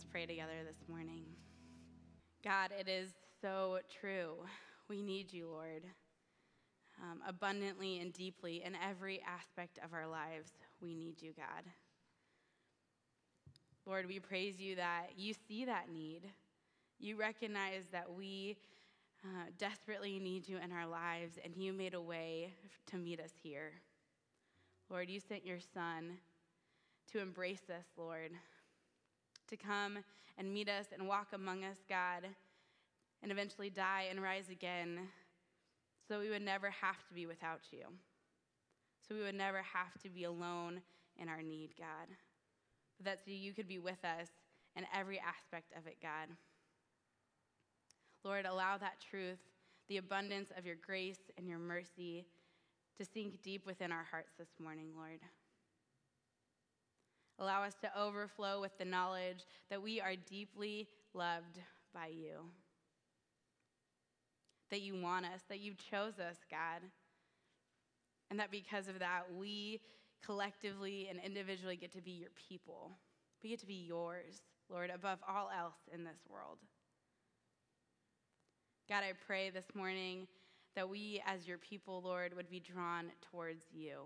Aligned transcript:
Let's 0.00 0.10
pray 0.10 0.24
together 0.24 0.64
this 0.66 0.88
morning. 0.88 1.24
God, 2.42 2.70
it 2.72 2.88
is 2.88 3.10
so 3.42 3.80
true. 4.00 4.36
We 4.88 5.02
need 5.02 5.30
you, 5.30 5.46
Lord. 5.50 5.82
Um, 7.02 7.20
abundantly 7.28 7.98
and 7.98 8.10
deeply 8.10 8.62
in 8.64 8.74
every 8.76 9.20
aspect 9.28 9.78
of 9.84 9.92
our 9.92 10.06
lives, 10.06 10.52
we 10.80 10.94
need 10.94 11.20
you, 11.20 11.34
God. 11.36 11.64
Lord, 13.84 14.06
we 14.06 14.18
praise 14.18 14.58
you 14.58 14.76
that 14.76 15.08
you 15.18 15.34
see 15.46 15.66
that 15.66 15.92
need. 15.92 16.22
You 16.98 17.16
recognize 17.16 17.84
that 17.92 18.10
we 18.10 18.56
uh, 19.22 19.50
desperately 19.58 20.18
need 20.18 20.48
you 20.48 20.56
in 20.56 20.72
our 20.72 20.86
lives, 20.86 21.34
and 21.44 21.54
you 21.58 21.74
made 21.74 21.92
a 21.92 22.00
way 22.00 22.54
to 22.86 22.96
meet 22.96 23.20
us 23.20 23.32
here. 23.42 23.72
Lord, 24.88 25.10
you 25.10 25.20
sent 25.20 25.44
your 25.44 25.60
son 25.74 26.12
to 27.12 27.20
embrace 27.20 27.68
us, 27.68 27.84
Lord, 27.98 28.30
to 29.50 29.56
come 29.56 29.98
and 30.38 30.52
meet 30.52 30.68
us 30.68 30.86
and 30.92 31.06
walk 31.06 31.28
among 31.34 31.64
us, 31.64 31.76
God, 31.88 32.26
and 33.22 33.30
eventually 33.30 33.70
die 33.70 34.06
and 34.10 34.22
rise 34.22 34.48
again 34.50 35.00
so 36.08 36.18
we 36.18 36.30
would 36.30 36.42
never 36.42 36.70
have 36.70 37.06
to 37.08 37.14
be 37.14 37.26
without 37.26 37.60
you. 37.70 37.84
So 39.06 39.14
we 39.14 39.22
would 39.22 39.34
never 39.34 39.58
have 39.58 40.00
to 40.02 40.08
be 40.08 40.24
alone 40.24 40.80
in 41.20 41.28
our 41.28 41.42
need, 41.42 41.70
God. 41.78 42.08
But 42.96 43.06
that 43.06 43.18
so 43.24 43.30
you 43.30 43.52
could 43.52 43.68
be 43.68 43.78
with 43.78 44.04
us 44.04 44.28
in 44.76 44.86
every 44.96 45.20
aspect 45.20 45.72
of 45.76 45.86
it, 45.86 45.98
God. 46.02 46.28
Lord, 48.24 48.46
allow 48.46 48.78
that 48.78 49.00
truth, 49.10 49.38
the 49.88 49.96
abundance 49.96 50.50
of 50.56 50.66
your 50.66 50.76
grace 50.76 51.30
and 51.36 51.48
your 51.48 51.58
mercy, 51.58 52.26
to 52.98 53.04
sink 53.04 53.42
deep 53.42 53.66
within 53.66 53.92
our 53.92 54.06
hearts 54.10 54.32
this 54.38 54.50
morning, 54.58 54.88
Lord. 54.96 55.20
Allow 57.40 57.62
us 57.62 57.74
to 57.80 57.98
overflow 57.98 58.60
with 58.60 58.76
the 58.76 58.84
knowledge 58.84 59.46
that 59.70 59.80
we 59.80 59.98
are 59.98 60.14
deeply 60.28 60.88
loved 61.14 61.58
by 61.94 62.08
you. 62.08 62.40
That 64.70 64.82
you 64.82 65.00
want 65.00 65.24
us, 65.24 65.40
that 65.48 65.60
you 65.60 65.72
chose 65.90 66.18
us, 66.18 66.36
God. 66.50 66.82
And 68.30 68.38
that 68.38 68.50
because 68.50 68.88
of 68.88 68.98
that, 68.98 69.22
we 69.36 69.80
collectively 70.24 71.08
and 71.08 71.18
individually 71.24 71.76
get 71.76 71.92
to 71.94 72.02
be 72.02 72.10
your 72.10 72.30
people. 72.48 72.92
We 73.42 73.48
get 73.48 73.60
to 73.60 73.66
be 73.66 73.86
yours, 73.88 74.42
Lord, 74.68 74.90
above 74.94 75.18
all 75.26 75.48
else 75.58 75.78
in 75.92 76.04
this 76.04 76.18
world. 76.28 76.58
God, 78.86 79.02
I 79.02 79.12
pray 79.26 79.48
this 79.48 79.64
morning 79.74 80.26
that 80.76 80.88
we, 80.88 81.22
as 81.26 81.48
your 81.48 81.58
people, 81.58 82.02
Lord, 82.04 82.36
would 82.36 82.50
be 82.50 82.60
drawn 82.60 83.06
towards 83.32 83.64
you 83.72 84.02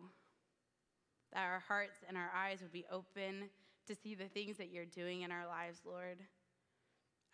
that 1.35 1.45
our 1.45 1.63
hearts 1.67 2.05
and 2.09 2.17
our 2.17 2.31
eyes 2.35 2.61
would 2.63 2.73
be 2.73 2.87
open 2.91 3.51
to 3.87 3.95
see 3.95 4.15
the 4.15 4.29
things 4.29 4.57
that 4.57 4.71
you're 4.73 4.87
doing 4.87 5.23
in 5.23 5.31
our 5.33 5.47
lives, 5.47 5.81
Lord. 5.85 6.19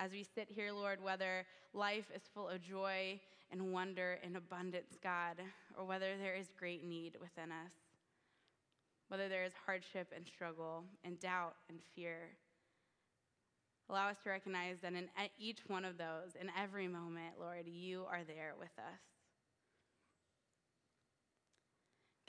As 0.00 0.10
we 0.10 0.24
sit 0.24 0.48
here, 0.50 0.72
Lord, 0.72 1.02
whether 1.02 1.44
life 1.74 2.06
is 2.14 2.22
full 2.34 2.48
of 2.48 2.62
joy 2.62 3.20
and 3.52 3.72
wonder 3.72 4.18
and 4.24 4.36
abundance, 4.36 4.96
God, 5.02 5.36
or 5.78 5.84
whether 5.84 6.16
there 6.16 6.34
is 6.34 6.48
great 6.58 6.82
need 6.82 7.16
within 7.20 7.52
us, 7.52 7.72
whether 9.08 9.28
there 9.28 9.44
is 9.44 9.52
hardship 9.66 10.12
and 10.16 10.26
struggle 10.26 10.84
and 11.04 11.20
doubt 11.20 11.54
and 11.68 11.78
fear, 11.94 12.30
allow 13.90 14.08
us 14.08 14.16
to 14.24 14.30
recognize 14.30 14.78
that 14.80 14.94
in 14.94 15.08
each 15.38 15.60
one 15.66 15.84
of 15.84 15.98
those, 15.98 16.36
in 16.40 16.48
every 16.58 16.88
moment, 16.88 17.34
Lord, 17.38 17.66
you 17.66 18.04
are 18.10 18.24
there 18.26 18.54
with 18.58 18.70
us. 18.78 19.19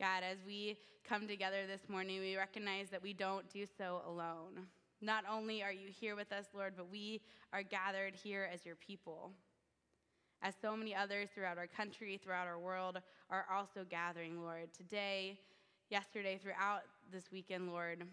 God, 0.02 0.24
as 0.24 0.40
we 0.48 0.78
come 1.08 1.28
together 1.28 1.68
this 1.68 1.88
morning, 1.88 2.22
we 2.22 2.36
recognize 2.36 2.90
that 2.90 3.04
we 3.04 3.14
don't 3.14 3.48
do 3.54 3.68
so 3.78 4.02
alone. 4.08 4.66
Not 5.00 5.26
only 5.32 5.62
are 5.62 5.72
you 5.72 5.90
here 5.90 6.16
with 6.16 6.32
us, 6.32 6.46
Lord, 6.56 6.74
but 6.76 6.90
we 6.90 7.22
are 7.54 7.62
gathered 7.62 8.16
here 8.16 8.50
as 8.52 8.66
your 8.66 8.74
people. 8.78 9.30
As 10.42 10.56
so 10.60 10.76
many 10.76 10.96
others 10.96 11.30
throughout 11.36 11.60
our 11.60 11.68
country, 11.68 12.18
throughout 12.18 12.48
our 12.48 12.58
world, 12.58 12.98
are 13.30 13.46
also 13.56 13.86
gathering, 13.88 14.42
Lord. 14.42 14.73
Today, 14.76 15.38
yesterday, 15.92 16.40
throughout 16.42 16.82
this 17.11 17.26
weekend, 17.32 17.70
Lord, 17.70 18.04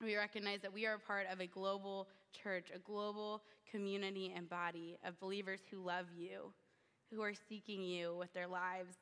we 0.00 0.14
recognize 0.14 0.60
that 0.60 0.72
we 0.72 0.86
are 0.86 0.98
part 0.98 1.26
of 1.28 1.40
a 1.40 1.48
global 1.48 2.06
church, 2.30 2.68
a 2.72 2.78
global 2.78 3.42
community 3.68 4.32
and 4.36 4.48
body 4.48 4.96
of 5.04 5.18
believers 5.18 5.58
who 5.72 5.84
love 5.84 6.06
you, 6.16 6.52
who 7.12 7.20
are 7.20 7.34
seeking 7.48 7.82
you 7.82 8.14
with 8.16 8.32
their 8.32 8.46
lives 8.46 8.94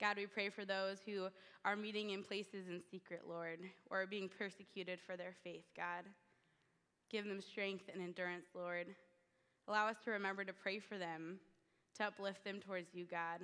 God, 0.00 0.16
we 0.16 0.26
pray 0.26 0.48
for 0.48 0.64
those 0.64 0.98
who 1.04 1.28
are 1.64 1.76
meeting 1.76 2.10
in 2.10 2.22
places 2.22 2.68
in 2.68 2.80
secret, 2.90 3.22
Lord, 3.28 3.58
or 3.90 4.02
are 4.02 4.06
being 4.06 4.30
persecuted 4.30 4.98
for 5.06 5.14
their 5.14 5.34
faith, 5.44 5.64
God. 5.76 6.04
Give 7.10 7.26
them 7.26 7.42
strength 7.42 7.84
and 7.92 8.02
endurance, 8.02 8.46
Lord. 8.54 8.86
Allow 9.68 9.88
us 9.88 9.96
to 10.04 10.10
remember 10.10 10.42
to 10.44 10.54
pray 10.54 10.78
for 10.78 10.96
them, 10.96 11.38
to 11.98 12.04
uplift 12.04 12.44
them 12.44 12.60
towards 12.60 12.94
you, 12.94 13.04
God. 13.04 13.40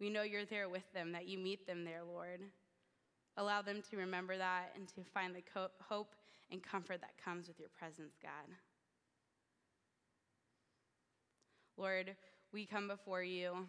We 0.00 0.08
know 0.08 0.22
you're 0.22 0.46
there 0.46 0.70
with 0.70 0.90
them, 0.94 1.12
that 1.12 1.28
you 1.28 1.38
meet 1.38 1.66
them 1.66 1.84
there, 1.84 2.02
Lord. 2.02 2.40
Allow 3.36 3.60
them 3.60 3.82
to 3.90 3.96
remember 3.98 4.38
that 4.38 4.72
and 4.74 4.88
to 4.88 5.02
find 5.12 5.34
the 5.34 5.42
hope 5.86 6.14
and 6.50 6.62
comfort 6.62 7.02
that 7.02 7.22
comes 7.22 7.46
with 7.46 7.58
your 7.58 7.68
presence, 7.78 8.14
God. 8.22 8.54
Lord, 11.76 12.16
we 12.52 12.64
come 12.64 12.88
before 12.88 13.22
you 13.22 13.66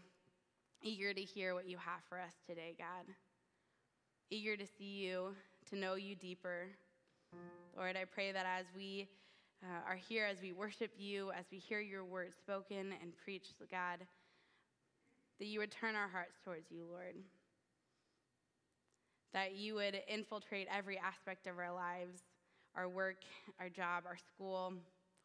eager 0.81 1.13
to 1.13 1.21
hear 1.21 1.53
what 1.53 1.67
you 1.67 1.77
have 1.77 2.01
for 2.07 2.19
us 2.19 2.33
today, 2.47 2.75
God. 2.77 3.13
Eager 4.29 4.57
to 4.57 4.65
see 4.65 5.05
you, 5.05 5.35
to 5.69 5.75
know 5.77 5.95
you 5.95 6.15
deeper. 6.15 6.67
Lord, 7.75 7.95
I 7.95 8.05
pray 8.05 8.31
that 8.31 8.45
as 8.45 8.65
we 8.75 9.07
uh, 9.63 9.89
are 9.89 9.95
here, 9.95 10.25
as 10.25 10.41
we 10.41 10.51
worship 10.51 10.91
you, 10.97 11.31
as 11.31 11.45
we 11.51 11.57
hear 11.57 11.79
your 11.79 12.03
word 12.03 12.33
spoken 12.37 12.93
and 13.01 13.11
preached, 13.23 13.53
God, 13.69 13.99
that 15.39 15.45
you 15.45 15.59
would 15.59 15.71
turn 15.71 15.95
our 15.95 16.07
hearts 16.07 16.37
towards 16.43 16.71
you, 16.71 16.85
Lord. 16.89 17.15
That 19.33 19.55
you 19.55 19.75
would 19.75 20.01
infiltrate 20.07 20.67
every 20.75 20.97
aspect 20.97 21.47
of 21.47 21.59
our 21.59 21.73
lives, 21.73 22.21
our 22.75 22.89
work, 22.89 23.17
our 23.59 23.69
job, 23.69 24.03
our 24.07 24.17
school, 24.17 24.73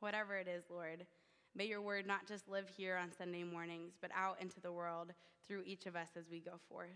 whatever 0.01 0.37
it 0.37 0.49
is, 0.49 0.65
Lord 0.71 1.07
May 1.55 1.67
your 1.67 1.83
word 1.83 2.07
not 2.07 2.27
just 2.27 2.49
live 2.49 2.67
here 2.77 2.97
on 2.97 3.13
Sunday 3.13 3.45
mornings, 3.45 3.93
but 4.01 4.11
out 4.17 4.41
into 4.41 4.59
the 4.61 4.73
world 4.73 5.13
through 5.47 5.63
each 5.67 5.85
of 5.85 5.97
us 5.97 6.09
as 6.17 6.31
we 6.31 6.41
go 6.41 6.53
forth. 6.69 6.89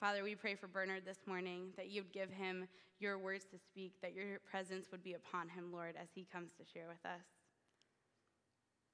Father, 0.00 0.22
we 0.22 0.34
pray 0.34 0.54
for 0.54 0.66
Bernard 0.66 1.04
this 1.04 1.26
morning 1.26 1.68
that 1.76 1.88
you 1.90 2.02
would 2.02 2.12
give 2.12 2.30
him 2.30 2.66
your 2.98 3.18
words 3.18 3.44
to 3.46 3.58
speak, 3.58 3.92
that 4.00 4.14
your 4.14 4.38
presence 4.50 4.86
would 4.90 5.02
be 5.02 5.14
upon 5.14 5.48
him, 5.48 5.70
Lord, 5.70 5.96
as 6.00 6.08
he 6.14 6.26
comes 6.32 6.52
to 6.58 6.64
share 6.64 6.86
with 6.88 7.04
us, 7.04 7.26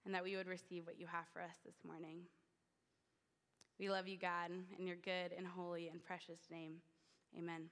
and 0.05 0.15
that 0.15 0.25
we 0.25 0.37
would 0.37 0.49
receive 0.49 0.87
what 0.87 0.99
you 0.99 1.07
have 1.07 1.27
for 1.33 1.41
us 1.41 1.55
this 1.65 1.77
morning. 1.87 2.23
We 3.79 3.91
love 3.91 4.09
you, 4.09 4.19
God, 4.19 4.51
in 4.79 4.87
your 4.87 4.97
good 4.97 5.33
and 5.37 5.47
holy 5.47 5.89
and 5.89 6.03
precious 6.05 6.41
name. 6.51 6.75
Amen. 7.39 7.69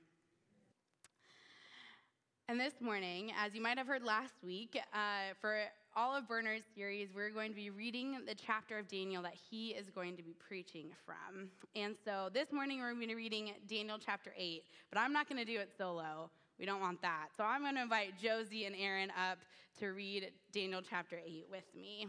And 2.49 2.59
this 2.59 2.81
morning, 2.81 3.31
as 3.41 3.55
you 3.55 3.63
might 3.63 3.79
have 3.79 3.87
heard 3.87 4.03
last 4.03 4.35
week, 4.43 4.77
uh, 4.93 5.35
for 5.41 5.61
all 5.97 6.15
of 6.15 6.29
Bernard's 6.29 6.65
series, 6.75 7.09
we're 7.15 7.31
going 7.31 7.51
to 7.51 7.57
be 7.57 7.71
reading 7.71 8.19
the 8.27 8.35
chapter 8.35 8.79
of 8.79 8.89
Daniel 8.89 9.23
that 9.23 9.35
he 9.35 9.71
is 9.71 9.91
going 9.91 10.17
to 10.17 10.23
be 10.23 10.35
preaching 10.39 10.91
from. 11.05 11.49
And 11.75 11.97
so 12.05 12.29
this 12.33 12.53
morning, 12.53 12.79
we're 12.79 12.93
going 12.93 13.03
to 13.03 13.09
be 13.09 13.15
reading 13.15 13.53
Daniel 13.69 13.99
chapter 13.99 14.33
8, 14.37 14.63
but 14.91 15.01
I'm 15.01 15.13
not 15.13 15.29
going 15.29 15.45
to 15.45 15.45
do 15.45 15.59
it 15.59 15.71
solo. 15.77 16.31
We 16.59 16.67
don't 16.67 16.81
want 16.81 17.03
that. 17.03 17.29
So 17.37 17.43
I'm 17.43 17.63
going 17.63 17.75
to 17.75 17.83
invite 17.83 18.19
Josie 18.23 18.67
and 18.67 18.77
Aaron 18.79 19.11
up 19.11 19.39
to 19.81 19.89
read 19.89 20.31
Daniel 20.53 20.81
chapter 20.89 21.19
8 21.25 21.47
with 21.51 21.65
me. 21.75 22.07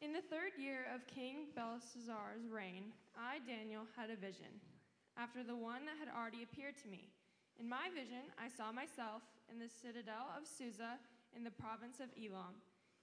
In 0.00 0.12
the 0.12 0.22
third 0.30 0.54
year 0.56 0.86
of 0.94 1.04
King 1.08 1.50
Belshazzar's 1.56 2.46
reign, 2.52 2.94
I, 3.18 3.42
Daniel, 3.50 3.82
had 3.96 4.10
a 4.10 4.16
vision, 4.16 4.62
after 5.18 5.42
the 5.42 5.56
one 5.56 5.82
that 5.86 5.98
had 5.98 6.14
already 6.14 6.44
appeared 6.44 6.78
to 6.84 6.88
me. 6.88 7.10
In 7.58 7.68
my 7.68 7.90
vision, 7.90 8.30
I 8.38 8.46
saw 8.46 8.70
myself 8.70 9.26
in 9.50 9.58
the 9.58 9.66
citadel 9.66 10.30
of 10.38 10.46
Susa 10.46 11.02
in 11.36 11.44
the 11.44 11.54
province 11.54 12.00
of 12.00 12.12
Elam. 12.16 12.56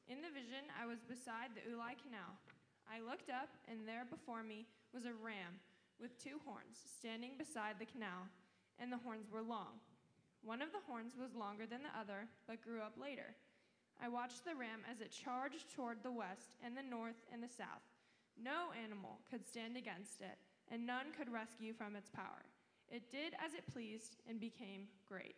In 0.07 0.21
the 0.21 0.33
vision, 0.33 0.69
I 0.73 0.85
was 0.85 1.01
beside 1.01 1.53
the 1.53 1.65
Ulai 1.65 1.97
Canal. 1.97 2.37
I 2.85 3.01
looked 3.01 3.29
up, 3.29 3.49
and 3.67 3.87
there 3.87 4.05
before 4.05 4.43
me 4.43 4.67
was 4.93 5.05
a 5.05 5.17
ram 5.17 5.57
with 5.99 6.21
two 6.21 6.37
horns 6.45 6.77
standing 6.85 7.37
beside 7.37 7.79
the 7.79 7.89
canal, 7.89 8.29
and 8.79 8.91
the 8.91 9.01
horns 9.01 9.31
were 9.31 9.41
long. 9.41 9.79
One 10.43 10.61
of 10.61 10.71
the 10.71 10.83
horns 10.85 11.17
was 11.17 11.33
longer 11.33 11.65
than 11.65 11.81
the 11.81 11.97
other, 11.97 12.27
but 12.47 12.61
grew 12.61 12.81
up 12.81 12.93
later. 13.01 13.33
I 14.01 14.09
watched 14.09 14.45
the 14.45 14.55
ram 14.55 14.85
as 14.91 15.01
it 15.01 15.11
charged 15.11 15.73
toward 15.73 16.03
the 16.03 16.11
west 16.11 16.55
and 16.63 16.75
the 16.75 16.83
north 16.83 17.25
and 17.31 17.41
the 17.41 17.49
south. 17.49 17.87
No 18.37 18.75
animal 18.75 19.19
could 19.31 19.47
stand 19.47 19.77
against 19.77 20.21
it, 20.21 20.37
and 20.69 20.85
none 20.85 21.15
could 21.17 21.31
rescue 21.31 21.73
from 21.73 21.95
its 21.95 22.09
power. 22.09 22.45
It 22.91 23.09
did 23.09 23.33
as 23.43 23.53
it 23.53 23.71
pleased 23.71 24.17
and 24.29 24.39
became 24.39 24.87
great. 25.07 25.35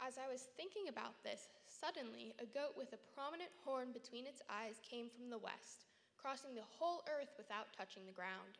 As 0.00 0.16
I 0.16 0.30
was 0.30 0.48
thinking 0.56 0.88
about 0.88 1.20
this, 1.22 1.48
suddenly 1.66 2.34
a 2.38 2.46
goat 2.46 2.78
with 2.78 2.92
a 2.92 3.04
prominent 3.12 3.50
horn 3.64 3.92
between 3.92 4.26
its 4.26 4.42
eyes 4.48 4.80
came 4.80 5.10
from 5.10 5.28
the 5.28 5.42
west, 5.42 5.84
crossing 6.16 6.54
the 6.54 6.70
whole 6.78 7.02
earth 7.10 7.34
without 7.36 7.74
touching 7.76 8.06
the 8.06 8.14
ground. 8.14 8.58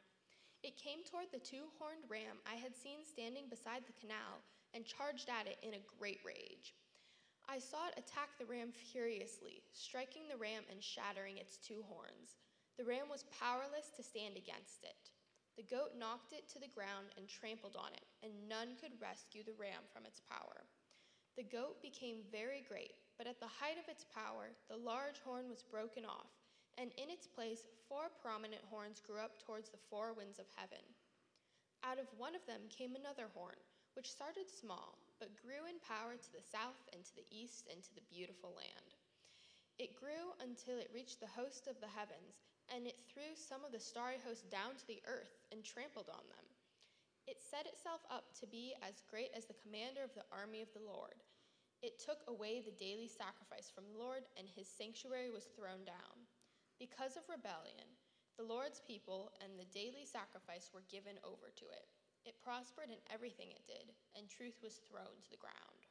It 0.62 0.78
came 0.78 1.02
toward 1.02 1.30
the 1.30 1.42
two 1.42 1.70
horned 1.78 2.06
ram 2.06 2.38
I 2.46 2.54
had 2.54 2.76
seen 2.76 3.02
standing 3.02 3.50
beside 3.50 3.82
the 3.86 3.98
canal, 3.98 4.44
and 4.74 4.86
charged 4.86 5.28
at 5.28 5.46
it 5.46 5.58
in 5.62 5.74
a 5.74 5.88
great 5.98 6.20
rage. 6.24 6.74
I 7.48 7.58
saw 7.58 7.88
it 7.88 7.98
attack 7.98 8.38
the 8.38 8.46
ram 8.46 8.72
furiously, 8.72 9.62
striking 9.72 10.30
the 10.30 10.38
ram 10.38 10.62
and 10.70 10.82
shattering 10.82 11.38
its 11.38 11.58
two 11.58 11.82
horns. 11.90 12.38
The 12.78 12.84
ram 12.84 13.10
was 13.10 13.26
powerless 13.38 13.90
to 13.96 14.02
stand 14.02 14.36
against 14.36 14.84
it. 14.84 15.10
The 15.56 15.68
goat 15.68 15.98
knocked 15.98 16.32
it 16.32 16.48
to 16.54 16.58
the 16.58 16.72
ground 16.72 17.12
and 17.18 17.28
trampled 17.28 17.76
on 17.76 17.92
it, 17.92 18.06
and 18.22 18.48
none 18.48 18.78
could 18.80 18.96
rescue 19.02 19.44
the 19.44 19.58
ram 19.58 19.84
from 19.92 20.06
its 20.06 20.22
power. 20.24 20.64
The 21.36 21.48
goat 21.48 21.80
became 21.80 22.28
very 22.30 22.60
great, 22.60 22.92
but 23.16 23.26
at 23.26 23.40
the 23.40 23.48
height 23.48 23.78
of 23.80 23.88
its 23.88 24.04
power, 24.04 24.52
the 24.68 24.76
large 24.76 25.18
horn 25.24 25.48
was 25.48 25.62
broken 25.62 26.04
off, 26.04 26.28
and 26.76 26.92
in 27.00 27.08
its 27.08 27.26
place, 27.26 27.64
four 27.88 28.12
prominent 28.20 28.62
horns 28.68 29.00
grew 29.00 29.18
up 29.18 29.40
towards 29.40 29.70
the 29.70 29.80
four 29.88 30.12
winds 30.12 30.38
of 30.38 30.44
heaven. 30.56 30.84
Out 31.84 31.98
of 31.98 32.12
one 32.18 32.34
of 32.36 32.44
them 32.46 32.68
came 32.68 32.94
another 32.94 33.32
horn, 33.32 33.56
which 33.94 34.10
started 34.12 34.48
small, 34.48 34.98
but 35.18 35.40
grew 35.40 35.64
in 35.64 35.80
power 35.80 36.16
to 36.20 36.32
the 36.32 36.44
south 36.44 36.80
and 36.92 37.04
to 37.04 37.16
the 37.16 37.28
east 37.32 37.68
and 37.72 37.82
to 37.82 37.94
the 37.94 38.08
beautiful 38.12 38.52
land. 38.52 38.92
It 39.78 39.96
grew 39.96 40.36
until 40.44 40.76
it 40.78 40.92
reached 40.92 41.20
the 41.20 41.32
host 41.32 41.66
of 41.66 41.80
the 41.80 41.88
heavens 41.88 42.44
and 42.68 42.86
it 42.86 43.00
threw 43.08 43.34
some 43.34 43.64
of 43.64 43.72
the 43.72 43.80
starry 43.80 44.20
host 44.24 44.48
down 44.50 44.76
to 44.76 44.86
the 44.86 45.02
earth 45.08 45.42
and 45.50 45.64
trampled 45.64 46.08
on 46.08 46.24
them. 46.28 46.46
It 47.26 47.38
set 47.40 47.66
itself 47.66 48.02
up 48.10 48.34
to 48.40 48.46
be 48.46 48.74
as 48.82 49.06
great 49.08 49.30
as 49.36 49.46
the 49.46 49.58
commander 49.62 50.02
of 50.02 50.14
the 50.14 50.26
army 50.32 50.62
of 50.62 50.72
the 50.74 50.82
Lord. 50.82 51.22
It 51.82 51.98
took 51.98 52.22
away 52.26 52.62
the 52.62 52.74
daily 52.74 53.10
sacrifice 53.10 53.70
from 53.70 53.90
the 53.90 53.98
Lord, 53.98 54.26
and 54.38 54.46
his 54.46 54.70
sanctuary 54.70 55.30
was 55.30 55.50
thrown 55.54 55.82
down. 55.82 56.26
Because 56.78 57.18
of 57.18 57.26
rebellion, 57.30 57.86
the 58.38 58.46
Lord's 58.46 58.82
people 58.86 59.30
and 59.42 59.54
the 59.54 59.70
daily 59.74 60.06
sacrifice 60.06 60.70
were 60.70 60.86
given 60.90 61.18
over 61.22 61.50
to 61.54 61.66
it. 61.70 61.86
It 62.24 62.38
prospered 62.42 62.90
in 62.90 63.02
everything 63.10 63.50
it 63.50 63.66
did, 63.66 63.94
and 64.14 64.30
truth 64.30 64.62
was 64.62 64.82
thrown 64.86 65.18
to 65.22 65.30
the 65.30 65.42
ground. 65.42 65.86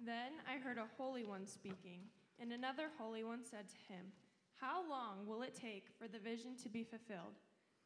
Then 0.00 0.40
I 0.48 0.56
heard 0.56 0.80
a 0.80 0.88
holy 0.96 1.24
one 1.24 1.46
speaking, 1.46 2.08
and 2.40 2.52
another 2.52 2.88
holy 2.96 3.24
one 3.24 3.44
said 3.44 3.68
to 3.68 3.92
him, 3.92 4.12
how 4.60 4.84
long 4.88 5.24
will 5.24 5.40
it 5.40 5.54
take 5.54 5.88
for 5.96 6.08
the 6.08 6.18
vision 6.18 6.56
to 6.62 6.68
be 6.68 6.84
fulfilled? 6.84 7.40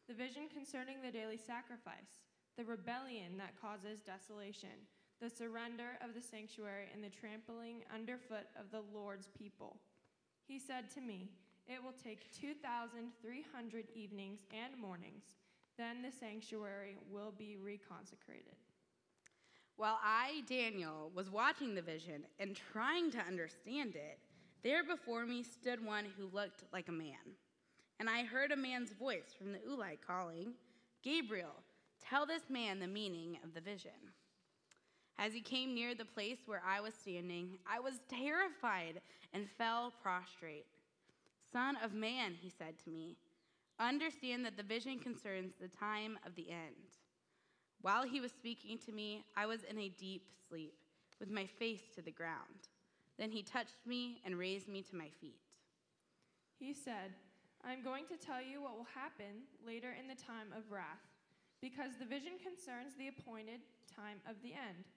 The 0.08 0.14
vision 0.14 0.50
concerning 0.52 1.00
the 1.00 1.14
daily 1.14 1.38
sacrifice, 1.38 2.26
the 2.56 2.64
rebellion 2.64 3.36
that 3.38 3.60
causes 3.60 4.00
desolation, 4.00 4.86
the 5.20 5.30
surrender 5.30 5.98
of 6.02 6.14
the 6.14 6.20
sanctuary, 6.20 6.86
and 6.92 7.02
the 7.02 7.08
trampling 7.08 7.82
underfoot 7.92 8.46
of 8.58 8.70
the 8.70 8.82
Lord's 8.92 9.28
people. 9.36 9.76
He 10.46 10.58
said 10.58 10.90
to 10.94 11.00
me, 11.00 11.30
It 11.66 11.82
will 11.82 11.94
take 12.04 12.30
2,300 12.38 13.84
evenings 13.94 14.40
and 14.52 14.80
mornings. 14.80 15.24
Then 15.78 16.02
the 16.02 16.12
sanctuary 16.12 16.96
will 17.10 17.32
be 17.36 17.56
reconsecrated. 17.62 18.58
While 19.76 19.98
I, 20.04 20.42
Daniel, 20.48 21.10
was 21.14 21.30
watching 21.30 21.74
the 21.74 21.82
vision 21.82 22.24
and 22.38 22.56
trying 22.72 23.10
to 23.12 23.18
understand 23.18 23.96
it, 23.96 24.18
there 24.62 24.84
before 24.84 25.26
me 25.26 25.42
stood 25.42 25.84
one 25.84 26.04
who 26.16 26.30
looked 26.32 26.62
like 26.72 26.88
a 26.88 26.92
man. 26.92 27.34
And 27.98 28.08
I 28.08 28.22
heard 28.24 28.52
a 28.52 28.56
man's 28.56 28.92
voice 28.92 29.34
from 29.36 29.52
the 29.52 29.58
Ulai 29.58 29.98
calling, 30.06 30.52
Gabriel, 31.02 31.62
tell 32.00 32.26
this 32.26 32.48
man 32.48 32.78
the 32.78 32.86
meaning 32.86 33.38
of 33.44 33.54
the 33.54 33.60
vision. 33.60 33.90
As 35.18 35.32
he 35.32 35.40
came 35.40 35.74
near 35.74 35.94
the 35.94 36.04
place 36.04 36.38
where 36.46 36.62
I 36.66 36.80
was 36.80 36.94
standing, 36.94 37.58
I 37.70 37.78
was 37.78 38.00
terrified 38.08 39.00
and 39.32 39.48
fell 39.48 39.92
prostrate. 40.02 40.66
Son 41.52 41.76
of 41.82 41.94
man, 41.94 42.34
he 42.40 42.50
said 42.50 42.74
to 42.84 42.90
me, 42.90 43.16
understand 43.78 44.44
that 44.44 44.56
the 44.56 44.62
vision 44.62 44.98
concerns 44.98 45.52
the 45.60 45.68
time 45.68 46.18
of 46.26 46.34
the 46.34 46.50
end. 46.50 46.98
While 47.80 48.04
he 48.04 48.20
was 48.20 48.32
speaking 48.32 48.78
to 48.86 48.92
me, 48.92 49.24
I 49.36 49.46
was 49.46 49.62
in 49.62 49.78
a 49.78 49.88
deep 49.88 50.22
sleep, 50.48 50.74
with 51.20 51.30
my 51.30 51.46
face 51.46 51.82
to 51.94 52.02
the 52.02 52.10
ground. 52.10 52.68
Then 53.18 53.30
he 53.30 53.42
touched 53.42 53.86
me 53.86 54.20
and 54.24 54.38
raised 54.38 54.68
me 54.68 54.82
to 54.82 54.96
my 54.96 55.08
feet. 55.20 55.38
He 56.58 56.72
said, 56.72 57.14
I'm 57.64 57.82
going 57.82 58.04
to 58.06 58.16
tell 58.16 58.42
you 58.42 58.62
what 58.62 58.76
will 58.76 58.86
happen 58.94 59.46
later 59.64 59.94
in 59.98 60.08
the 60.08 60.14
time 60.14 60.52
of 60.56 60.70
wrath, 60.70 61.13
because 61.60 61.98
the 61.98 62.08
vision 62.08 62.40
concerns 62.42 62.94
the 62.94 63.08
appointed 63.08 63.60
time 63.90 64.18
of 64.28 64.40
the 64.42 64.54
end. 64.54 64.88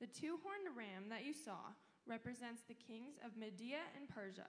The 0.00 0.12
two 0.12 0.38
horned 0.44 0.76
ram 0.76 1.08
that 1.08 1.24
you 1.24 1.32
saw 1.32 1.72
represents 2.06 2.62
the 2.62 2.78
kings 2.78 3.18
of 3.24 3.36
Media 3.36 3.82
and 3.96 4.08
Persia. 4.08 4.48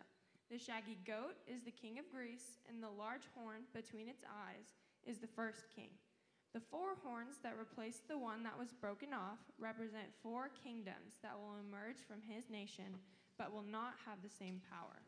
The 0.52 0.60
shaggy 0.60 0.98
goat 1.04 1.36
is 1.48 1.64
the 1.64 1.76
king 1.76 2.00
of 2.00 2.12
Greece, 2.12 2.60
and 2.70 2.82
the 2.82 2.92
large 2.92 3.28
horn 3.36 3.68
between 3.74 4.08
its 4.08 4.24
eyes 4.24 4.76
is 5.04 5.20
the 5.20 5.28
first 5.28 5.68
king. 5.74 5.92
The 6.54 6.64
four 6.72 6.96
horns 7.04 7.38
that 7.44 7.60
replace 7.60 8.00
the 8.08 8.18
one 8.18 8.44
that 8.44 8.58
was 8.58 8.72
broken 8.72 9.12
off 9.12 9.40
represent 9.60 10.16
four 10.24 10.50
kingdoms 10.64 11.20
that 11.22 11.36
will 11.36 11.60
emerge 11.60 12.00
from 12.08 12.24
his 12.24 12.50
nation, 12.50 12.96
but 13.38 13.52
will 13.52 13.68
not 13.68 14.00
have 14.08 14.24
the 14.24 14.32
same 14.32 14.62
power. 14.72 15.04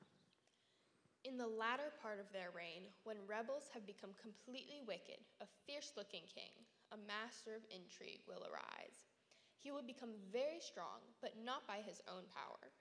In 1.25 1.35
the 1.37 1.47
latter 1.47 1.91
part 2.01 2.19
of 2.23 2.31
their 2.31 2.47
reign, 2.55 2.87
when 3.03 3.27
rebels 3.27 3.67
have 3.73 3.85
become 3.85 4.15
completely 4.15 4.79
wicked, 4.87 5.19
a 5.43 5.51
fierce 5.67 5.91
looking 5.97 6.23
king, 6.23 6.55
a 6.95 6.97
master 7.11 7.59
of 7.59 7.67
intrigue, 7.67 8.23
will 8.23 8.47
arise. 8.47 9.03
He 9.59 9.69
will 9.69 9.83
become 9.83 10.15
very 10.31 10.63
strong, 10.63 11.03
but 11.19 11.35
not 11.43 11.67
by 11.67 11.83
his 11.83 11.99
own 12.07 12.23
power. 12.31 12.71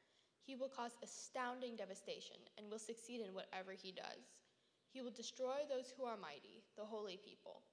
He 0.46 0.55
will 0.55 0.70
cause 0.70 0.94
astounding 1.02 1.75
devastation 1.75 2.38
and 2.56 2.70
will 2.70 2.79
succeed 2.79 3.26
in 3.26 3.35
whatever 3.35 3.73
he 3.75 3.90
does. 3.90 4.38
He 4.87 5.02
will 5.02 5.11
destroy 5.11 5.67
those 5.67 5.90
who 5.90 6.05
are 6.06 6.17
mighty, 6.17 6.62
the 6.79 6.87
holy 6.87 7.19
people. 7.19 7.67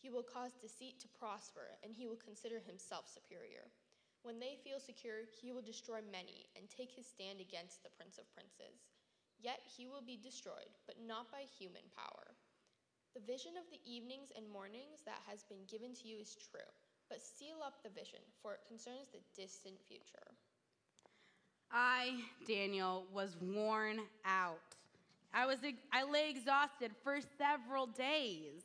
He 0.00 0.08
will 0.08 0.24
cause 0.24 0.56
deceit 0.56 0.98
to 1.00 1.16
prosper, 1.20 1.76
and 1.84 1.92
he 1.92 2.06
will 2.06 2.16
consider 2.16 2.60
himself 2.64 3.12
superior. 3.12 3.68
When 4.22 4.40
they 4.40 4.56
feel 4.64 4.80
secure, 4.80 5.28
he 5.40 5.52
will 5.52 5.62
destroy 5.62 6.00
many 6.00 6.48
and 6.56 6.64
take 6.66 6.96
his 6.96 7.06
stand 7.06 7.40
against 7.44 7.82
the 7.84 7.92
Prince 7.92 8.16
of 8.16 8.32
Princes. 8.32 8.88
Yet 9.40 9.60
he 9.64 9.86
will 9.86 10.02
be 10.02 10.18
destroyed, 10.18 10.70
but 10.86 10.96
not 11.06 11.30
by 11.30 11.42
human 11.58 11.86
power. 11.96 12.34
The 13.14 13.20
vision 13.20 13.52
of 13.56 13.64
the 13.70 13.80
evenings 13.84 14.32
and 14.36 14.48
mornings 14.50 15.02
that 15.06 15.22
has 15.28 15.44
been 15.44 15.64
given 15.70 15.94
to 15.94 16.08
you 16.08 16.18
is 16.18 16.36
true, 16.50 16.70
but 17.08 17.22
seal 17.22 17.62
up 17.64 17.82
the 17.82 17.90
vision, 17.90 18.20
for 18.42 18.54
it 18.54 18.60
concerns 18.68 19.08
the 19.12 19.20
distant 19.40 19.76
future. 19.86 20.34
I, 21.70 22.20
Daniel, 22.46 23.06
was 23.12 23.36
worn 23.40 24.00
out. 24.24 24.58
I, 25.32 25.46
was, 25.46 25.58
I 25.92 26.04
lay 26.04 26.30
exhausted 26.30 26.92
for 27.02 27.18
several 27.36 27.86
days. 27.86 28.62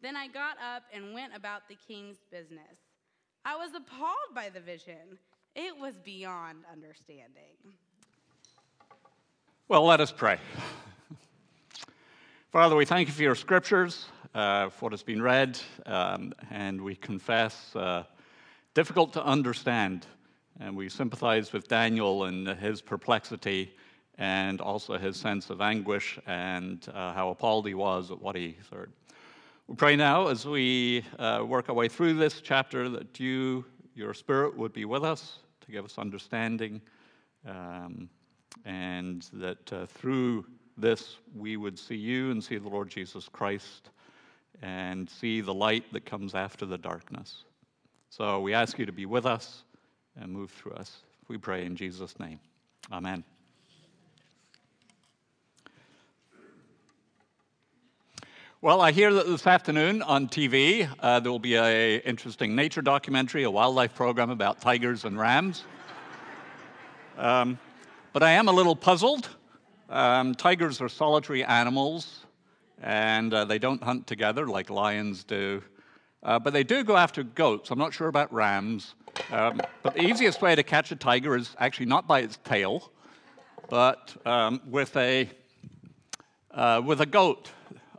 Then 0.00 0.16
I 0.16 0.28
got 0.28 0.56
up 0.58 0.84
and 0.92 1.12
went 1.12 1.34
about 1.36 1.68
the 1.68 1.76
king's 1.86 2.18
business. 2.30 2.78
I 3.44 3.56
was 3.56 3.70
appalled 3.74 4.34
by 4.34 4.48
the 4.48 4.60
vision, 4.60 5.18
it 5.54 5.76
was 5.76 5.94
beyond 6.04 6.58
understanding. 6.70 7.56
Well, 9.70 9.84
let 9.84 10.00
us 10.00 10.10
pray. 10.10 10.38
Father, 12.52 12.74
we 12.74 12.86
thank 12.86 13.06
you 13.06 13.12
for 13.12 13.20
your 13.20 13.34
scriptures, 13.34 14.06
uh, 14.34 14.70
for 14.70 14.86
what 14.86 14.92
has 14.94 15.02
been 15.02 15.20
read, 15.20 15.60
um, 15.84 16.32
and 16.50 16.80
we 16.80 16.96
confess 16.96 17.76
uh, 17.76 18.04
difficult 18.72 19.12
to 19.12 19.22
understand. 19.22 20.06
And 20.58 20.74
we 20.74 20.88
sympathize 20.88 21.52
with 21.52 21.68
Daniel 21.68 22.24
and 22.24 22.48
his 22.48 22.80
perplexity 22.80 23.74
and 24.16 24.62
also 24.62 24.96
his 24.96 25.18
sense 25.18 25.50
of 25.50 25.60
anguish 25.60 26.18
and 26.26 26.88
uh, 26.94 27.12
how 27.12 27.28
appalled 27.28 27.66
he 27.66 27.74
was 27.74 28.10
at 28.10 28.22
what 28.22 28.36
he 28.36 28.56
heard. 28.72 28.90
We 29.66 29.74
pray 29.74 29.96
now 29.96 30.28
as 30.28 30.46
we 30.46 31.04
uh, 31.18 31.44
work 31.46 31.68
our 31.68 31.74
way 31.74 31.88
through 31.88 32.14
this 32.14 32.40
chapter 32.40 32.88
that 32.88 33.20
you, 33.20 33.66
your 33.94 34.14
Spirit, 34.14 34.56
would 34.56 34.72
be 34.72 34.86
with 34.86 35.04
us 35.04 35.40
to 35.60 35.70
give 35.70 35.84
us 35.84 35.98
understanding, 35.98 36.80
um, 37.46 38.08
and 38.64 39.26
that 39.32 39.72
uh, 39.72 39.86
through 39.86 40.44
this 40.76 41.16
we 41.34 41.56
would 41.56 41.78
see 41.78 41.96
you 41.96 42.30
and 42.30 42.42
see 42.42 42.56
the 42.56 42.68
Lord 42.68 42.88
Jesus 42.88 43.28
Christ 43.28 43.90
and 44.62 45.08
see 45.08 45.40
the 45.40 45.54
light 45.54 45.84
that 45.92 46.04
comes 46.04 46.34
after 46.34 46.66
the 46.66 46.78
darkness. 46.78 47.44
So 48.10 48.40
we 48.40 48.54
ask 48.54 48.78
you 48.78 48.86
to 48.86 48.92
be 48.92 49.06
with 49.06 49.26
us 49.26 49.64
and 50.20 50.32
move 50.32 50.50
through 50.50 50.72
us. 50.72 51.02
We 51.28 51.38
pray 51.38 51.64
in 51.64 51.76
Jesus' 51.76 52.18
name. 52.18 52.40
Amen. 52.90 53.22
Well, 58.60 58.80
I 58.80 58.90
hear 58.90 59.12
that 59.12 59.26
this 59.28 59.46
afternoon 59.46 60.02
on 60.02 60.26
TV 60.26 60.88
uh, 60.98 61.20
there 61.20 61.30
will 61.30 61.38
be 61.38 61.54
an 61.54 62.00
interesting 62.00 62.56
nature 62.56 62.82
documentary, 62.82 63.44
a 63.44 63.50
wildlife 63.50 63.94
program 63.94 64.30
about 64.30 64.60
tigers 64.60 65.04
and 65.04 65.16
rams. 65.16 65.62
um, 67.16 67.56
but 68.12 68.22
I 68.22 68.32
am 68.32 68.48
a 68.48 68.52
little 68.52 68.76
puzzled. 68.76 69.28
Um, 69.88 70.34
tigers 70.34 70.80
are 70.80 70.88
solitary 70.88 71.44
animals, 71.44 72.26
and 72.82 73.32
uh, 73.32 73.44
they 73.44 73.58
don't 73.58 73.82
hunt 73.82 74.06
together 74.06 74.46
like 74.46 74.70
lions 74.70 75.24
do. 75.24 75.62
Uh, 76.22 76.38
but 76.38 76.52
they 76.52 76.64
do 76.64 76.84
go 76.84 76.96
after 76.96 77.22
goats. 77.22 77.70
I'm 77.70 77.78
not 77.78 77.94
sure 77.94 78.08
about 78.08 78.32
rams. 78.32 78.94
Um, 79.30 79.60
but 79.82 79.94
the 79.94 80.02
easiest 80.02 80.42
way 80.42 80.54
to 80.54 80.62
catch 80.62 80.90
a 80.90 80.96
tiger 80.96 81.36
is 81.36 81.54
actually 81.58 81.86
not 81.86 82.06
by 82.06 82.20
its 82.20 82.38
tail, 82.44 82.90
but 83.68 84.16
um, 84.26 84.60
with, 84.66 84.96
a, 84.96 85.30
uh, 86.52 86.82
with 86.84 87.00
a 87.00 87.06
goat 87.06 87.50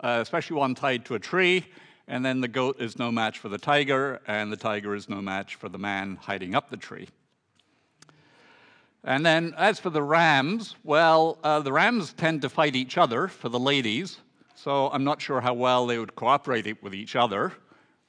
uh, 0.01 0.19
especially 0.21 0.55
one 0.55 0.75
tied 0.75 1.05
to 1.05 1.15
a 1.15 1.19
tree. 1.19 1.65
and 2.07 2.25
then 2.25 2.41
the 2.41 2.47
goat 2.47 2.81
is 2.81 2.97
no 2.97 3.11
match 3.11 3.37
for 3.37 3.49
the 3.49 3.57
tiger, 3.57 4.19
and 4.25 4.51
the 4.51 4.57
tiger 4.57 4.95
is 4.95 5.07
no 5.09 5.21
match 5.21 5.55
for 5.55 5.69
the 5.69 5.77
man 5.77 6.17
hiding 6.21 6.55
up 6.55 6.71
the 6.71 6.77
tree. 6.77 7.07
And 9.03 9.25
then, 9.25 9.53
as 9.57 9.79
for 9.79 9.89
the 9.89 10.03
rams, 10.03 10.75
well, 10.83 11.37
uh, 11.43 11.61
the 11.61 11.71
rams 11.71 12.13
tend 12.13 12.41
to 12.41 12.49
fight 12.49 12.75
each 12.75 12.97
other 12.97 13.29
for 13.29 13.47
the 13.47 13.59
ladies, 13.59 14.17
so 14.55 14.89
I'm 14.89 15.05
not 15.05 15.21
sure 15.21 15.39
how 15.39 15.53
well 15.53 15.87
they 15.87 15.97
would 15.97 16.15
cooperate 16.15 16.83
with 16.83 16.93
each 16.93 17.15
other. 17.15 17.53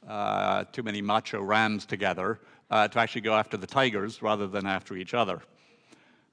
Uh, 0.08 0.64
too 0.72 0.82
many 0.82 1.00
macho 1.00 1.40
rams 1.40 1.86
together 1.86 2.40
uh, 2.70 2.88
to 2.88 2.98
actually 2.98 3.20
go 3.20 3.34
after 3.34 3.56
the 3.56 3.66
tigers 3.66 4.20
rather 4.20 4.48
than 4.48 4.66
after 4.66 4.96
each 4.96 5.14
other. 5.14 5.40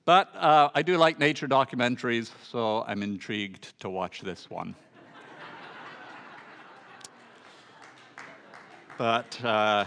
But 0.06 0.36
uh, 0.36 0.70
I 0.74 0.82
do 0.82 0.98
like 0.98 1.20
nature 1.20 1.48
documentaries, 1.48 2.32
so 2.50 2.84
I'm 2.88 3.04
intrigued 3.04 3.80
to 3.82 3.90
watch 3.90 4.22
this 4.22 4.50
one. 4.50 4.74
but, 8.98 9.46
uh, 9.46 9.86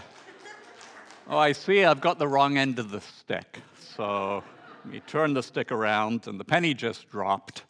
oh, 1.27 1.37
I 1.37 1.51
see 1.51 1.83
I've 1.83 2.01
got 2.01 2.19
the 2.19 2.27
wrong 2.27 2.57
end 2.57 2.79
of 2.79 2.91
the 2.91 3.01
stick. 3.01 3.59
So 3.97 4.43
let 4.89 5.07
turned 5.07 5.35
the 5.35 5.43
stick 5.43 5.71
around, 5.71 6.27
and 6.27 6.39
the 6.39 6.45
penny 6.45 6.73
just 6.73 7.09
dropped. 7.09 7.63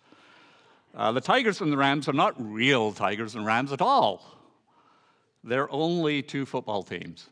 Uh, 0.96 1.12
the 1.12 1.22
Tigers 1.22 1.62
and 1.62 1.72
the 1.72 1.78
Rams 1.78 2.08
are 2.08 2.14
not 2.14 2.34
real 2.38 2.92
Tigers 2.92 3.36
and 3.36 3.46
Rams 3.46 3.72
at 3.72 3.82
all. 3.82 4.24
They're 5.44 5.72
only 5.72 6.22
two 6.22 6.46
football 6.46 6.84
teams 6.84 7.30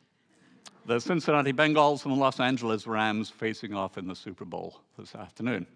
the 0.86 1.00
Cincinnati 1.00 1.54
Bengals 1.54 2.04
and 2.06 2.16
the 2.16 2.20
Los 2.20 2.40
Angeles 2.40 2.88
Rams 2.88 3.30
facing 3.30 3.76
off 3.76 4.00
in 4.00 4.08
the 4.08 4.16
Super 4.16 4.44
Bowl 4.44 4.82
this 4.98 5.14
afternoon. 5.14 5.68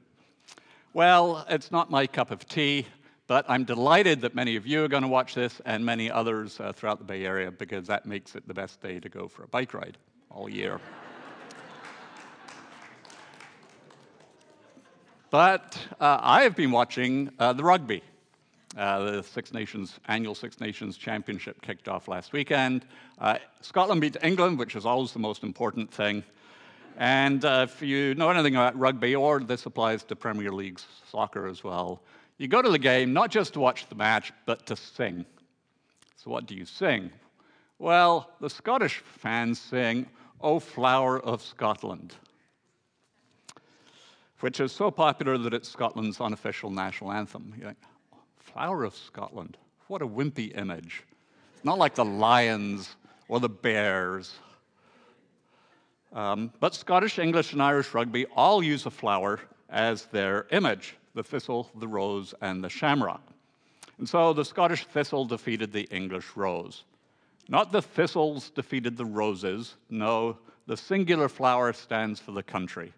Well, 0.93 1.45
it's 1.49 1.71
not 1.71 1.91
my 1.91 2.07
cup 2.07 2.31
of 2.31 2.47
tea, 2.47 2.87
but 3.27 3.45
I'm 3.47 3.63
delighted 3.63 4.21
that 4.21 4.33
many 4.33 4.55
of 4.55 4.65
you 4.65 4.83
are 4.83 4.87
going 4.87 5.03
to 5.03 5.09
watch 5.09 5.35
this 5.35 5.61
and 5.65 5.85
many 5.85 6.09
others 6.09 6.59
uh, 6.59 6.73
throughout 6.73 6.97
the 6.97 7.05
Bay 7.05 7.25
Area 7.25 7.51
because 7.51 7.85
that 7.87 8.07
makes 8.07 8.35
it 8.35 8.47
the 8.47 8.55
best 8.55 8.81
day 8.81 8.99
to 8.99 9.07
go 9.07 9.27
for 9.27 9.43
a 9.43 9.47
bike 9.47 9.75
ride 9.75 9.97
all 10.31 10.49
year. 10.49 10.79
But 15.33 15.79
uh, 15.99 16.19
I 16.21 16.43
have 16.43 16.55
been 16.55 16.69
watching 16.69 17.31
uh, 17.39 17.53
the 17.53 17.63
rugby. 17.63 18.03
Uh, 18.77 19.13
the 19.13 19.23
Six 19.23 19.51
Nations 19.51 19.99
annual 20.07 20.35
Six 20.35 20.59
Nations 20.59 20.95
Championship 20.95 21.59
kicked 21.63 21.89
off 21.89 22.07
last 22.07 22.33
weekend. 22.33 22.85
Uh, 23.17 23.39
Scotland 23.61 23.99
beat 23.99 24.15
England, 24.21 24.59
which 24.59 24.75
is 24.75 24.85
always 24.85 25.11
the 25.11 25.17
most 25.17 25.41
important 25.41 25.91
thing. 25.91 26.23
And 26.97 27.43
uh, 27.43 27.65
if 27.67 27.81
you 27.81 28.13
know 28.13 28.29
anything 28.29 28.55
about 28.55 28.77
rugby, 28.77 29.15
or 29.15 29.39
this 29.39 29.65
applies 29.65 30.03
to 30.03 30.15
Premier 30.15 30.51
League 30.51 30.79
soccer 31.09 31.47
as 31.47 31.63
well, 31.63 32.03
you 32.37 32.47
go 32.47 32.61
to 32.61 32.69
the 32.69 32.77
game 32.77 33.11
not 33.11 33.31
just 33.31 33.53
to 33.53 33.59
watch 33.59 33.89
the 33.89 33.95
match, 33.95 34.31
but 34.45 34.67
to 34.67 34.75
sing. 34.75 35.25
So, 36.17 36.29
what 36.29 36.45
do 36.45 36.53
you 36.53 36.65
sing? 36.65 37.09
Well, 37.79 38.29
the 38.39 38.51
Scottish 38.51 38.99
fans 38.99 39.59
sing, 39.59 40.05
O 40.41 40.59
Flower 40.59 41.19
of 41.19 41.41
Scotland, 41.41 42.13
which 44.43 44.59
is 44.59 44.73
so 44.73 44.91
popular 44.91 45.37
that 45.37 45.53
it's 45.53 45.69
Scotland's 45.69 46.19
unofficial 46.19 46.69
national 46.69 47.13
anthem. 47.13 47.53
Flower 48.39 48.83
of 48.83 48.93
Scotland. 48.93 49.55
What 49.87 50.01
a 50.01 50.05
wimpy 50.05 50.57
image. 50.57 51.03
Not 51.63 51.77
like 51.77 51.95
the 51.95 52.03
lions 52.03 52.97
or 53.29 53.39
the 53.39 53.47
bears. 53.47 54.33
Um, 56.11 56.51
but 56.59 56.75
Scottish, 56.75 57.19
English, 57.19 57.53
and 57.53 57.63
Irish 57.63 57.93
rugby 57.93 58.25
all 58.35 58.61
use 58.61 58.85
a 58.85 58.91
flower 58.91 59.39
as 59.69 60.07
their 60.07 60.45
image 60.51 60.97
the 61.15 61.23
thistle, 61.23 61.69
the 61.79 61.87
rose, 61.87 62.33
and 62.41 62.61
the 62.61 62.69
shamrock. 62.69 63.21
And 63.97 64.09
so 64.09 64.33
the 64.33 64.43
Scottish 64.43 64.85
thistle 64.87 65.23
defeated 65.23 65.71
the 65.71 65.83
English 65.83 66.35
rose. 66.35 66.83
Not 67.47 67.71
the 67.71 67.81
thistles 67.81 68.49
defeated 68.49 68.97
the 68.97 69.05
roses, 69.05 69.75
no, 69.89 70.37
the 70.67 70.75
singular 70.75 71.29
flower 71.29 71.71
stands 71.71 72.19
for 72.19 72.33
the 72.33 72.43
country. 72.43 72.91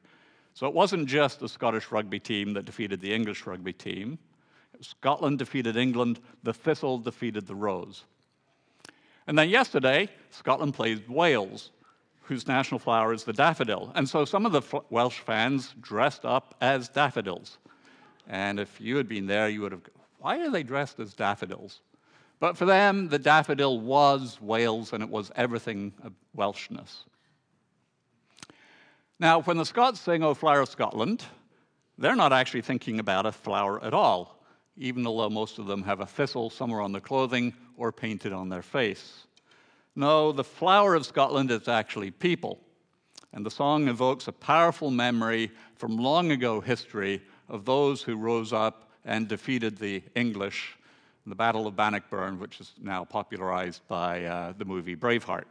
So 0.56 0.68
it 0.68 0.74
wasn't 0.74 1.08
just 1.08 1.42
the 1.42 1.50
Scottish 1.50 1.92
rugby 1.92 2.20
team 2.20 2.54
that 2.54 2.66
defeated 2.66 3.02
the 3.02 3.14
English 3.14 3.46
rugby 3.46 3.74
team, 3.74 4.18
Scotland 4.82 5.38
defeated 5.38 5.76
England, 5.78 6.20
the 6.44 6.54
Thistle 6.54 6.98
defeated 6.98 7.46
the 7.46 7.56
Rose. 7.56 8.04
And 9.28 9.38
then 9.38 9.50
yesterday, 9.50 10.10
Scotland 10.30 10.74
played 10.74 11.08
Wales, 11.10 11.72
whose 12.22 12.48
national 12.48 12.80
flower 12.80 13.14
is 13.14 13.24
the 13.24 13.34
daffodil. 13.34 13.92
And 13.96 14.08
so 14.08 14.26
some 14.26 14.46
of 14.46 14.52
the 14.52 14.62
Welsh 14.90 15.20
fans 15.20 15.76
dressed 15.82 16.26
up 16.26 16.56
as 16.62 16.90
daffodils. 16.90 17.58
And 18.28 18.60
if 18.60 18.80
you 18.80 18.98
had 18.98 19.08
been 19.08 19.28
there, 19.28 19.50
you 19.50 19.62
would 19.62 19.72
have, 19.72 19.82
why 20.20 20.40
are 20.40 20.50
they 20.50 20.64
dressed 20.64 21.00
as 21.00 21.14
daffodils? 21.14 21.82
But 22.40 22.58
for 22.58 22.66
them, 22.66 23.10
the 23.10 23.20
daffodil 23.20 23.80
was 23.80 24.40
Wales 24.42 24.94
and 24.94 25.04
it 25.04 25.10
was 25.10 25.32
everything 25.36 25.94
of 26.04 26.14
Welshness. 26.36 27.04
Now, 29.20 29.42
when 29.42 29.58
the 29.58 29.66
Scots 29.66 30.02
sing 30.02 30.24
O 30.24 30.34
Flower 30.34 30.62
of 30.62 30.70
Scotland, 30.70 31.24
they're 31.98 32.16
not 32.16 32.34
actually 32.34 32.62
thinking 32.62 33.00
about 33.00 33.26
a 33.26 33.32
flower 33.32 33.84
at 33.84 33.94
all 33.94 34.36
even 34.78 35.04
though 35.04 35.30
most 35.30 35.58
of 35.58 35.68
them 35.68 35.84
have 35.84 36.02
a 36.02 36.06
thistle 36.06 36.50
somewhere 36.50 36.82
on 36.82 36.92
their 36.92 37.02
clothing 37.02 37.54
or 37.78 37.92
painted 37.92 38.34
on 38.34 38.50
their 38.50 38.62
face. 38.62 39.26
No, 39.96 40.32
the 40.32 40.44
flower 40.44 40.96
of 40.96 41.06
Scotland 41.06 41.52
is 41.52 41.68
actually 41.68 42.12
people. 42.12 42.60
And 43.32 43.46
the 43.46 43.52
song 43.52 43.88
evokes 43.88 44.28
a 44.28 44.34
powerful 44.34 44.92
memory 44.92 45.52
from 45.76 45.98
long 45.98 46.32
ago 46.32 46.60
history 46.60 47.22
of 47.48 47.66
those 47.66 48.02
who 48.02 48.16
rose 48.16 48.52
up 48.52 48.90
and 49.06 49.28
defeated 49.28 49.78
the 49.78 50.04
English 50.16 50.78
in 51.26 51.30
the 51.30 51.36
Battle 51.36 51.68
of 51.68 51.76
Bannockburn, 51.76 52.40
which 52.40 52.60
is 52.60 52.74
now 52.82 53.06
popularized 53.06 53.82
by 53.88 54.26
uh, 54.26 54.54
the 54.58 54.66
movie 54.66 54.96
Braveheart. 54.96 55.46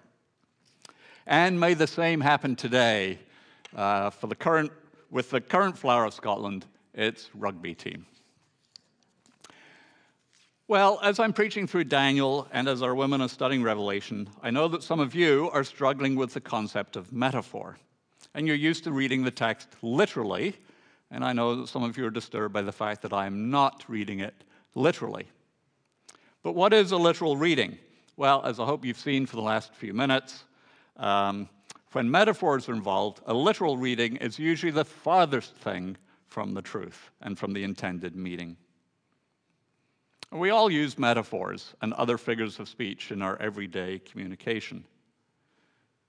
And 1.27 1.59
may 1.59 1.75
the 1.75 1.87
same 1.87 2.21
happen 2.21 2.57
today 2.57 3.19
uh, 3.75 4.11
for 4.11 4.27
the 4.27 4.35
current, 4.35 4.73
with 5.11 5.31
the 5.31 5.41
current 5.41 5.77
flower 5.77 6.05
of 6.05 6.15
Scotland, 6.15 6.67
its 6.95 7.31
rugby 7.35 7.75
team. 7.75 8.07
Well, 10.67 10.99
as 11.03 11.19
I'm 11.19 11.35
preaching 11.35 11.67
through 11.67 11.85
Daniel 11.85 12.49
and 12.51 12.69
as 12.69 12.81
our 12.81 12.95
women 12.95 13.21
are 13.21 13.29
studying 13.29 13.63
Revelation, 13.63 14.31
I 14.43 14.51
know 14.51 14.67
that 14.69 14.83
some 14.83 14.99
of 14.99 15.15
you 15.15 15.51
are 15.53 15.63
struggling 15.63 16.17
with 16.17 16.33
the 16.33 16.41
concept 16.41 16.97
of 16.97 17.13
metaphor. 17.13 17.77
And 18.35 18.47
you're 18.47 18.57
used 18.57 18.85
to 18.85 18.91
reading 18.91 19.25
the 19.25 19.31
text 19.31 19.69
literally, 19.83 20.57
and 21.11 21.23
I 21.23 21.35
know 21.35 21.55
that 21.57 21.69
some 21.69 21.83
of 21.83 21.99
you 21.99 22.07
are 22.07 22.11
disturbed 22.11 22.55
by 22.55 22.63
the 22.63 22.73
fact 22.73 23.03
that 23.03 23.13
I 23.13 23.27
am 23.27 23.51
not 23.51 23.85
reading 23.89 24.21
it 24.21 24.35
literally. 24.75 25.29
But 26.43 26.55
what 26.55 26.73
is 26.73 26.93
a 26.93 26.97
literal 26.97 27.37
reading? 27.37 27.79
Well, 28.17 28.43
as 28.45 28.59
I 28.59 28.65
hope 28.65 28.85
you've 28.85 28.99
seen 28.99 29.27
for 29.27 29.37
the 29.37 29.43
last 29.43 29.75
few 29.75 29.93
minutes, 29.93 30.45
um, 30.97 31.49
when 31.95 32.11
metaphors 32.11 32.69
are 32.69 32.75
involved, 32.75 33.21
a 33.27 33.35
literal 33.35 33.77
reading 33.77 34.17
is 34.17 34.39
usually 34.39 34.73
the 34.73 34.85
farthest 34.85 35.55
thing 35.57 35.97
from 36.27 36.55
the 36.55 36.63
truth 36.63 37.11
and 37.21 37.39
from 37.39 37.53
the 37.53 37.63
intended 37.63 38.17
meaning. 38.17 38.57
We 40.33 40.51
all 40.51 40.69
use 40.69 40.99
metaphors 40.99 41.75
and 41.81 41.93
other 41.93 42.19
figures 42.19 42.59
of 42.59 42.69
speech 42.69 43.13
in 43.13 43.23
our 43.23 43.41
everyday 43.41 44.01
communication. 44.01 44.85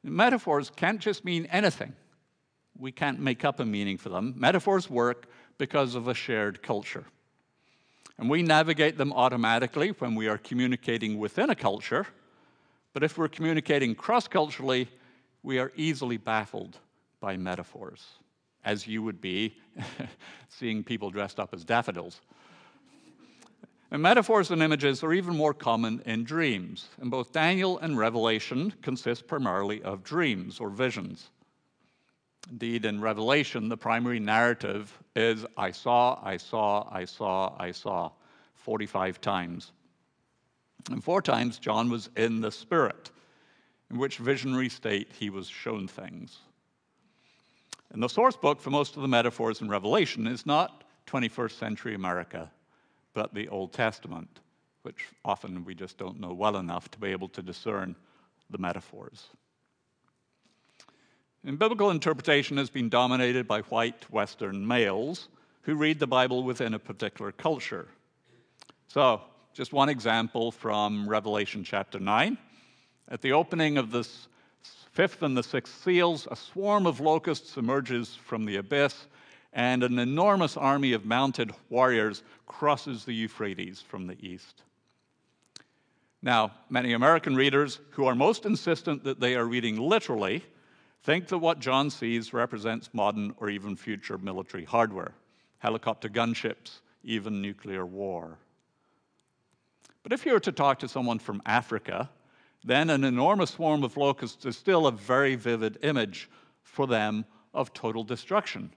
Metaphors 0.03 0.71
can't 0.75 0.99
just 0.99 1.23
mean 1.23 1.45
anything. 1.51 1.93
We 2.77 2.91
can't 2.91 3.19
make 3.19 3.45
up 3.45 3.59
a 3.59 3.65
meaning 3.65 3.97
for 3.97 4.09
them. 4.09 4.33
Metaphors 4.35 4.89
work 4.89 5.27
because 5.59 5.93
of 5.93 6.07
a 6.07 6.15
shared 6.15 6.63
culture. 6.63 7.05
And 8.17 8.29
we 8.29 8.41
navigate 8.41 8.97
them 8.97 9.13
automatically 9.13 9.89
when 9.89 10.15
we 10.15 10.27
are 10.27 10.37
communicating 10.37 11.19
within 11.19 11.51
a 11.51 11.55
culture. 11.55 12.07
But 12.93 13.03
if 13.03 13.17
we're 13.17 13.27
communicating 13.27 13.93
cross 13.93 14.27
culturally, 14.27 14.89
we 15.45 15.59
are 15.59 15.71
easily 15.75 16.17
baffled 16.17 16.79
by 17.19 17.37
metaphors, 17.37 18.03
as 18.65 18.87
you 18.87 19.03
would 19.03 19.21
be 19.21 19.55
seeing 20.49 20.83
people 20.83 21.11
dressed 21.11 21.39
up 21.39 21.53
as 21.53 21.63
daffodils. 21.63 22.19
And 23.91 24.01
metaphors 24.01 24.49
and 24.49 24.63
images 24.63 25.03
are 25.03 25.13
even 25.13 25.35
more 25.37 25.53
common 25.53 26.01
in 26.07 26.23
dreams, 26.23 26.87
and 26.99 27.11
both 27.11 27.31
Daniel 27.31 27.77
and 27.77 27.95
Revelation 27.95 28.73
consist 28.81 29.27
primarily 29.27 29.83
of 29.83 30.03
dreams 30.03 30.59
or 30.59 30.69
visions. 30.69 31.29
Indeed, 32.49 32.85
in 32.85 32.99
Revelation, 32.99 33.69
the 33.69 33.77
primary 33.77 34.19
narrative 34.19 34.97
is 35.15 35.45
I 35.55 35.71
saw, 35.71 36.19
I 36.23 36.37
saw, 36.37 36.89
I 36.91 37.05
saw, 37.05 37.55
I 37.59 37.71
saw, 37.71 38.11
45 38.55 39.21
times. 39.21 39.71
And 40.89 41.03
four 41.03 41.21
times 41.21 41.59
John 41.59 41.89
was 41.89 42.09
in 42.15 42.41
the 42.41 42.51
Spirit, 42.51 43.11
in 43.89 43.97
which 43.97 44.17
visionary 44.17 44.69
state 44.69 45.11
he 45.17 45.29
was 45.29 45.47
shown 45.47 45.87
things. 45.87 46.39
And 47.91 48.01
the 48.01 48.09
source 48.09 48.35
book 48.35 48.59
for 48.59 48.71
most 48.71 48.95
of 48.95 49.01
the 49.01 49.07
metaphors 49.07 49.61
in 49.61 49.69
Revelation 49.69 50.27
is 50.27 50.45
not 50.45 50.83
21st 51.07 51.51
century 51.51 51.95
America, 51.95 52.51
but 53.13 53.33
the 53.33 53.47
Old 53.47 53.73
Testament, 53.73 54.39
which 54.81 55.07
often 55.23 55.63
we 55.63 55.75
just 55.75 55.97
don't 55.97 56.19
know 56.19 56.33
well 56.33 56.57
enough 56.57 56.89
to 56.91 56.99
be 56.99 57.09
able 57.09 57.29
to 57.29 57.41
discern 57.41 57.95
the 58.49 58.57
metaphors. 58.57 59.27
And 61.45 61.59
biblical 61.59 61.91
interpretation 61.91 62.57
has 62.57 62.71
been 62.71 62.89
dominated 62.89 63.47
by 63.47 63.61
white 63.61 64.11
Western 64.11 64.67
males 64.67 65.29
who 65.61 65.75
read 65.75 65.99
the 65.99 66.07
Bible 66.07 66.43
within 66.43 66.73
a 66.73 66.79
particular 66.79 67.31
culture. 67.31 67.87
So, 68.87 69.21
just 69.53 69.71
one 69.71 69.89
example 69.89 70.51
from 70.51 71.07
Revelation 71.07 71.63
chapter 71.63 71.99
9. 71.99 72.37
At 73.07 73.21
the 73.21 73.33
opening 73.33 73.77
of 73.77 73.91
the 73.91 74.07
fifth 74.91 75.21
and 75.21 75.37
the 75.37 75.43
sixth 75.43 75.83
seals, 75.83 76.27
a 76.31 76.35
swarm 76.35 76.87
of 76.87 76.99
locusts 76.99 77.57
emerges 77.57 78.15
from 78.15 78.45
the 78.45 78.55
abyss, 78.55 79.07
and 79.53 79.83
an 79.83 79.99
enormous 79.99 80.57
army 80.57 80.93
of 80.93 81.05
mounted 81.05 81.51
warriors 81.69 82.23
crosses 82.47 83.05
the 83.05 83.13
Euphrates 83.13 83.81
from 83.81 84.07
the 84.07 84.17
east. 84.25 84.63
Now, 86.21 86.53
many 86.69 86.93
American 86.93 87.35
readers 87.35 87.79
who 87.91 88.05
are 88.05 88.15
most 88.15 88.45
insistent 88.45 89.03
that 89.03 89.19
they 89.19 89.35
are 89.35 89.45
reading 89.45 89.77
literally 89.77 90.43
think 91.03 91.27
that 91.27 91.37
what 91.37 91.59
John 91.59 91.91
sees 91.91 92.33
represents 92.33 92.89
modern 92.91 93.35
or 93.37 93.49
even 93.49 93.75
future 93.75 94.17
military 94.17 94.65
hardware 94.65 95.13
helicopter 95.59 96.09
gunships, 96.09 96.81
even 97.03 97.41
nuclear 97.41 97.85
war. 97.85 98.37
But 100.03 100.13
if 100.13 100.25
you 100.25 100.33
were 100.33 100.39
to 100.41 100.51
talk 100.51 100.79
to 100.79 100.87
someone 100.87 101.19
from 101.19 101.41
Africa, 101.45 102.09
then 102.65 102.89
an 102.89 103.03
enormous 103.03 103.51
swarm 103.51 103.83
of 103.83 103.95
locusts 103.95 104.43
is 104.45 104.57
still 104.57 104.87
a 104.87 104.91
very 104.91 105.35
vivid 105.35 105.77
image 105.83 106.29
for 106.63 106.87
them 106.87 107.23
of 107.53 107.71
total 107.73 108.03
destruction. 108.03 108.71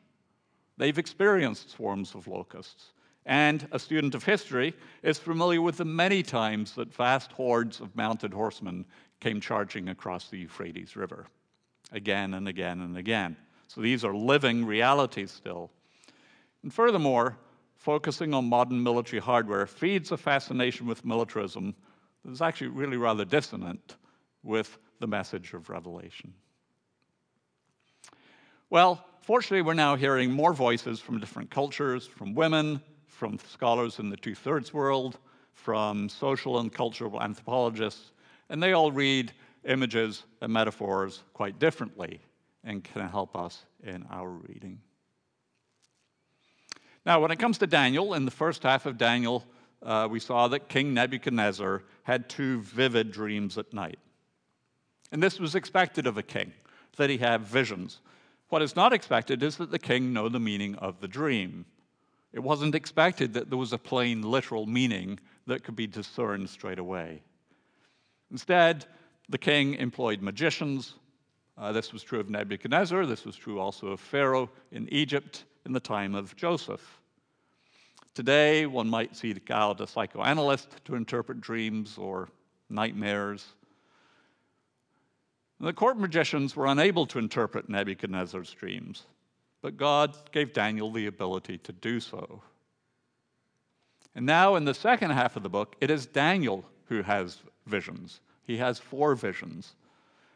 They've 0.76 0.98
experienced 0.98 1.70
swarms 1.70 2.14
of 2.14 2.28
locusts. 2.28 2.92
And 3.24 3.66
a 3.72 3.78
student 3.78 4.14
of 4.14 4.24
history 4.24 4.74
is 5.02 5.18
familiar 5.18 5.60
with 5.60 5.78
the 5.78 5.84
many 5.84 6.22
times 6.22 6.74
that 6.76 6.94
vast 6.94 7.32
hordes 7.32 7.80
of 7.80 7.96
mounted 7.96 8.32
horsemen 8.32 8.86
came 9.20 9.40
charging 9.40 9.88
across 9.88 10.28
the 10.28 10.38
Euphrates 10.38 10.94
River, 10.94 11.26
again 11.90 12.34
and 12.34 12.46
again 12.46 12.80
and 12.82 12.96
again. 12.96 13.36
So 13.66 13.80
these 13.80 14.04
are 14.04 14.14
living 14.14 14.64
realities 14.64 15.30
still. 15.30 15.70
And 16.62 16.72
furthermore, 16.72 17.36
focusing 17.76 18.32
on 18.32 18.48
modern 18.48 18.82
military 18.82 19.20
hardware 19.20 19.66
feeds 19.66 20.12
a 20.12 20.16
fascination 20.16 20.86
with 20.86 21.04
militarism 21.04 21.74
that 22.24 22.30
is 22.30 22.42
actually 22.42 22.68
really 22.68 22.96
rather 22.96 23.24
dissonant 23.24 23.96
with 24.42 24.78
the 25.00 25.06
message 25.06 25.52
of 25.54 25.68
Revelation. 25.68 26.32
Well, 28.70 29.04
fortunately, 29.22 29.62
we're 29.62 29.74
now 29.74 29.96
hearing 29.96 30.30
more 30.30 30.52
voices 30.52 31.00
from 31.00 31.20
different 31.20 31.50
cultures, 31.50 32.06
from 32.06 32.34
women, 32.34 32.82
from 33.06 33.38
scholars 33.50 33.98
in 33.98 34.10
the 34.10 34.16
two 34.16 34.34
thirds 34.34 34.72
world, 34.72 35.18
from 35.54 36.08
social 36.08 36.60
and 36.60 36.72
cultural 36.72 37.20
anthropologists, 37.22 38.12
and 38.48 38.62
they 38.62 38.72
all 38.72 38.92
read 38.92 39.32
images 39.64 40.24
and 40.40 40.52
metaphors 40.52 41.22
quite 41.32 41.58
differently 41.58 42.20
and 42.64 42.84
can 42.84 43.08
help 43.08 43.36
us 43.36 43.64
in 43.82 44.04
our 44.10 44.28
reading. 44.28 44.80
Now, 47.04 47.20
when 47.20 47.30
it 47.30 47.38
comes 47.38 47.58
to 47.58 47.66
Daniel, 47.66 48.14
in 48.14 48.24
the 48.24 48.30
first 48.30 48.62
half 48.62 48.86
of 48.86 48.98
Daniel, 48.98 49.44
uh, 49.82 50.08
we 50.10 50.20
saw 50.20 50.48
that 50.48 50.68
King 50.68 50.94
Nebuchadnezzar 50.94 51.82
had 52.02 52.28
two 52.28 52.60
vivid 52.62 53.12
dreams 53.12 53.58
at 53.58 53.72
night. 53.72 53.98
And 55.12 55.22
this 55.22 55.38
was 55.38 55.54
expected 55.54 56.06
of 56.06 56.18
a 56.18 56.22
king, 56.22 56.52
that 56.96 57.10
he 57.10 57.18
have 57.18 57.42
visions. 57.42 58.00
What 58.48 58.62
is 58.62 58.76
not 58.76 58.92
expected 58.92 59.42
is 59.42 59.56
that 59.56 59.70
the 59.70 59.78
king 59.78 60.12
know 60.12 60.28
the 60.28 60.40
meaning 60.40 60.74
of 60.76 61.00
the 61.00 61.08
dream. 61.08 61.64
It 62.32 62.40
wasn't 62.40 62.74
expected 62.74 63.34
that 63.34 63.48
there 63.48 63.58
was 63.58 63.72
a 63.72 63.78
plain 63.78 64.22
literal 64.22 64.66
meaning 64.66 65.18
that 65.46 65.64
could 65.64 65.76
be 65.76 65.86
discerned 65.86 66.48
straight 66.50 66.78
away. 66.78 67.22
Instead, 68.30 68.86
the 69.28 69.38
king 69.38 69.74
employed 69.74 70.20
magicians. 70.22 70.94
Uh, 71.56 71.72
this 71.72 71.92
was 71.92 72.02
true 72.02 72.20
of 72.20 72.30
Nebuchadnezzar. 72.30 73.06
This 73.06 73.24
was 73.24 73.36
true 73.36 73.58
also 73.58 73.88
of 73.88 74.00
Pharaoh 74.00 74.50
in 74.72 74.88
Egypt 74.92 75.44
in 75.64 75.72
the 75.72 75.80
time 75.80 76.14
of 76.14 76.36
Joseph. 76.36 77.00
Today, 78.14 78.66
one 78.66 78.88
might 78.88 79.14
see 79.14 79.32
seek 79.32 79.50
out 79.50 79.80
a 79.80 79.86
psychoanalyst 79.86 80.84
to 80.84 80.94
interpret 80.94 81.40
dreams 81.40 81.96
or 81.98 82.28
nightmares. 82.68 83.46
The 85.60 85.72
court 85.72 85.98
magicians 85.98 86.54
were 86.54 86.66
unable 86.66 87.06
to 87.06 87.18
interpret 87.18 87.68
Nebuchadnezzar's 87.68 88.52
dreams, 88.52 89.04
but 89.60 89.76
God 89.76 90.16
gave 90.32 90.52
Daniel 90.52 90.90
the 90.90 91.06
ability 91.06 91.58
to 91.58 91.72
do 91.72 92.00
so. 92.00 92.42
And 94.14 94.26
now, 94.26 94.56
in 94.56 94.64
the 94.64 94.74
second 94.74 95.10
half 95.10 95.36
of 95.36 95.42
the 95.42 95.48
book, 95.48 95.76
it 95.80 95.90
is 95.90 96.06
Daniel 96.06 96.64
who 96.86 97.02
has 97.02 97.42
visions. 97.66 98.20
He 98.44 98.56
has 98.56 98.78
four 98.78 99.14
visions. 99.14 99.74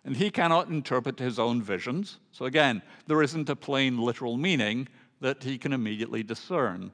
And 0.05 0.17
he 0.17 0.31
cannot 0.31 0.69
interpret 0.69 1.19
his 1.19 1.39
own 1.39 1.63
visions. 1.63 2.19
So, 2.33 2.45
again, 2.45 2.83
there 3.07 3.23
isn't 3.23 3.49
a 3.49 3.57
plain 3.57 3.99
literal 3.99 4.37
meaning 4.37 4.89
that 5.21 5.43
he 5.43 5.59
can 5.59 5.73
immediately 5.73 6.23
discern. 6.23 6.91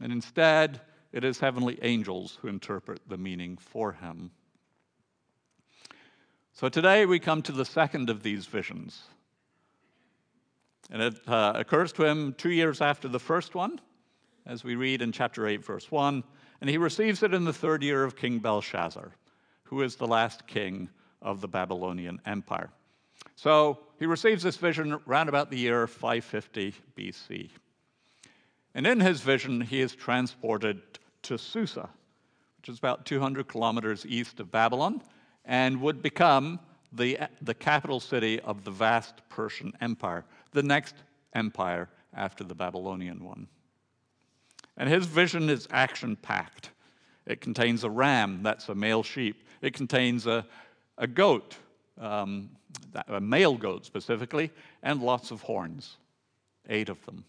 And 0.00 0.12
instead, 0.12 0.80
it 1.12 1.24
is 1.24 1.40
heavenly 1.40 1.78
angels 1.82 2.38
who 2.40 2.48
interpret 2.48 3.00
the 3.08 3.18
meaning 3.18 3.56
for 3.56 3.92
him. 3.92 4.30
So 6.52 6.68
today 6.68 7.06
we 7.06 7.18
come 7.18 7.42
to 7.42 7.52
the 7.52 7.64
second 7.64 8.10
of 8.10 8.22
these 8.22 8.46
visions. 8.46 9.02
And 10.90 11.02
it 11.02 11.14
uh, 11.28 11.52
occurs 11.54 11.92
to 11.92 12.04
him 12.04 12.34
two 12.36 12.50
years 12.50 12.80
after 12.80 13.08
the 13.08 13.20
first 13.20 13.54
one, 13.54 13.80
as 14.46 14.64
we 14.64 14.74
read 14.74 15.02
in 15.02 15.12
chapter 15.12 15.46
8, 15.46 15.64
verse 15.64 15.90
1. 15.90 16.24
And 16.60 16.70
he 16.70 16.78
receives 16.78 17.22
it 17.22 17.34
in 17.34 17.44
the 17.44 17.52
third 17.52 17.82
year 17.82 18.04
of 18.04 18.16
King 18.16 18.38
Belshazzar, 18.38 19.12
who 19.64 19.82
is 19.82 19.96
the 19.96 20.06
last 20.06 20.46
king 20.46 20.88
of 21.22 21.40
the 21.40 21.48
Babylonian 21.48 22.20
Empire. 22.26 22.70
So 23.36 23.78
he 23.98 24.06
receives 24.06 24.42
this 24.42 24.56
vision 24.56 24.98
around 25.06 25.28
about 25.28 25.50
the 25.50 25.58
year 25.58 25.86
550 25.86 26.74
BC. 26.96 27.50
And 28.78 28.86
in 28.86 29.00
his 29.00 29.22
vision, 29.22 29.60
he 29.60 29.80
is 29.80 29.92
transported 29.96 30.80
to 31.22 31.36
Susa, 31.36 31.88
which 32.58 32.68
is 32.68 32.78
about 32.78 33.06
200 33.06 33.48
kilometers 33.48 34.06
east 34.06 34.38
of 34.38 34.52
Babylon, 34.52 35.02
and 35.44 35.80
would 35.80 36.00
become 36.00 36.60
the, 36.92 37.18
the 37.42 37.54
capital 37.54 37.98
city 37.98 38.38
of 38.38 38.62
the 38.62 38.70
vast 38.70 39.14
Persian 39.30 39.72
Empire, 39.80 40.24
the 40.52 40.62
next 40.62 40.94
empire 41.32 41.88
after 42.14 42.44
the 42.44 42.54
Babylonian 42.54 43.24
one. 43.24 43.48
And 44.76 44.88
his 44.88 45.06
vision 45.06 45.50
is 45.50 45.66
action 45.72 46.14
packed. 46.14 46.70
It 47.26 47.40
contains 47.40 47.82
a 47.82 47.90
ram, 47.90 48.44
that's 48.44 48.68
a 48.68 48.76
male 48.76 49.02
sheep. 49.02 49.42
It 49.60 49.74
contains 49.74 50.28
a, 50.28 50.46
a 50.98 51.08
goat, 51.08 51.56
um, 52.00 52.50
a 53.08 53.20
male 53.20 53.56
goat 53.56 53.84
specifically, 53.84 54.52
and 54.84 55.02
lots 55.02 55.32
of 55.32 55.42
horns, 55.42 55.96
eight 56.68 56.88
of 56.88 57.04
them. 57.06 57.24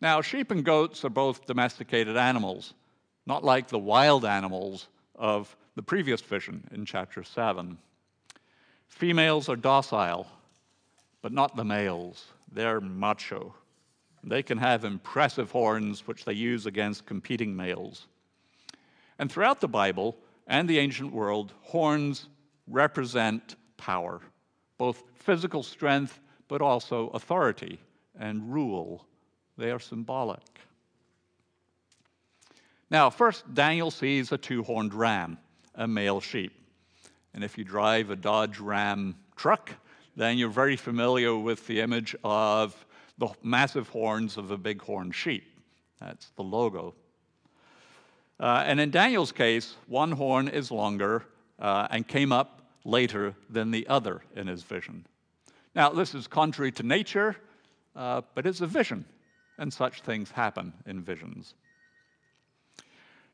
Now, 0.00 0.20
sheep 0.22 0.50
and 0.52 0.64
goats 0.64 1.04
are 1.04 1.10
both 1.10 1.46
domesticated 1.46 2.16
animals, 2.16 2.74
not 3.26 3.42
like 3.42 3.66
the 3.68 3.78
wild 3.78 4.24
animals 4.24 4.86
of 5.16 5.56
the 5.74 5.82
previous 5.82 6.20
vision 6.20 6.68
in 6.72 6.84
chapter 6.84 7.24
7. 7.24 7.76
Females 8.86 9.48
are 9.48 9.56
docile, 9.56 10.28
but 11.20 11.32
not 11.32 11.56
the 11.56 11.64
males. 11.64 12.26
They're 12.52 12.80
macho. 12.80 13.54
They 14.22 14.42
can 14.42 14.58
have 14.58 14.84
impressive 14.84 15.50
horns, 15.50 16.06
which 16.06 16.24
they 16.24 16.32
use 16.32 16.66
against 16.66 17.06
competing 17.06 17.56
males. 17.56 18.06
And 19.18 19.30
throughout 19.30 19.60
the 19.60 19.68
Bible 19.68 20.16
and 20.46 20.68
the 20.68 20.78
ancient 20.78 21.12
world, 21.12 21.54
horns 21.62 22.28
represent 22.68 23.56
power, 23.76 24.20
both 24.78 25.02
physical 25.14 25.64
strength, 25.64 26.20
but 26.46 26.62
also 26.62 27.08
authority 27.08 27.80
and 28.18 28.52
rule 28.52 29.07
they 29.58 29.72
are 29.72 29.80
symbolic. 29.80 30.40
Now, 32.90 33.10
first, 33.10 33.52
Daniel 33.52 33.90
sees 33.90 34.32
a 34.32 34.38
two 34.38 34.62
horned 34.62 34.94
ram, 34.94 35.36
a 35.74 35.86
male 35.86 36.20
sheep. 36.20 36.52
And 37.34 37.44
if 37.44 37.58
you 37.58 37.64
drive 37.64 38.10
a 38.10 38.16
Dodge 38.16 38.58
Ram 38.60 39.16
truck, 39.36 39.70
then 40.16 40.38
you're 40.38 40.48
very 40.48 40.76
familiar 40.76 41.36
with 41.36 41.66
the 41.66 41.80
image 41.80 42.16
of 42.24 42.86
the 43.18 43.28
massive 43.42 43.88
horns 43.88 44.36
of 44.36 44.50
a 44.50 44.56
bighorn 44.56 45.10
sheep. 45.10 45.44
That's 46.00 46.30
the 46.36 46.42
logo. 46.42 46.94
Uh, 48.40 48.62
and 48.64 48.80
in 48.80 48.90
Daniel's 48.90 49.32
case, 49.32 49.74
one 49.88 50.12
horn 50.12 50.48
is 50.48 50.70
longer 50.70 51.24
uh, 51.58 51.88
and 51.90 52.06
came 52.06 52.32
up 52.32 52.62
later 52.84 53.34
than 53.50 53.72
the 53.72 53.86
other 53.88 54.22
in 54.36 54.46
his 54.46 54.62
vision. 54.62 55.04
Now, 55.74 55.90
this 55.90 56.14
is 56.14 56.26
contrary 56.26 56.72
to 56.72 56.82
nature, 56.84 57.36
uh, 57.94 58.22
but 58.34 58.46
it's 58.46 58.60
a 58.60 58.66
vision 58.66 59.04
and 59.58 59.72
such 59.72 60.02
things 60.02 60.30
happen 60.30 60.72
in 60.86 61.02
visions. 61.02 61.54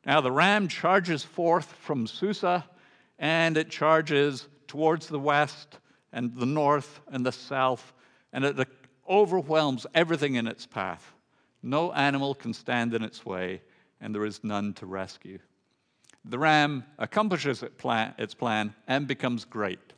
Now, 0.05 0.21
the 0.21 0.31
ram 0.31 0.67
charges 0.67 1.23
forth 1.23 1.71
from 1.73 2.07
Susa, 2.07 2.65
and 3.17 3.57
it 3.57 3.69
charges 3.69 4.47
towards 4.67 5.07
the 5.07 5.19
west 5.19 5.79
and 6.11 6.35
the 6.35 6.45
north 6.45 6.99
and 7.11 7.25
the 7.25 7.31
south, 7.31 7.93
and 8.33 8.45
it 8.45 8.67
overwhelms 9.09 9.87
everything 9.93 10.35
in 10.35 10.47
its 10.47 10.65
path. 10.65 11.13
No 11.63 11.91
animal 11.93 12.35
can 12.35 12.53
stand 12.53 12.93
in 12.93 13.03
its 13.03 13.25
way, 13.25 13.61
and 13.99 14.13
there 14.13 14.25
is 14.25 14.43
none 14.43 14.73
to 14.73 14.85
rescue. 14.85 15.39
The 16.23 16.39
ram 16.39 16.83
accomplishes 16.97 17.63
its 17.63 18.33
plan 18.33 18.73
and 18.87 19.07
becomes 19.07 19.45
great. 19.45 19.93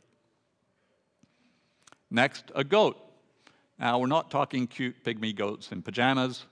Next, 2.10 2.50
a 2.54 2.64
goat 2.64 2.96
now, 3.78 3.98
we're 3.98 4.06
not 4.06 4.30
talking 4.30 4.66
cute 4.66 5.04
pygmy 5.04 5.34
goats 5.34 5.70
in 5.72 5.82
pajamas. 5.82 6.46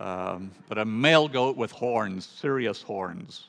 um, 0.00 0.52
but 0.68 0.78
a 0.78 0.84
male 0.84 1.28
goat 1.28 1.56
with 1.56 1.72
horns, 1.72 2.26
serious 2.26 2.82
horns. 2.82 3.48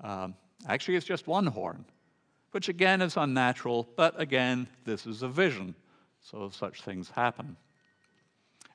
Um, 0.00 0.34
actually, 0.68 0.96
it's 0.96 1.06
just 1.06 1.26
one 1.26 1.46
horn, 1.46 1.84
which 2.52 2.68
again 2.68 3.02
is 3.02 3.16
unnatural, 3.16 3.88
but 3.96 4.20
again, 4.20 4.68
this 4.84 5.06
is 5.06 5.22
a 5.22 5.28
vision, 5.28 5.74
so 6.20 6.50
such 6.50 6.82
things 6.82 7.10
happen. 7.10 7.56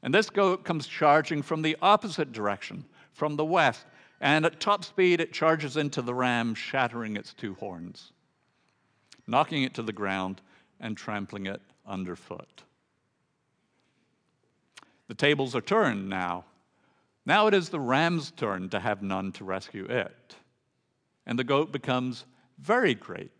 And 0.03 0.13
this 0.13 0.29
goat 0.29 0.63
comes 0.63 0.87
charging 0.87 1.41
from 1.41 1.61
the 1.61 1.77
opposite 1.81 2.31
direction, 2.31 2.85
from 3.13 3.35
the 3.35 3.45
west, 3.45 3.85
and 4.19 4.45
at 4.45 4.59
top 4.59 4.83
speed 4.83 5.21
it 5.21 5.31
charges 5.33 5.77
into 5.77 6.01
the 6.01 6.13
ram, 6.13 6.55
shattering 6.55 7.15
its 7.15 7.33
two 7.33 7.55
horns, 7.55 8.11
knocking 9.27 9.63
it 9.63 9.73
to 9.75 9.83
the 9.83 9.93
ground 9.93 10.41
and 10.79 10.95
trampling 10.95 11.45
it 11.45 11.61
underfoot. 11.85 12.63
The 15.07 15.15
tables 15.15 15.55
are 15.55 15.61
turned 15.61 16.09
now. 16.09 16.45
Now 17.25 17.47
it 17.47 17.53
is 17.53 17.69
the 17.69 17.79
ram's 17.79 18.31
turn 18.31 18.69
to 18.69 18.79
have 18.79 19.01
none 19.01 19.31
to 19.33 19.43
rescue 19.43 19.85
it. 19.85 20.35
And 21.25 21.37
the 21.37 21.43
goat 21.43 21.71
becomes 21.71 22.25
very 22.59 22.93
great. 22.93 23.31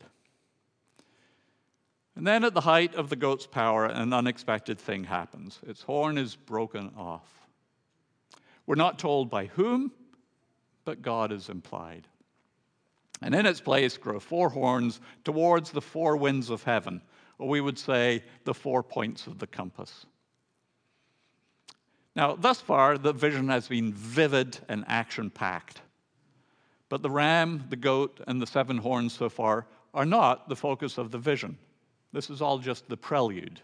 And 2.16 2.26
then, 2.26 2.44
at 2.44 2.56
the 2.56 2.62
height 2.62 2.96
of 2.96 3.10
the 3.10 3.16
goat's 3.16 3.46
power, 3.46 3.86
an 3.86 4.12
unexpected 4.12 4.80
thing 4.80 5.04
happens. 5.04 5.60
Its 5.68 5.84
horn 5.84 6.18
is 6.18 6.36
broken 6.36 6.92
off. 6.98 7.48
We're 8.66 8.76
not 8.76 8.98
told 8.98 9.30
by 9.30 9.46
whom, 9.46 9.92
but 10.84 11.04
God 11.04 11.32
is 11.32 11.48
implied. 11.48 12.08
And 13.22 13.36
in 13.36 13.46
its 13.46 13.62
place 13.62 13.98
grow 13.98 14.20
four 14.20 14.50
horns 14.50 15.00
towards 15.24 15.72
the 15.72 15.82
four 15.82 16.18
winds 16.18 16.50
of 16.50 16.64
heaven, 16.64 17.02
or 17.38 17.48
we 17.48 17.62
would 17.62 17.78
say 17.78 18.24
the 18.46 18.54
four 18.54 18.82
points 18.82 19.28
of 19.28 19.38
the 19.38 19.48
compass. 19.48 20.06
Now, 22.18 22.36
thus 22.36 22.60
far, 22.60 22.98
the 22.98 23.14
vision 23.14 23.48
has 23.50 23.68
been 23.68 23.94
vivid 23.94 24.58
and 24.68 24.84
action 24.88 25.30
packed. 25.30 25.82
But 26.90 27.04
the 27.04 27.12
ram, 27.12 27.66
the 27.70 27.76
goat, 27.76 28.22
and 28.26 28.42
the 28.42 28.48
seven 28.48 28.80
horns 28.80 29.14
so 29.14 29.30
far 29.30 29.68
are 29.94 30.06
not 30.06 30.50
the 30.50 30.56
focus 30.56 30.98
of 30.98 31.12
the 31.12 31.20
vision. 31.20 31.60
This 32.14 32.32
is 32.32 32.42
all 32.42 32.58
just 32.58 32.90
the 32.90 32.98
prelude. 32.98 33.62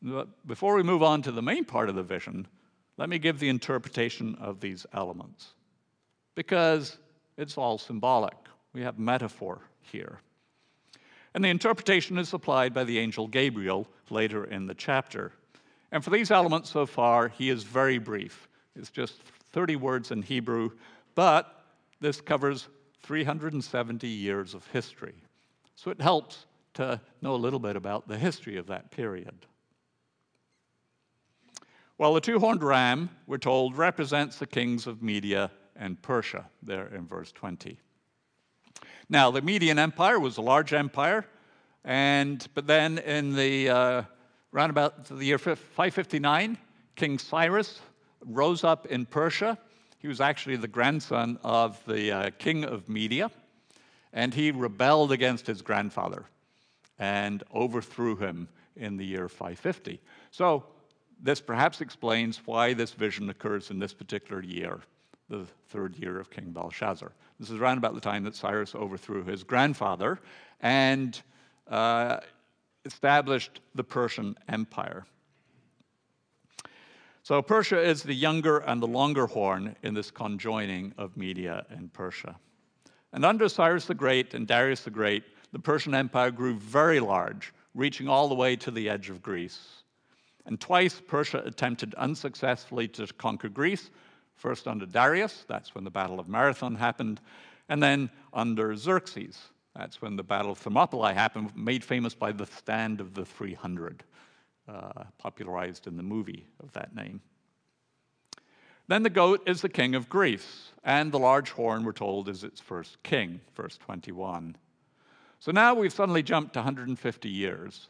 But 0.00 0.28
Before 0.46 0.76
we 0.76 0.82
move 0.82 1.02
on 1.02 1.20
to 1.22 1.30
the 1.30 1.42
main 1.42 1.66
part 1.66 1.90
of 1.90 1.94
the 1.94 2.02
vision, 2.02 2.48
let 2.96 3.10
me 3.10 3.18
give 3.18 3.38
the 3.38 3.50
interpretation 3.50 4.34
of 4.40 4.60
these 4.60 4.86
elements. 4.94 5.52
Because 6.36 6.96
it's 7.36 7.58
all 7.58 7.76
symbolic. 7.76 8.36
We 8.72 8.80
have 8.80 8.98
metaphor 8.98 9.60
here. 9.82 10.20
And 11.34 11.44
the 11.44 11.50
interpretation 11.50 12.16
is 12.16 12.30
supplied 12.30 12.72
by 12.72 12.84
the 12.84 12.98
angel 12.98 13.28
Gabriel 13.28 13.86
later 14.08 14.44
in 14.44 14.66
the 14.66 14.74
chapter. 14.74 15.32
And 15.92 16.02
for 16.02 16.10
these 16.10 16.30
elements 16.30 16.70
so 16.70 16.86
far, 16.86 17.28
he 17.28 17.50
is 17.50 17.62
very 17.62 17.98
brief. 17.98 18.48
It's 18.74 18.90
just 18.90 19.22
30 19.52 19.76
words 19.76 20.10
in 20.10 20.22
Hebrew, 20.22 20.70
but 21.14 21.64
this 22.00 22.20
covers 22.20 22.68
370 23.02 24.06
years 24.06 24.54
of 24.54 24.66
history. 24.68 25.14
So 25.76 25.90
it 25.90 26.00
helps 26.00 26.46
to 26.74 27.00
know 27.22 27.34
a 27.34 27.36
little 27.36 27.58
bit 27.58 27.76
about 27.76 28.08
the 28.08 28.18
history 28.18 28.56
of 28.56 28.66
that 28.66 28.90
period. 28.90 29.46
Well, 31.98 32.12
the 32.12 32.20
two 32.20 32.38
horned 32.38 32.62
ram, 32.62 33.08
we're 33.26 33.38
told, 33.38 33.78
represents 33.78 34.38
the 34.38 34.46
kings 34.46 34.86
of 34.86 35.02
Media 35.02 35.50
and 35.74 36.00
Persia, 36.02 36.46
there 36.62 36.88
in 36.88 37.06
verse 37.06 37.32
20. 37.32 37.78
Now, 39.08 39.30
the 39.30 39.40
Median 39.40 39.78
Empire 39.78 40.18
was 40.20 40.36
a 40.36 40.42
large 40.42 40.74
empire, 40.74 41.24
and 41.84 42.46
but 42.54 42.66
then 42.66 42.98
in 42.98 43.34
the 43.34 43.70
uh, 43.70 44.02
around 44.54 44.70
about 44.70 45.04
the 45.04 45.24
year 45.24 45.38
559, 45.38 46.58
King 46.94 47.18
Cyrus 47.18 47.80
rose 48.24 48.64
up 48.64 48.86
in 48.86 49.06
Persia. 49.06 49.58
He 49.98 50.08
was 50.08 50.20
actually 50.20 50.56
the 50.56 50.68
grandson 50.68 51.38
of 51.42 51.80
the 51.86 52.12
uh, 52.12 52.30
king 52.38 52.64
of 52.64 52.88
Media, 52.88 53.30
and 54.12 54.32
he 54.32 54.50
rebelled 54.50 55.12
against 55.12 55.46
his 55.46 55.62
grandfather 55.62 56.24
and 56.98 57.42
overthrew 57.54 58.16
him 58.16 58.48
in 58.76 58.96
the 58.96 59.04
year 59.04 59.28
550. 59.28 60.00
So, 60.30 60.64
this 61.22 61.40
perhaps 61.40 61.80
explains 61.80 62.42
why 62.44 62.74
this 62.74 62.92
vision 62.92 63.30
occurs 63.30 63.70
in 63.70 63.78
this 63.78 63.94
particular 63.94 64.42
year, 64.42 64.80
the 65.30 65.46
third 65.68 65.96
year 65.96 66.20
of 66.20 66.30
King 66.30 66.50
Belshazzar. 66.50 67.10
This 67.40 67.50
is 67.50 67.58
around 67.58 67.78
about 67.78 67.94
the 67.94 68.00
time 68.00 68.22
that 68.24 68.34
Cyrus 68.34 68.74
overthrew 68.74 69.24
his 69.24 69.42
grandfather, 69.42 70.20
and 70.60 71.20
uh, 71.68 72.18
established 72.86 73.60
the 73.74 73.84
Persian 73.84 74.36
Empire. 74.48 75.04
So 77.22 77.42
Persia 77.42 77.80
is 77.80 78.04
the 78.04 78.14
younger 78.14 78.58
and 78.58 78.80
the 78.80 78.86
longer 78.86 79.26
horn 79.26 79.74
in 79.82 79.94
this 79.94 80.12
conjoining 80.12 80.94
of 80.96 81.16
Media 81.16 81.66
and 81.70 81.92
Persia. 81.92 82.36
And 83.12 83.24
under 83.24 83.48
Cyrus 83.48 83.86
the 83.86 83.94
Great 83.94 84.32
and 84.32 84.46
Darius 84.46 84.82
the 84.82 84.90
Great, 84.90 85.24
the 85.52 85.58
Persian 85.58 85.94
Empire 85.94 86.30
grew 86.30 86.54
very 86.54 87.00
large, 87.00 87.52
reaching 87.74 88.08
all 88.08 88.28
the 88.28 88.34
way 88.34 88.54
to 88.56 88.70
the 88.70 88.88
edge 88.88 89.10
of 89.10 89.22
Greece. 89.22 89.82
And 90.46 90.60
twice 90.60 91.02
Persia 91.04 91.42
attempted 91.44 91.94
unsuccessfully 91.94 92.86
to 92.88 93.06
conquer 93.18 93.48
Greece, 93.48 93.90
first 94.36 94.68
under 94.68 94.86
Darius, 94.86 95.44
that's 95.48 95.74
when 95.74 95.82
the 95.82 95.90
Battle 95.90 96.20
of 96.20 96.28
Marathon 96.28 96.76
happened, 96.76 97.20
and 97.68 97.82
then 97.82 98.08
under 98.32 98.76
Xerxes, 98.76 99.48
that's 99.76 100.00
when 100.00 100.16
the 100.16 100.22
Battle 100.22 100.52
of 100.52 100.58
Thermopylae 100.58 101.14
happened, 101.14 101.54
made 101.54 101.84
famous 101.84 102.14
by 102.14 102.32
the 102.32 102.46
Stand 102.46 103.00
of 103.00 103.14
the 103.14 103.24
300, 103.24 104.02
uh, 104.68 105.04
popularized 105.18 105.86
in 105.86 105.96
the 105.96 106.02
movie 106.02 106.46
of 106.60 106.72
that 106.72 106.94
name. 106.94 107.20
Then 108.88 109.02
the 109.02 109.10
goat 109.10 109.42
is 109.46 109.60
the 109.60 109.68
king 109.68 109.94
of 109.94 110.08
Greece, 110.08 110.70
and 110.84 111.10
the 111.10 111.18
large 111.18 111.50
horn, 111.50 111.84
we're 111.84 111.92
told, 111.92 112.28
is 112.28 112.44
its 112.44 112.60
first 112.60 113.02
king, 113.02 113.40
verse 113.54 113.76
21. 113.78 114.56
So 115.40 115.52
now 115.52 115.74
we've 115.74 115.92
suddenly 115.92 116.22
jumped 116.22 116.56
150 116.56 117.28
years. 117.28 117.88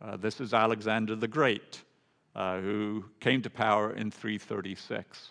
Uh, 0.00 0.16
this 0.16 0.40
is 0.40 0.52
Alexander 0.52 1.14
the 1.14 1.28
Great, 1.28 1.82
uh, 2.34 2.58
who 2.60 3.04
came 3.20 3.40
to 3.42 3.50
power 3.50 3.92
in 3.92 4.10
336. 4.10 5.30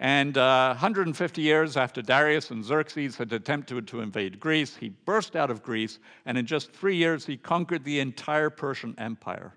And 0.00 0.38
uh, 0.38 0.68
150 0.68 1.42
years 1.42 1.76
after 1.76 2.00
Darius 2.00 2.50
and 2.50 2.64
Xerxes 2.64 3.18
had 3.18 3.30
attempted 3.34 3.86
to 3.88 4.00
invade 4.00 4.40
Greece, 4.40 4.74
he 4.74 4.88
burst 4.88 5.36
out 5.36 5.50
of 5.50 5.62
Greece, 5.62 5.98
and 6.24 6.38
in 6.38 6.46
just 6.46 6.72
three 6.72 6.96
years, 6.96 7.26
he 7.26 7.36
conquered 7.36 7.84
the 7.84 8.00
entire 8.00 8.48
Persian 8.48 8.94
Empire, 8.96 9.52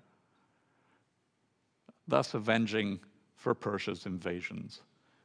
thus 2.06 2.34
avenging 2.34 3.00
for 3.36 3.54
Persia's 3.54 4.04
invasions. 4.04 4.82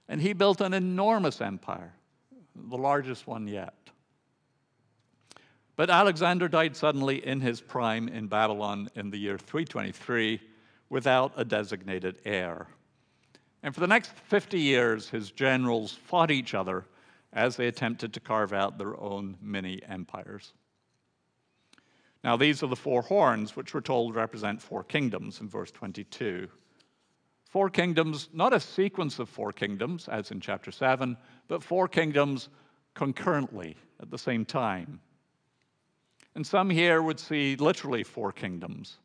And 0.08 0.22
he 0.22 0.32
built 0.32 0.62
an 0.62 0.74
enormous 0.74 1.42
empire, 1.42 1.92
the 2.56 2.78
largest 2.78 3.28
one 3.28 3.46
yet. 3.46 3.74
But 5.76 5.90
Alexander 5.90 6.48
died 6.48 6.78
suddenly 6.78 7.26
in 7.26 7.42
his 7.42 7.60
prime 7.60 8.08
in 8.08 8.28
Babylon 8.28 8.90
in 8.96 9.10
the 9.10 9.18
year 9.18 9.38
323 9.38 10.40
without 10.90 11.34
a 11.36 11.44
designated 11.44 12.22
heir. 12.24 12.68
And 13.64 13.74
for 13.74 13.82
the 13.82 13.88
next 13.88 14.12
50 14.12 14.60
years, 14.60 15.10
his 15.10 15.32
generals 15.32 15.94
fought 15.94 16.32
each 16.32 16.54
other 16.54 16.86
as 17.34 17.56
they 17.56 17.68
attempted 17.68 18.14
to 18.14 18.20
carve 18.20 18.54
out 18.54 18.78
their 18.78 19.00
own 19.00 19.38
mini 19.42 19.82
empires. 19.88 20.54
Now, 22.24 22.36
these 22.36 22.64
are 22.64 22.68
the 22.68 22.76
four 22.76 23.02
horns, 23.02 23.56
which 23.56 23.74
we're 23.74 23.82
told 23.82 24.16
represent 24.16 24.62
four 24.62 24.84
kingdoms 24.84 25.40
in 25.40 25.48
verse 25.48 25.72
22. 25.72 26.50
Four 27.46 27.70
kingdoms, 27.70 28.30
not 28.34 28.54
a 28.54 28.60
sequence 28.60 29.20
of 29.20 29.30
four 29.30 29.52
kingdoms, 29.52 30.08
as 30.08 30.32
in 30.32 30.40
chapter 30.40 30.72
7, 30.72 31.18
but 31.48 31.64
four 31.64 31.88
kingdoms 31.88 32.50
concurrently 32.94 33.76
at 34.02 34.12
the 34.12 34.18
same 34.18 34.46
time. 34.46 35.00
And 36.36 36.46
some 36.46 36.70
here 36.70 37.02
would 37.02 37.20
see 37.20 37.56
literally 37.56 38.04
four 38.04 38.32
kingdoms 38.32 38.98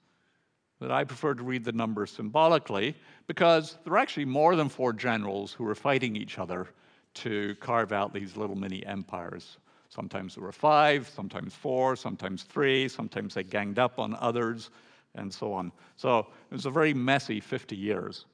but 0.79 0.91
I 0.91 1.05
prefer 1.05 1.35
to 1.35 1.43
read 1.43 1.65
the 1.65 1.73
numbers 1.73 2.11
symbolically 2.11 2.95
because 3.27 3.79
there 3.85 3.95
are 3.95 3.99
actually 3.99 4.27
more 4.27 4.57
than 4.57 4.69
four 4.69 4.93
generals 4.93 5.53
who 5.53 5.65
were 5.65 5.75
fighting 5.75 6.17
each 6.17 6.39
other 6.39 6.69
to 7.15 7.55
carve 7.61 7.93
out 7.93 8.13
these 8.13 8.37
little 8.37 8.57
mini 8.57 8.85
empires. 8.85 9.59
Sometimes 9.89 10.35
there 10.35 10.43
were 10.43 10.53
five, 10.53 11.09
sometimes 11.09 11.55
four, 11.55 11.95
sometimes 11.95 12.43
three, 12.43 12.89
sometimes 12.89 13.35
they 13.35 13.45
ganged 13.45 13.79
up 13.79 13.99
on 13.99 14.17
others, 14.17 14.71
and 15.15 15.33
so 15.33 15.53
on. 15.53 15.71
So 15.97 16.19
it 16.19 16.55
was 16.55 16.67
a 16.67 16.71
very 16.71 16.93
messy 16.93 17.39
50 17.39 17.77
years. 17.77 18.25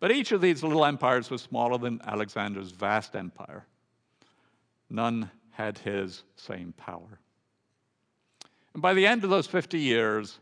But 0.00 0.10
each 0.10 0.32
of 0.32 0.40
these 0.40 0.62
little 0.62 0.84
empires 0.84 1.30
was 1.30 1.42
smaller 1.42 1.78
than 1.78 2.00
Alexander's 2.04 2.72
vast 2.72 3.16
empire. 3.16 3.64
None 4.90 5.30
had 5.50 5.78
his 5.78 6.24
same 6.36 6.72
power. 6.76 7.20
And 8.74 8.82
by 8.82 8.94
the 8.94 9.06
end 9.06 9.24
of 9.24 9.30
those 9.30 9.46
50 9.46 9.78
years, 9.78 10.38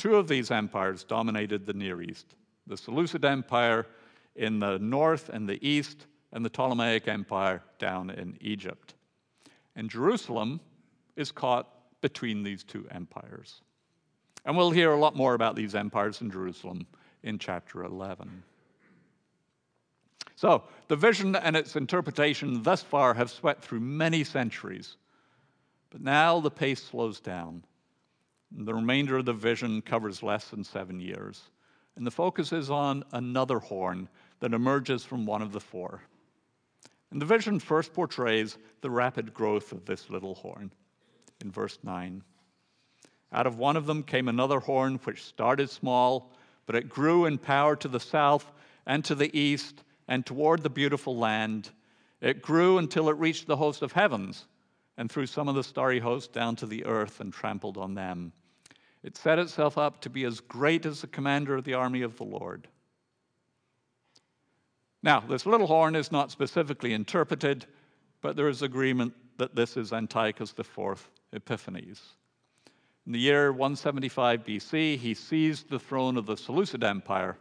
Two 0.00 0.16
of 0.16 0.28
these 0.28 0.50
empires 0.50 1.04
dominated 1.04 1.66
the 1.66 1.74
Near 1.74 2.00
East 2.00 2.34
the 2.66 2.76
Seleucid 2.78 3.22
Empire 3.22 3.86
in 4.34 4.58
the 4.58 4.78
north 4.78 5.28
and 5.28 5.46
the 5.46 5.68
east, 5.68 6.06
and 6.32 6.42
the 6.42 6.48
Ptolemaic 6.48 7.06
Empire 7.06 7.62
down 7.78 8.08
in 8.08 8.38
Egypt. 8.40 8.94
And 9.76 9.90
Jerusalem 9.90 10.60
is 11.16 11.30
caught 11.30 11.68
between 12.00 12.42
these 12.42 12.64
two 12.64 12.86
empires. 12.90 13.60
And 14.46 14.56
we'll 14.56 14.70
hear 14.70 14.92
a 14.92 14.98
lot 14.98 15.16
more 15.16 15.34
about 15.34 15.54
these 15.54 15.74
empires 15.74 16.22
in 16.22 16.30
Jerusalem 16.30 16.86
in 17.22 17.38
chapter 17.38 17.84
11. 17.84 18.42
So, 20.34 20.62
the 20.88 20.96
vision 20.96 21.36
and 21.36 21.54
its 21.54 21.76
interpretation 21.76 22.62
thus 22.62 22.82
far 22.82 23.12
have 23.12 23.30
swept 23.30 23.62
through 23.62 23.80
many 23.80 24.24
centuries. 24.24 24.96
But 25.90 26.00
now 26.00 26.40
the 26.40 26.50
pace 26.50 26.82
slows 26.82 27.20
down. 27.20 27.64
The 28.52 28.74
remainder 28.74 29.18
of 29.18 29.24
the 29.24 29.32
vision 29.32 29.80
covers 29.80 30.22
less 30.22 30.48
than 30.48 30.64
seven 30.64 31.00
years. 31.00 31.50
And 31.96 32.06
the 32.06 32.10
focus 32.10 32.52
is 32.52 32.70
on 32.70 33.04
another 33.12 33.58
horn 33.58 34.08
that 34.40 34.54
emerges 34.54 35.04
from 35.04 35.26
one 35.26 35.42
of 35.42 35.52
the 35.52 35.60
four. 35.60 36.02
And 37.10 37.20
the 37.20 37.26
vision 37.26 37.58
first 37.58 37.92
portrays 37.92 38.58
the 38.80 38.90
rapid 38.90 39.34
growth 39.34 39.72
of 39.72 39.84
this 39.84 40.10
little 40.10 40.34
horn 40.34 40.72
in 41.40 41.50
verse 41.50 41.78
9. 41.82 42.22
Out 43.32 43.46
of 43.46 43.58
one 43.58 43.76
of 43.76 43.86
them 43.86 44.02
came 44.02 44.28
another 44.28 44.60
horn, 44.60 45.00
which 45.04 45.24
started 45.24 45.70
small, 45.70 46.32
but 46.66 46.76
it 46.76 46.88
grew 46.88 47.26
in 47.26 47.38
power 47.38 47.76
to 47.76 47.88
the 47.88 48.00
south 48.00 48.50
and 48.86 49.04
to 49.04 49.14
the 49.14 49.36
east 49.38 49.84
and 50.08 50.26
toward 50.26 50.62
the 50.62 50.70
beautiful 50.70 51.16
land. 51.16 51.70
It 52.20 52.42
grew 52.42 52.78
until 52.78 53.08
it 53.08 53.16
reached 53.16 53.46
the 53.46 53.56
host 53.56 53.82
of 53.82 53.92
heavens, 53.92 54.46
and 54.96 55.10
threw 55.10 55.26
some 55.26 55.48
of 55.48 55.54
the 55.54 55.64
starry 55.64 56.00
host 56.00 56.32
down 56.32 56.56
to 56.56 56.66
the 56.66 56.84
earth 56.84 57.20
and 57.20 57.32
trampled 57.32 57.78
on 57.78 57.94
them. 57.94 58.32
It 59.02 59.16
set 59.16 59.38
itself 59.38 59.78
up 59.78 60.00
to 60.02 60.10
be 60.10 60.24
as 60.24 60.40
great 60.40 60.84
as 60.84 61.00
the 61.00 61.06
commander 61.06 61.54
of 61.54 61.64
the 61.64 61.74
army 61.74 62.02
of 62.02 62.16
the 62.16 62.24
Lord. 62.24 62.68
Now, 65.02 65.20
this 65.20 65.46
little 65.46 65.66
horn 65.66 65.96
is 65.96 66.12
not 66.12 66.30
specifically 66.30 66.92
interpreted, 66.92 67.64
but 68.20 68.36
there 68.36 68.48
is 68.48 68.60
agreement 68.60 69.14
that 69.38 69.54
this 69.54 69.76
is 69.76 69.92
Antiochus 69.92 70.54
IV 70.58 71.08
Epiphanes. 71.32 72.02
In 73.06 73.12
the 73.12 73.18
year 73.18 73.50
175 73.50 74.44
BC, 74.44 74.98
he 74.98 75.14
seized 75.14 75.70
the 75.70 75.78
throne 75.78 76.18
of 76.18 76.26
the 76.26 76.36
Seleucid 76.36 76.84
Empire 76.84 77.38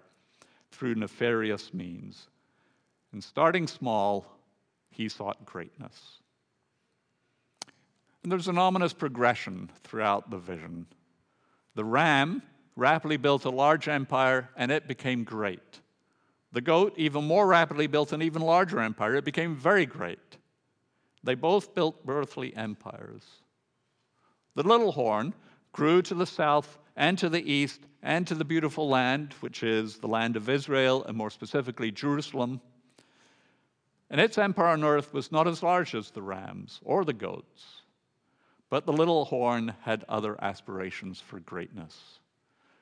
through 0.72 0.95
nefarious 0.95 1.74
means. 1.74 2.30
And 3.12 3.22
starting 3.22 3.67
small, 3.67 4.26
he 4.89 5.10
sought 5.10 5.45
greatness. 5.45 6.19
And 8.24 8.32
there's 8.32 8.48
an 8.48 8.58
ominous 8.58 8.93
progression 8.93 9.69
throughout 9.84 10.30
the 10.30 10.38
vision. 10.38 10.86
The 11.79 11.85
ram 11.85 12.43
rapidly 12.75 13.15
built 13.15 13.45
a 13.45 13.49
large 13.49 13.87
empire, 13.87 14.49
and 14.57 14.69
it 14.69 14.85
became 14.85 15.23
great. 15.23 15.79
The 16.51 16.59
goat 16.59 16.93
even 16.97 17.23
more 17.23 17.47
rapidly 17.47 17.87
built 17.87 18.11
an 18.11 18.21
even 18.21 18.41
larger 18.41 18.81
empire. 18.81 19.15
It 19.15 19.23
became 19.23 19.55
very 19.55 19.85
great. 19.85 20.35
They 21.23 21.35
both 21.35 21.73
built 21.73 21.95
earthly 22.05 22.53
empires. 22.53 23.23
The 24.55 24.63
little 24.63 24.91
horn 24.91 25.33
grew 25.71 26.01
to 26.01 26.13
the 26.13 26.25
south 26.25 26.77
and 26.97 27.17
to 27.17 27.29
the 27.29 27.49
east 27.49 27.79
and 28.03 28.27
to 28.27 28.35
the 28.35 28.43
beautiful 28.43 28.89
land, 28.89 29.31
which 29.39 29.63
is 29.63 29.99
the 29.99 30.09
land 30.09 30.35
of 30.35 30.49
Israel, 30.49 31.05
and 31.05 31.15
more 31.15 31.29
specifically, 31.29 31.93
Jerusalem. 31.93 32.59
And 34.09 34.19
its 34.19 34.37
empire 34.37 34.73
on 34.73 34.83
earth 34.83 35.13
was 35.13 35.31
not 35.31 35.47
as 35.47 35.63
large 35.63 35.95
as 35.95 36.11
the 36.11 36.21
rams 36.21 36.81
or 36.83 37.05
the 37.05 37.13
goats, 37.13 37.78
but 38.69 38.86
the 38.86 38.93
little 38.93 39.25
horn 39.25 39.73
had 39.82 40.05
other 40.08 40.41
aspirations 40.43 41.19
for 41.19 41.39
greatness. 41.39 42.19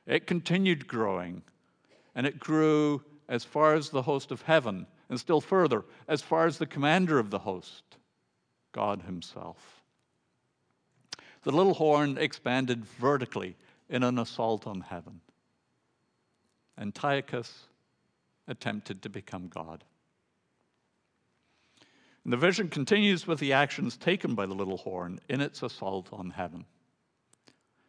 It 0.06 0.28
continued 0.28 0.88
growing, 0.88 1.44
and 2.16 2.26
it 2.26 2.40
grew 2.40 3.04
as 3.30 3.44
far 3.44 3.74
as 3.74 3.90
the 3.90 4.02
host 4.02 4.32
of 4.32 4.42
heaven, 4.42 4.88
and 5.10 5.20
still 5.20 5.42
further, 5.42 5.86
as 6.08 6.22
far 6.22 6.46
as 6.46 6.58
the 6.58 6.66
commander 6.66 7.20
of 7.20 7.30
the 7.30 7.40
host, 7.40 7.84
God 8.72 9.04
Himself. 9.04 9.82
The 11.44 11.52
little 11.52 11.74
horn 11.74 12.18
expanded 12.18 12.86
vertically 12.86 13.56
in 13.90 14.04
an 14.04 14.20
assault 14.20 14.68
on 14.68 14.82
heaven. 14.82 15.22
Antiochus 16.78 17.68
attempted 18.48 19.02
to 19.02 19.10
become 19.10 19.48
God. 19.48 19.84
And 22.28 22.34
the 22.34 22.38
vision 22.38 22.68
continues 22.68 23.26
with 23.26 23.40
the 23.40 23.54
actions 23.54 23.96
taken 23.96 24.36
by 24.36 24.46
the 24.48 24.54
little 24.54 24.76
horn 24.76 25.22
in 25.30 25.40
its 25.40 25.64
assault 25.64 26.10
on 26.12 26.32
heaven. 26.32 26.66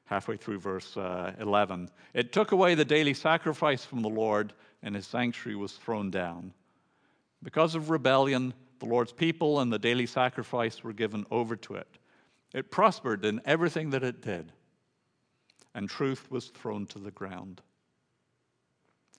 Halfway 0.05 0.37
through 0.37 0.61
verse 0.61 0.97
uh, 0.97 1.33
11, 1.41 1.91
it 2.15 2.33
took 2.33 2.53
away 2.53 2.77
the 2.77 2.85
daily 2.85 3.15
sacrifice 3.15 3.85
from 3.85 4.01
the 4.01 4.09
Lord, 4.09 4.53
and 4.81 4.95
his 4.95 5.09
sanctuary 5.09 5.57
was 5.57 5.73
thrown 5.73 6.13
down. 6.13 6.55
Because 7.43 7.75
of 7.75 7.91
rebellion, 7.91 8.55
the 8.79 8.87
Lord's 8.87 9.11
people 9.11 9.59
and 9.59 9.73
the 9.73 9.79
daily 9.81 10.07
sacrifice 10.07 10.85
were 10.85 10.93
given 10.93 11.27
over 11.33 11.57
to 11.57 11.75
it. 11.75 11.89
It 12.55 12.71
prospered 12.71 13.25
in 13.25 13.41
everything 13.45 13.91
that 13.91 14.05
it 14.05 14.23
did, 14.23 14.53
and 15.75 15.91
truth 15.91 16.31
was 16.31 16.51
thrown 16.51 16.87
to 16.87 17.01
the 17.01 17.11
ground. 17.11 17.61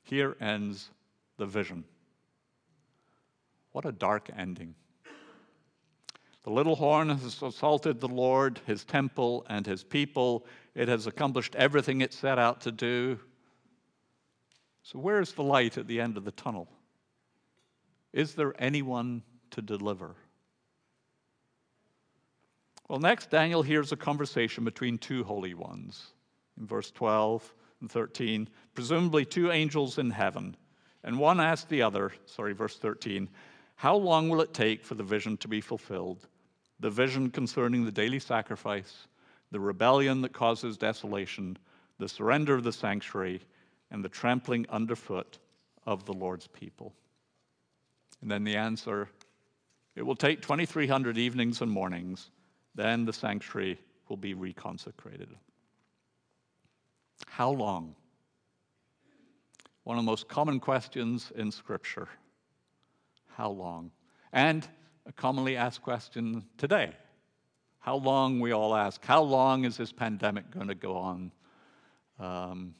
Here 0.04 0.38
ends 0.40 0.92
the 1.36 1.46
vision. 1.46 1.84
What 3.74 3.84
a 3.84 3.92
dark 3.92 4.30
ending. 4.34 4.76
The 6.44 6.52
little 6.52 6.76
horn 6.76 7.10
has 7.10 7.42
assaulted 7.42 8.00
the 8.00 8.08
Lord, 8.08 8.62
his 8.66 8.86
temple, 8.86 9.46
and 9.50 9.66
his 9.66 9.84
people. 9.84 10.46
It 10.74 10.88
has 10.88 11.06
accomplished 11.06 11.56
everything 11.56 12.02
it 12.02 12.14
set 12.14 12.40
out 12.40 12.62
to 12.62 12.72
do. 12.72 13.20
So, 14.84 15.00
where's 15.00 15.34
the 15.34 15.44
light 15.44 15.78
at 15.78 15.88
the 15.88 16.00
end 16.00 16.18
of 16.18 16.24
the 16.24 16.32
tunnel? 16.32 16.70
Is 18.14 18.34
there 18.36 18.54
anyone 18.58 19.22
to 19.52 19.62
deliver? 19.62 20.16
Well, 22.88 23.00
next, 23.00 23.30
Daniel 23.30 23.62
hears 23.62 23.92
a 23.92 23.98
conversation 23.98 24.64
between 24.64 24.98
two 24.98 25.24
holy 25.24 25.54
ones. 25.54 26.14
In 26.60 26.66
verse 26.66 26.90
12 26.90 27.54
and 27.82 27.92
13, 27.92 28.50
presumably 28.74 29.26
two 29.26 29.52
angels 29.52 30.00
in 30.00 30.10
heaven. 30.10 30.56
And 31.04 31.20
one 31.20 31.40
asked 31.40 31.70
the 31.70 31.84
other, 31.84 32.12
sorry, 32.26 32.54
verse 32.54 32.78
13, 32.78 33.30
How 33.80 33.96
long 33.96 34.28
will 34.28 34.42
it 34.42 34.54
take 34.54 34.84
for 34.84 34.96
the 34.96 35.04
vision 35.04 35.38
to 35.38 35.48
be 35.48 35.62
fulfilled? 35.62 36.28
The 36.82 36.90
vision 36.90 37.32
concerning 37.32 37.86
the 37.86 37.94
daily 37.94 38.20
sacrifice, 38.20 39.08
the 39.52 39.60
rebellion 39.62 40.20
that 40.24 40.34
causes 40.34 40.76
desolation, 40.76 41.58
the 41.98 42.10
surrender 42.10 42.56
of 42.56 42.66
the 42.66 42.74
sanctuary, 42.74 43.40
and 43.90 44.04
the 44.04 44.10
trampling 44.10 44.66
underfoot 44.68 45.40
of 45.86 46.04
the 46.04 46.12
Lord's 46.12 46.46
people. 46.48 46.94
And 48.22 48.30
then 48.30 48.44
the 48.44 48.58
answer 48.58 49.08
it 49.96 50.02
will 50.02 50.14
take 50.14 50.42
2,300 50.42 51.18
evenings 51.18 51.62
and 51.62 51.72
mornings 51.72 52.32
then 52.76 53.06
the 53.06 53.14
sanctuary 53.14 53.80
will 54.10 54.18
be 54.18 54.36
reconsecrated. 54.36 55.30
How 57.28 57.52
long? 57.52 57.96
One 59.86 59.98
of 59.98 60.04
the 60.04 60.12
most 60.12 60.28
common 60.28 60.60
questions 60.60 61.32
in 61.38 61.50
Scripture. 61.50 62.10
How 63.40 63.52
long? 63.52 63.92
And 64.34 64.68
a 65.06 65.14
commonly 65.14 65.56
asked 65.56 65.82
question 65.82 66.44
today. 66.58 66.92
How 67.80 67.96
long, 67.96 68.42
we 68.42 68.52
all 68.52 68.76
ask, 68.76 69.02
how 69.06 69.22
long 69.22 69.64
is 69.64 69.78
this 69.78 69.94
pandemic 69.94 70.52
going 70.52 70.68
to 70.68 70.76
go 70.76 70.98
on? 70.98 71.32
Um, 72.20 72.76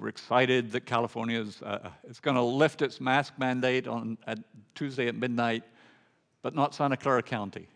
we're 0.00 0.08
excited 0.08 0.72
that 0.72 0.84
California 0.84 1.40
is, 1.40 1.62
uh, 1.62 1.90
is 2.08 2.18
going 2.18 2.34
to 2.34 2.42
lift 2.42 2.82
its 2.82 3.00
mask 3.00 3.34
mandate 3.38 3.86
on 3.86 4.18
at 4.26 4.40
Tuesday 4.74 5.06
at 5.06 5.14
midnight, 5.14 5.62
but 6.42 6.56
not 6.56 6.74
Santa 6.74 6.96
Clara 6.96 7.22
County. 7.22 7.68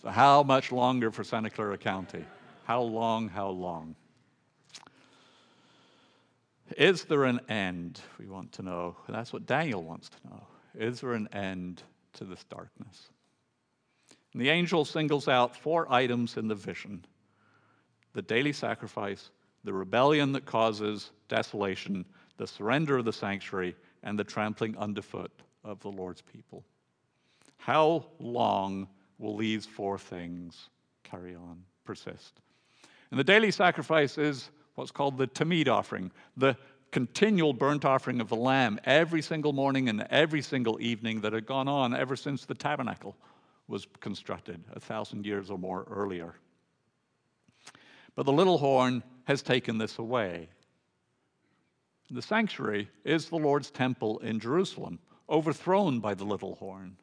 So, 0.00 0.08
how 0.08 0.42
much 0.42 0.72
longer 0.72 1.10
for 1.10 1.24
Santa 1.24 1.50
Clara 1.50 1.76
County? 1.76 2.24
How 2.64 2.80
long, 2.80 3.28
how 3.28 3.50
long? 3.50 3.96
Is 6.78 7.04
there 7.04 7.24
an 7.24 7.40
end? 7.50 8.00
We 8.18 8.28
want 8.28 8.52
to 8.52 8.62
know. 8.62 8.96
That's 9.10 9.30
what 9.30 9.44
Daniel 9.44 9.82
wants 9.82 10.08
to 10.08 10.16
know. 10.26 10.46
Is 10.76 11.00
there 11.00 11.12
an 11.12 11.28
end 11.32 11.82
to 12.14 12.24
this 12.24 12.44
darkness? 12.44 13.08
And 14.32 14.42
the 14.42 14.50
angel 14.50 14.84
singles 14.84 15.28
out 15.28 15.56
four 15.56 15.90
items 15.90 16.36
in 16.36 16.48
the 16.48 16.54
vision 16.54 17.04
the 18.12 18.22
daily 18.22 18.52
sacrifice, 18.52 19.30
the 19.62 19.72
rebellion 19.72 20.32
that 20.32 20.46
causes 20.46 21.10
desolation, 21.28 22.02
the 22.38 22.46
surrender 22.46 22.96
of 22.96 23.04
the 23.04 23.12
sanctuary, 23.12 23.76
and 24.02 24.18
the 24.18 24.24
trampling 24.24 24.74
underfoot 24.78 25.30
of 25.62 25.80
the 25.80 25.90
Lord's 25.90 26.22
people. 26.22 26.64
How 27.58 28.06
long 28.18 28.88
will 29.18 29.36
these 29.36 29.66
four 29.66 29.98
things 29.98 30.70
carry 31.04 31.34
on, 31.34 31.62
persist? 31.84 32.40
And 33.10 33.20
the 33.20 33.24
daily 33.24 33.50
sacrifice 33.50 34.16
is 34.16 34.50
what's 34.76 34.90
called 34.90 35.18
the 35.18 35.26
Tamid 35.26 35.68
offering, 35.68 36.10
the 36.36 36.56
continual 36.96 37.52
burnt 37.52 37.84
offering 37.84 38.22
of 38.22 38.30
the 38.30 38.34
lamb 38.34 38.80
every 38.84 39.20
single 39.20 39.52
morning 39.52 39.90
and 39.90 40.06
every 40.08 40.40
single 40.40 40.80
evening 40.80 41.20
that 41.20 41.34
had 41.34 41.44
gone 41.44 41.68
on 41.68 41.94
ever 41.94 42.16
since 42.16 42.46
the 42.46 42.54
tabernacle 42.54 43.14
was 43.68 43.86
constructed 44.00 44.64
a 44.72 44.80
thousand 44.80 45.26
years 45.26 45.50
or 45.50 45.58
more 45.58 45.86
earlier. 45.90 46.36
But 48.14 48.24
the 48.24 48.32
little 48.32 48.56
horn 48.56 49.02
has 49.24 49.42
taken 49.42 49.76
this 49.76 49.98
away. 49.98 50.48
The 52.10 52.22
sanctuary 52.22 52.88
is 53.04 53.28
the 53.28 53.36
Lord's 53.36 53.70
temple 53.70 54.18
in 54.20 54.40
Jerusalem, 54.40 54.98
overthrown 55.28 56.00
by 56.00 56.14
the 56.14 56.24
little 56.24 56.54
horn. 56.54 56.96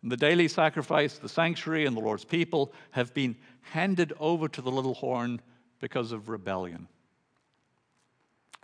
And 0.00 0.10
the 0.10 0.16
daily 0.16 0.48
sacrifice, 0.48 1.18
the 1.18 1.28
sanctuary, 1.28 1.84
and 1.84 1.94
the 1.94 2.00
Lord's 2.00 2.24
people 2.24 2.72
have 2.92 3.12
been 3.12 3.36
handed 3.60 4.14
over 4.18 4.48
to 4.48 4.62
the 4.62 4.70
little 4.70 4.94
horn 4.94 5.42
because 5.80 6.12
of 6.12 6.30
rebellion. 6.30 6.88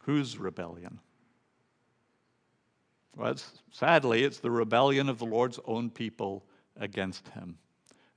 Whose 0.02 0.38
rebellion? 0.38 1.00
Well, 3.16 3.32
it's, 3.32 3.62
sadly, 3.70 4.24
it's 4.24 4.38
the 4.38 4.50
rebellion 4.50 5.08
of 5.08 5.18
the 5.18 5.26
Lord's 5.26 5.60
own 5.66 5.90
people 5.90 6.44
against 6.76 7.28
him. 7.28 7.58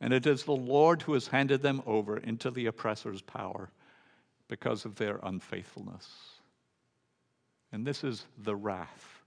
And 0.01 0.13
it 0.13 0.25
is 0.25 0.43
the 0.43 0.51
Lord 0.51 1.01
who 1.01 1.13
has 1.13 1.27
handed 1.27 1.61
them 1.61 1.81
over 1.85 2.17
into 2.17 2.51
the 2.51 2.67
oppressor's 2.67 3.21
power 3.21 3.69
because 4.47 4.85
of 4.85 4.95
their 4.95 5.19
unfaithfulness. 5.23 6.07
And 7.71 7.85
this 7.85 8.03
is 8.03 8.25
the 8.43 8.55
wrath, 8.55 9.21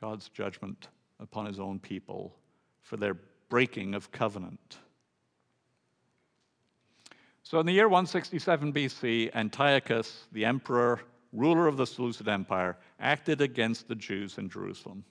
God's 0.00 0.28
judgment 0.28 0.88
upon 1.20 1.46
his 1.46 1.60
own 1.60 1.78
people 1.78 2.34
for 2.80 2.96
their 2.96 3.16
breaking 3.48 3.94
of 3.94 4.10
covenant. 4.12 4.78
So, 7.42 7.60
in 7.60 7.66
the 7.66 7.72
year 7.72 7.88
167 7.88 8.72
BC, 8.72 9.34
Antiochus, 9.34 10.24
the 10.32 10.44
emperor, 10.44 11.00
ruler 11.32 11.66
of 11.66 11.76
the 11.76 11.86
Seleucid 11.86 12.28
Empire, 12.28 12.76
acted 13.00 13.40
against 13.40 13.88
the 13.88 13.94
Jews 13.94 14.38
in 14.38 14.48
Jerusalem. 14.48 15.04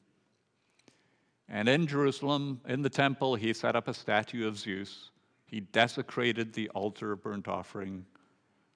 And 1.50 1.68
in 1.68 1.88
Jerusalem, 1.88 2.62
in 2.68 2.82
the 2.82 2.90
temple, 2.90 3.36
he 3.36 3.54
set 3.54 3.76
up 3.76 3.88
a 3.88 3.94
statue 3.94 4.48
of 4.48 4.58
Zeus. 4.58 5.12
He 5.46 5.60
desecrated 5.60 6.54
the 6.54 6.70
altar 6.70 7.12
of 7.12 7.24
burnt 7.24 7.48
offering 7.48 8.06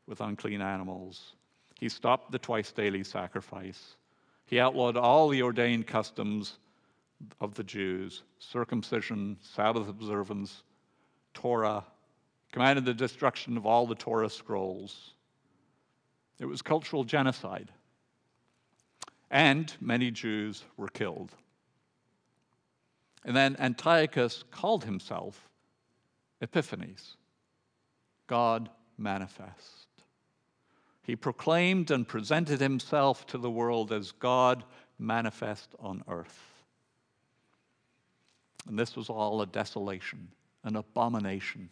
with 0.07 0.21
unclean 0.21 0.61
animals. 0.61 1.35
He 1.79 1.87
stopped 1.87 2.31
the 2.31 2.39
twice 2.39 2.71
daily 2.71 3.03
sacrifice. 3.03 3.95
He 4.45 4.59
outlawed 4.59 4.97
all 4.97 5.29
the 5.29 5.41
ordained 5.41 5.87
customs 5.87 6.59
of 7.39 7.55
the 7.55 7.63
Jews 7.63 8.23
circumcision, 8.39 9.37
Sabbath 9.41 9.87
observance, 9.87 10.63
Torah, 11.33 11.83
commanded 12.51 12.85
the 12.85 12.93
destruction 12.93 13.57
of 13.57 13.65
all 13.65 13.87
the 13.87 13.95
Torah 13.95 14.29
scrolls. 14.29 15.14
It 16.39 16.45
was 16.45 16.61
cultural 16.61 17.03
genocide. 17.03 17.71
And 19.31 19.73
many 19.81 20.11
Jews 20.11 20.63
were 20.77 20.87
killed. 20.87 21.31
And 23.23 23.35
then 23.35 23.55
Antiochus 23.59 24.43
called 24.51 24.83
himself 24.85 25.49
Epiphanes, 26.41 27.17
God 28.27 28.69
manifest. 28.97 29.87
He 31.01 31.15
proclaimed 31.15 31.91
and 31.91 32.07
presented 32.07 32.59
himself 32.59 33.25
to 33.27 33.37
the 33.37 33.49
world 33.49 33.91
as 33.91 34.11
God 34.11 34.63
manifest 34.99 35.73
on 35.79 36.03
earth. 36.07 36.39
And 38.67 38.77
this 38.77 38.95
was 38.95 39.09
all 39.09 39.41
a 39.41 39.45
desolation, 39.45 40.29
an 40.63 40.75
abomination. 40.75 41.69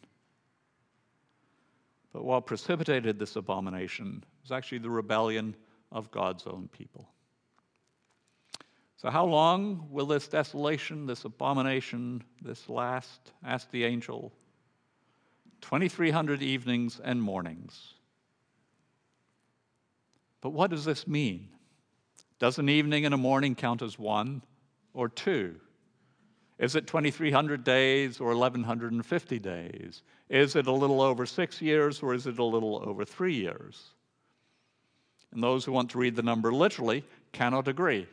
But 2.14 2.24
what 2.24 2.46
precipitated 2.46 3.18
this 3.18 3.36
abomination 3.36 4.24
was 4.44 4.52
actually 4.52 4.78
the 4.78 4.90
rebellion 4.90 5.56
of 5.92 6.12
God's 6.12 6.46
own 6.46 6.70
people. 6.72 7.10
So, 8.98 9.10
how 9.10 9.26
long 9.26 9.88
will 9.90 10.06
this 10.06 10.28
desolation, 10.28 11.08
this 11.08 11.26
abomination, 11.26 12.24
this 12.42 12.70
last? 12.70 13.34
asked 13.44 13.72
the 13.72 13.84
angel. 13.84 14.32
2,300 15.62 16.42
evenings 16.42 17.02
and 17.04 17.22
mornings. 17.22 17.96
But 20.40 20.52
what 20.52 20.70
does 20.70 20.86
this 20.86 21.08
mean? 21.08 21.50
Does 22.38 22.60
an 22.60 22.70
evening 22.70 23.06
and 23.06 23.14
a 23.14 23.18
morning 23.18 23.56
count 23.56 23.82
as 23.82 23.98
one 23.98 24.42
or 24.94 25.10
two? 25.10 25.60
Is 26.60 26.76
it 26.76 26.88
2,300 26.88 27.64
days 27.64 28.20
or 28.20 28.28
1,150 28.30 29.40
days? 29.40 30.04
Is 30.30 30.56
it 30.56 30.68
a 30.68 30.72
little 30.72 31.02
over 31.02 31.26
six 31.26 31.62
years 31.62 32.02
or 32.02 32.14
is 32.14 32.28
it 32.28 32.40
a 32.40 32.44
little 32.44 32.82
over 32.86 33.04
three 33.04 33.34
years? 33.34 33.90
And 35.32 35.42
those 35.42 35.66
who 35.66 35.72
want 35.72 35.90
to 35.92 35.98
read 35.98 36.16
the 36.16 36.22
number 36.22 36.54
literally 36.54 37.04
cannot 37.32 37.68
agree. 37.68 38.08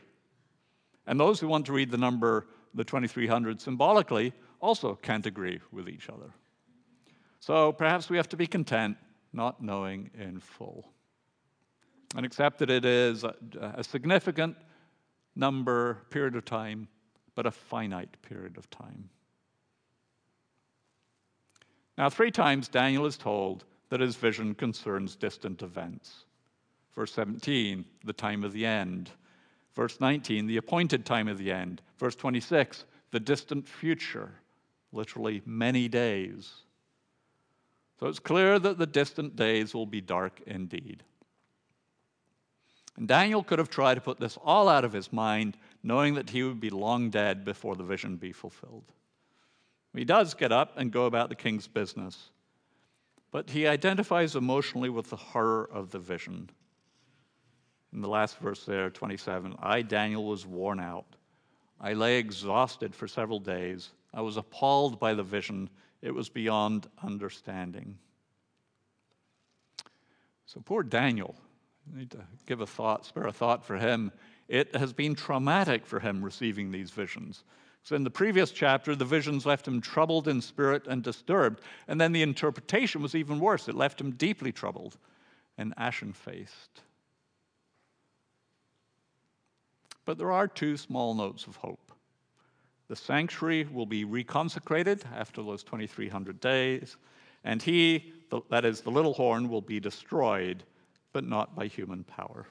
And 1.07 1.21
those 1.21 1.39
who 1.39 1.49
want 1.49 1.67
to 1.67 1.73
read 1.73 1.91
the 1.91 1.99
number, 1.99 2.47
the 2.75 2.85
2,300, 2.85 3.61
symbolically 3.61 4.33
also 4.61 4.95
can't 4.95 5.27
agree 5.27 5.61
with 5.71 5.89
each 5.89 6.09
other. 6.09 6.33
So 7.41 7.73
perhaps 7.73 8.09
we 8.09 8.17
have 8.17 8.29
to 8.31 8.37
be 8.37 8.47
content 8.47 8.97
not 9.33 9.63
knowing 9.63 10.11
in 10.19 10.41
full 10.41 10.89
and 12.17 12.27
accept 12.27 12.59
that 12.59 12.71
it 12.71 12.85
is 12.85 13.25
a, 13.25 13.85
significant 13.85 14.57
number, 15.37 16.03
period 16.11 16.35
of 16.35 16.45
time 16.45 16.89
but 17.35 17.47
a 17.47 17.51
finite 17.51 18.21
period 18.23 18.57
of 18.57 18.69
time. 18.71 19.09
Now, 21.99 22.09
three 22.09 22.31
times 22.31 22.69
Daniel 22.69 23.07
is 23.07 23.17
told 23.17 23.65
that 23.91 24.01
his 24.01 24.17
vision 24.17 24.55
concerns 24.55 25.17
distant 25.17 25.63
events. 25.63 26.25
Verse 26.95 27.13
17, 27.13 27.85
the 28.05 28.13
time 28.13 28.45
of 28.45 28.53
the 28.53 28.65
end. 28.65 29.11
Verse 29.75 30.01
19, 30.01 30.47
the 30.47 30.57
appointed 30.57 31.05
time 31.05 31.29
of 31.29 31.39
the 31.39 31.53
end. 31.53 31.83
Verse 31.99 32.17
26, 32.17 32.85
the 33.11 33.21
distant 33.21 33.69
future, 33.69 34.33
literally 34.93 35.43
many 35.45 35.89
days. 35.89 36.51
So 37.99 38.07
it's 38.07 38.19
clear 38.19 38.59
that 38.59 38.79
the 38.79 38.87
distant 38.87 39.37
days 39.37 39.75
will 39.75 39.87
be 39.87 40.01
dark 40.01 40.41
indeed. 40.47 41.03
And 42.97 43.07
Daniel 43.07 43.43
could 43.43 43.59
have 43.59 43.71
tried 43.71 43.95
to 43.97 44.01
put 44.01 44.19
this 44.19 44.39
all 44.43 44.69
out 44.69 44.85
of 44.85 44.93
his 44.93 45.13
mind 45.13 45.57
knowing 45.83 46.15
that 46.15 46.31
he 46.31 46.43
would 46.43 46.61
be 46.61 46.71
long 46.71 47.11
dead 47.11 47.45
before 47.45 47.75
the 47.75 47.85
vision 47.85 48.17
be 48.17 48.33
fulfilled. 48.33 48.85
He 49.95 50.05
does 50.05 50.35
get 50.35 50.53
up 50.53 50.77
and 50.77 50.93
go 50.93 51.07
about 51.07 51.29
the 51.29 51.35
king's 51.35 51.67
business, 51.67 52.31
but 53.33 53.51
he 53.51 53.67
identifies 53.67 54.37
emotionally 54.37 54.89
with 54.89 55.11
the 55.11 55.17
horror 55.17 55.69
of 55.73 55.91
the 55.91 55.99
vision. 55.99 56.51
In 57.93 58.01
the 58.01 58.09
last 58.09 58.39
verse 58.39 58.65
there, 58.65 58.91
27, 58.91 59.57
I, 59.59 59.83
Daniel, 59.83 60.25
was 60.25 60.47
worn 60.47 60.79
out. 60.79 61.07
I 61.81 61.95
lay 61.95 62.19
exhausted 62.19 62.95
for 62.95 63.09
several 63.09 63.41
days. 63.41 63.91
I 64.15 64.21
was 64.21 64.37
appalled 64.37 65.01
by 65.01 65.15
the 65.15 65.23
vision. 65.23 65.71
It 66.03 66.15
was 66.15 66.29
beyond 66.29 66.87
understanding. 67.03 67.99
So 70.47 70.61
poor 70.61 70.83
Daniel, 70.83 71.35
I 71.93 71.99
need 71.99 72.11
to 72.13 72.25
give 72.47 72.61
a 72.61 72.67
thought, 72.67 73.07
spare 73.07 73.27
a 73.27 73.33
thought 73.33 73.65
for 73.65 73.77
him 73.77 74.13
it 74.51 74.75
has 74.75 74.93
been 74.93 75.15
traumatic 75.15 75.87
for 75.87 76.01
him 76.01 76.23
receiving 76.23 76.73
these 76.73 76.91
visions. 76.91 77.45
So, 77.85 77.95
in 77.95 78.03
the 78.03 78.11
previous 78.11 78.51
chapter, 78.51 78.95
the 78.97 79.05
visions 79.05 79.47
left 79.47 79.67
him 79.67 79.81
troubled 79.81 80.27
in 80.29 80.43
spirit 80.43 80.87
and 80.89 81.03
disturbed. 81.03 81.63
And 81.89 82.01
then 82.01 82.13
the 82.13 82.23
interpretation 82.23 83.01
was 83.01 83.15
even 83.15 83.39
worse. 83.39 83.69
It 83.69 83.77
left 83.77 84.01
him 84.01 84.11
deeply 84.11 84.53
troubled 84.53 84.99
and 85.57 85.73
ashen 85.77 86.13
faced. 86.13 86.83
But 90.05 90.19
there 90.19 90.33
are 90.33 90.49
two 90.49 90.77
small 90.77 91.15
notes 91.15 91.47
of 91.47 91.57
hope. 91.57 91.93
The 92.89 92.97
sanctuary 92.97 93.69
will 93.71 93.87
be 93.87 94.05
reconsecrated 94.05 95.03
after 95.15 95.43
those 95.43 95.63
2,300 95.63 96.41
days, 96.41 96.97
and 97.45 97.63
he, 97.63 98.13
that 98.51 98.65
is, 98.65 98.81
the 98.81 98.91
little 98.91 99.15
horn, 99.15 99.49
will 99.49 99.61
be 99.61 99.79
destroyed, 99.79 100.65
but 101.13 101.25
not 101.25 101.55
by 101.55 101.69
human 101.69 102.03
power. 102.03 102.47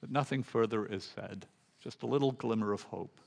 But 0.00 0.10
nothing 0.10 0.42
further 0.42 0.86
is 0.86 1.04
said, 1.14 1.46
just 1.80 2.02
a 2.02 2.06
little 2.06 2.32
glimmer 2.32 2.72
of 2.72 2.82
hope. 2.82 3.20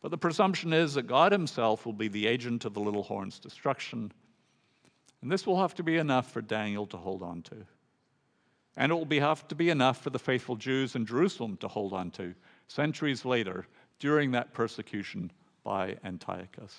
But 0.00 0.10
the 0.10 0.18
presumption 0.18 0.72
is 0.72 0.94
that 0.94 1.06
God 1.06 1.32
Himself 1.32 1.86
will 1.86 1.92
be 1.92 2.08
the 2.08 2.26
agent 2.26 2.64
of 2.64 2.74
the 2.74 2.80
little 2.80 3.02
horn's 3.02 3.38
destruction. 3.38 4.12
And 5.20 5.30
this 5.30 5.46
will 5.46 5.60
have 5.60 5.74
to 5.76 5.82
be 5.82 5.96
enough 5.96 6.32
for 6.32 6.42
Daniel 6.42 6.86
to 6.86 6.96
hold 6.96 7.22
on 7.22 7.42
to. 7.42 7.56
And 8.76 8.90
it 8.90 8.94
will 8.94 9.04
be, 9.04 9.20
have 9.20 9.46
to 9.48 9.54
be 9.54 9.70
enough 9.70 10.02
for 10.02 10.10
the 10.10 10.18
faithful 10.18 10.56
Jews 10.56 10.96
in 10.96 11.06
Jerusalem 11.06 11.56
to 11.58 11.68
hold 11.68 11.92
on 11.92 12.10
to 12.12 12.34
centuries 12.68 13.24
later 13.24 13.66
during 13.98 14.32
that 14.32 14.54
persecution 14.54 15.30
by 15.62 15.96
Antiochus. 16.04 16.74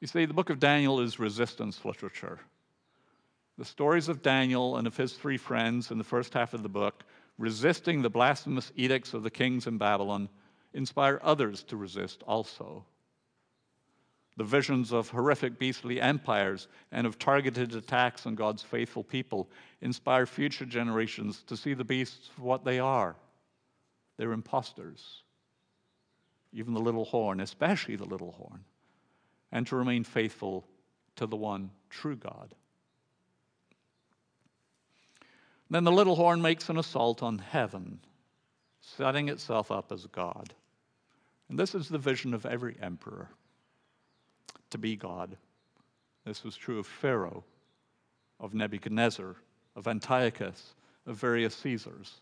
You 0.00 0.06
see, 0.06 0.24
the 0.26 0.34
book 0.34 0.50
of 0.50 0.60
Daniel 0.60 1.00
is 1.00 1.18
resistance 1.18 1.84
literature. 1.84 2.40
The 3.56 3.64
stories 3.64 4.08
of 4.08 4.22
Daniel 4.22 4.76
and 4.76 4.86
of 4.86 4.96
his 4.96 5.12
three 5.12 5.36
friends 5.36 5.90
in 5.90 5.98
the 5.98 6.04
first 6.04 6.34
half 6.34 6.54
of 6.54 6.62
the 6.62 6.68
book, 6.68 7.04
resisting 7.38 8.02
the 8.02 8.10
blasphemous 8.10 8.72
edicts 8.74 9.14
of 9.14 9.22
the 9.22 9.30
kings 9.30 9.66
in 9.66 9.78
Babylon, 9.78 10.28
inspire 10.72 11.20
others 11.22 11.62
to 11.64 11.76
resist 11.76 12.22
also. 12.24 12.84
The 14.36 14.44
visions 14.44 14.92
of 14.92 15.10
horrific 15.10 15.58
beastly 15.60 16.00
empires 16.00 16.66
and 16.90 17.06
of 17.06 17.18
targeted 17.20 17.74
attacks 17.76 18.26
on 18.26 18.34
God's 18.34 18.62
faithful 18.62 19.04
people 19.04 19.48
inspire 19.80 20.26
future 20.26 20.64
generations 20.64 21.44
to 21.46 21.56
see 21.56 21.74
the 21.74 21.84
beasts 21.84 22.28
for 22.34 22.42
what 22.42 22.64
they 22.64 22.80
are. 22.80 23.14
They're 24.16 24.32
impostors, 24.32 25.22
even 26.52 26.74
the 26.74 26.80
little 26.80 27.04
horn, 27.04 27.40
especially 27.40 27.94
the 27.94 28.04
little 28.04 28.32
horn, 28.32 28.64
and 29.52 29.64
to 29.68 29.76
remain 29.76 30.02
faithful 30.02 30.66
to 31.14 31.26
the 31.26 31.36
one 31.36 31.70
true 31.88 32.16
God. 32.16 32.56
Then 35.70 35.84
the 35.84 35.92
little 35.92 36.16
horn 36.16 36.42
makes 36.42 36.68
an 36.68 36.78
assault 36.78 37.22
on 37.22 37.38
heaven, 37.38 38.00
setting 38.80 39.28
itself 39.28 39.70
up 39.70 39.90
as 39.90 40.06
God. 40.06 40.54
And 41.48 41.58
this 41.58 41.74
is 41.74 41.88
the 41.88 41.98
vision 41.98 42.34
of 42.34 42.46
every 42.46 42.76
emperor 42.80 43.28
to 44.70 44.78
be 44.78 44.96
God. 44.96 45.36
This 46.24 46.42
was 46.42 46.56
true 46.56 46.78
of 46.78 46.86
Pharaoh, 46.86 47.44
of 48.40 48.54
Nebuchadnezzar, 48.54 49.36
of 49.76 49.88
Antiochus, 49.88 50.74
of 51.06 51.16
various 51.16 51.54
Caesars. 51.56 52.20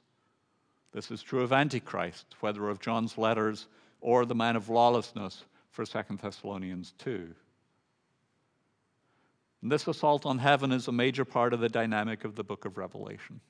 This 0.92 1.10
is 1.10 1.22
true 1.22 1.42
of 1.42 1.52
Antichrist, 1.52 2.26
whether 2.40 2.68
of 2.68 2.80
John's 2.80 3.16
letters 3.16 3.68
or 4.00 4.24
the 4.24 4.34
man 4.34 4.56
of 4.56 4.68
lawlessness 4.68 5.44
for 5.70 5.84
2 5.84 6.02
Thessalonians 6.20 6.92
2. 6.98 7.34
And 9.62 9.70
this 9.70 9.86
assault 9.86 10.26
on 10.26 10.38
heaven 10.38 10.72
is 10.72 10.88
a 10.88 10.92
major 10.92 11.24
part 11.24 11.54
of 11.54 11.60
the 11.60 11.68
dynamic 11.68 12.24
of 12.24 12.34
the 12.34 12.44
book 12.44 12.64
of 12.64 12.76
Revelation. 12.76 13.40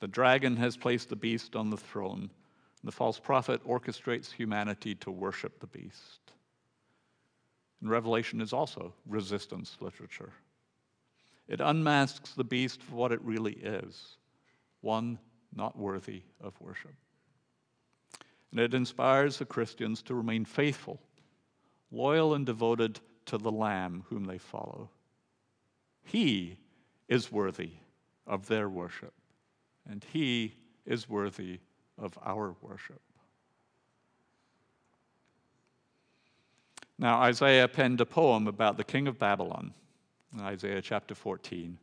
The 0.00 0.08
dragon 0.08 0.56
has 0.56 0.76
placed 0.76 1.10
the 1.10 1.16
beast 1.16 1.54
on 1.54 1.70
the 1.70 1.76
throne. 1.76 2.30
The 2.82 2.90
false 2.90 3.20
prophet 3.20 3.62
orchestrates 3.64 4.32
humanity 4.32 4.94
to 4.96 5.10
worship 5.10 5.60
the 5.60 5.66
beast. 5.66 6.32
And 7.80 7.90
Revelation 7.90 8.40
is 8.40 8.52
also 8.52 8.94
resistance 9.06 9.76
literature. 9.80 10.32
It 11.48 11.60
unmasks 11.60 12.32
the 12.34 12.44
beast 12.44 12.82
for 12.82 12.96
what 12.96 13.12
it 13.12 13.20
really 13.22 13.54
is 13.54 14.16
one 14.80 15.18
not 15.54 15.78
worthy 15.78 16.22
of 16.40 16.60
worship. 16.60 16.94
And 18.50 18.60
it 18.60 18.74
inspires 18.74 19.38
the 19.38 19.44
Christians 19.44 20.02
to 20.02 20.14
remain 20.14 20.44
faithful, 20.44 21.00
loyal, 21.90 22.34
and 22.34 22.44
devoted 22.44 23.00
to 23.26 23.38
the 23.38 23.52
Lamb 23.52 24.04
whom 24.08 24.24
they 24.24 24.38
follow. 24.38 24.90
He 26.04 26.58
is 27.08 27.30
worthy 27.30 27.72
of 28.26 28.46
their 28.46 28.68
worship, 28.68 29.14
and 29.88 30.04
He 30.12 30.54
is 30.86 31.08
worthy 31.08 31.60
of 31.98 32.18
our 32.24 32.54
worship. 32.60 33.00
Now, 36.98 37.20
Isaiah 37.20 37.68
penned 37.68 38.00
a 38.00 38.06
poem 38.06 38.46
about 38.46 38.76
the 38.76 38.84
king 38.84 39.08
of 39.08 39.18
Babylon, 39.18 39.74
Isaiah 40.40 40.82
chapter 40.82 41.14
14. 41.14 41.78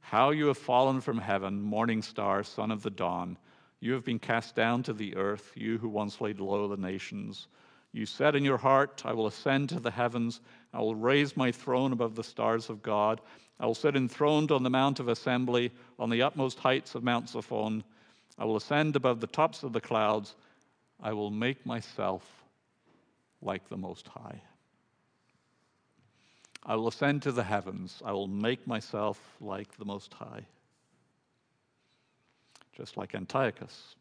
How 0.00 0.30
you 0.30 0.46
have 0.46 0.58
fallen 0.58 1.00
from 1.00 1.18
heaven, 1.18 1.60
morning 1.60 2.02
star, 2.02 2.42
son 2.42 2.70
of 2.70 2.82
the 2.82 2.90
dawn. 2.90 3.38
You 3.80 3.92
have 3.94 4.04
been 4.04 4.18
cast 4.18 4.54
down 4.54 4.82
to 4.84 4.92
the 4.92 5.16
earth, 5.16 5.52
you 5.56 5.78
who 5.78 5.88
once 5.88 6.20
laid 6.20 6.38
low 6.38 6.68
the 6.68 6.76
nations. 6.76 7.48
You 7.92 8.06
said 8.06 8.34
in 8.34 8.44
your 8.44 8.58
heart, 8.58 9.02
I 9.04 9.12
will 9.12 9.26
ascend 9.26 9.68
to 9.68 9.80
the 9.80 9.90
heavens, 9.90 10.40
I 10.72 10.80
will 10.80 10.94
raise 10.94 11.36
my 11.36 11.52
throne 11.52 11.92
above 11.92 12.14
the 12.14 12.24
stars 12.24 12.70
of 12.70 12.82
God. 12.82 13.20
I 13.60 13.66
will 13.66 13.74
sit 13.74 13.94
enthroned 13.94 14.50
on 14.50 14.62
the 14.62 14.70
mount 14.70 14.98
of 14.98 15.08
assembly, 15.08 15.70
on 15.98 16.08
the 16.08 16.22
utmost 16.22 16.58
heights 16.58 16.94
of 16.94 17.04
Mount 17.04 17.26
Zaphon. 17.26 17.84
I 18.38 18.46
will 18.46 18.56
ascend 18.56 18.96
above 18.96 19.20
the 19.20 19.26
tops 19.26 19.62
of 19.62 19.72
the 19.72 19.80
clouds. 19.80 20.34
I 21.02 21.12
will 21.12 21.30
make 21.30 21.66
myself 21.66 22.24
like 23.42 23.68
the 23.68 23.76
Most 23.76 24.08
High. 24.08 24.40
I 26.64 26.76
will 26.76 26.88
ascend 26.88 27.22
to 27.22 27.32
the 27.32 27.44
heavens. 27.44 28.00
I 28.04 28.12
will 28.12 28.28
make 28.28 28.66
myself 28.66 29.20
like 29.40 29.76
the 29.76 29.84
Most 29.84 30.14
High. 30.14 30.46
Just 32.72 32.96
like 32.96 33.14
Antiochus. 33.14 33.96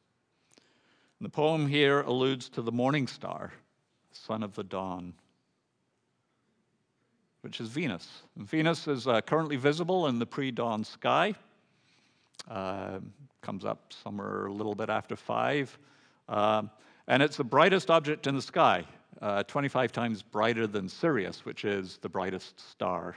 And 1.20 1.26
the 1.26 1.30
poem 1.30 1.68
here 1.68 2.02
alludes 2.02 2.50
to 2.50 2.62
the 2.62 2.72
morning 2.72 3.08
star, 3.08 3.52
son 4.12 4.44
of 4.44 4.56
the 4.56 4.64
dawn, 4.64 5.14
which 7.42 7.60
is 7.60 7.70
Venus. 7.70 8.24
And 8.38 8.48
Venus 8.48 8.88
is 8.88 9.08
uh, 9.08 9.22
currently 9.22 9.56
visible 9.56 10.08
in 10.08 10.20
the 10.20 10.26
pre 10.26 10.52
dawn 10.52 10.84
sky. 10.84 11.34
Uh, 12.50 13.00
comes 13.42 13.66
up 13.66 13.92
somewhere 14.04 14.46
a 14.46 14.54
little 14.54 14.76
bit 14.76 14.90
after 14.90 15.16
five. 15.16 15.78
Uh, 16.30 16.64
and 17.08 17.24
it's 17.24 17.38
the 17.38 17.44
brightest 17.44 17.90
object 17.90 18.28
in 18.28 18.36
the 18.36 18.42
sky 18.42 18.86
uh, 19.22 19.44
25 19.44 19.92
times 19.92 20.22
brighter 20.22 20.68
than 20.68 20.90
Sirius, 20.90 21.46
which 21.46 21.66
is 21.66 22.00
the 22.02 22.10
brightest 22.10 22.60
star. 22.72 23.16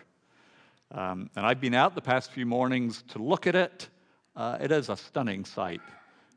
Um, 0.90 1.30
and 1.34 1.46
I've 1.46 1.60
been 1.60 1.74
out 1.74 1.94
the 1.94 2.02
past 2.02 2.30
few 2.30 2.46
mornings 2.46 3.02
to 3.08 3.18
look 3.18 3.46
at 3.46 3.54
it. 3.54 3.88
Uh, 4.36 4.58
it 4.60 4.70
is 4.70 4.88
a 4.88 4.96
stunning 4.96 5.44
sight, 5.44 5.80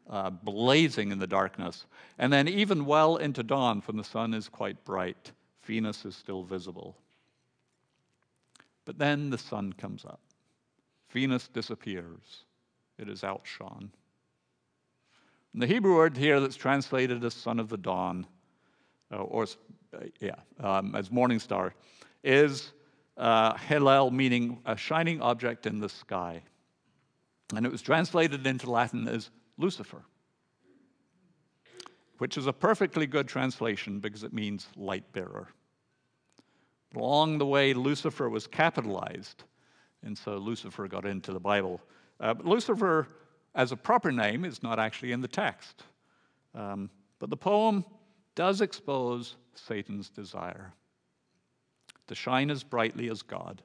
uh, 0.10 0.30
blazing 0.30 1.12
in 1.12 1.20
the 1.20 1.28
darkness. 1.28 1.86
And 2.18 2.32
then, 2.32 2.48
even 2.48 2.86
well 2.86 3.18
into 3.18 3.44
dawn, 3.44 3.82
when 3.86 3.98
the 3.98 4.04
sun 4.04 4.34
is 4.34 4.50
quite 4.50 4.84
bright, 4.86 5.32
Venus 5.64 6.06
is 6.06 6.16
still 6.16 6.44
visible. 6.44 6.98
But 8.86 8.98
then 8.98 9.30
the 9.30 9.38
sun 9.38 9.74
comes 9.74 10.06
up. 10.06 10.22
Venus 11.10 11.48
disappears. 11.48 12.46
It 12.98 13.10
is 13.10 13.24
outshone. 13.24 13.92
And 15.54 15.62
the 15.62 15.68
Hebrew 15.68 15.96
word 15.96 16.18
here 16.18 16.40
that's 16.40 16.56
translated 16.56 17.24
as 17.24 17.34
son 17.34 17.60
of 17.60 17.70
the 17.70 17.78
dawn 17.78 18.26
uh, 19.12 19.18
or 19.18 19.46
uh, 19.94 20.00
yeah, 20.20 20.36
um, 20.60 20.96
as 20.96 21.12
morning 21.12 21.40
star, 21.40 21.74
is 22.24 22.74
uh, 23.16 23.58
Hillel, 23.58 24.12
meaning 24.12 24.60
a 24.66 24.76
shining 24.76 25.22
object 25.22 25.66
in 25.66 25.80
the 25.80 25.90
sky. 25.90 26.42
And 27.56 27.66
it 27.66 27.72
was 27.72 27.82
translated 27.82 28.46
into 28.46 28.70
Latin 28.70 29.08
as 29.08 29.30
Lucifer, 29.58 30.04
which 32.18 32.38
is 32.38 32.48
a 32.48 32.54
perfectly 32.54 33.08
good 33.08 33.28
translation 33.28 34.00
because 34.00 34.24
it 34.24 34.34
means 34.34 34.68
light 34.76 35.12
bearer. 35.14 35.48
Along 36.96 37.38
the 37.38 37.46
way, 37.46 37.74
Lucifer 37.74 38.30
was 38.30 38.48
capitalized, 38.48 39.44
and 40.04 40.18
so 40.18 40.38
Lucifer 40.38 40.88
got 40.88 41.06
into 41.06 41.34
the 41.34 41.40
Bible. 41.40 41.82
Uh, 42.20 42.34
but 42.34 42.46
Lucifer, 42.46 43.08
as 43.56 43.72
a 43.72 43.78
proper 43.78 44.12
name, 44.12 44.46
is 44.46 44.64
not 44.64 44.80
actually 44.80 45.12
in 45.12 45.22
the 45.22 45.28
text. 45.28 45.84
Um, 46.56 46.90
but 47.20 47.30
the 47.30 47.38
poem 47.38 47.84
does 48.36 48.62
expose 48.62 49.36
Satan's 49.56 50.10
desire 50.10 50.74
to 52.08 52.16
shine 52.16 52.50
as 52.50 52.64
brightly 52.64 53.10
as 53.10 53.22
God, 53.22 53.62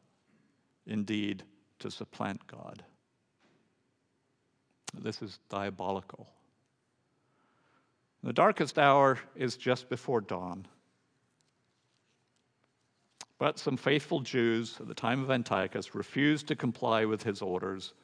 indeed, 0.86 1.44
to 1.78 1.90
supplant 1.90 2.46
God. 2.46 2.82
This 4.94 5.22
is 5.22 5.38
diabolical. 5.48 6.28
The 8.22 8.32
darkest 8.32 8.78
hour 8.78 9.18
is 9.34 9.56
just 9.56 9.88
before 9.88 10.20
dawn. 10.20 10.66
But 13.38 13.58
some 13.58 13.76
faithful 13.76 14.20
Jews 14.20 14.76
at 14.78 14.86
the 14.86 14.94
time 14.94 15.22
of 15.22 15.30
Antiochus 15.30 15.94
refused 15.94 16.46
to 16.48 16.56
comply 16.56 17.04
with 17.04 17.22
his 17.22 17.42
orders. 17.42 17.94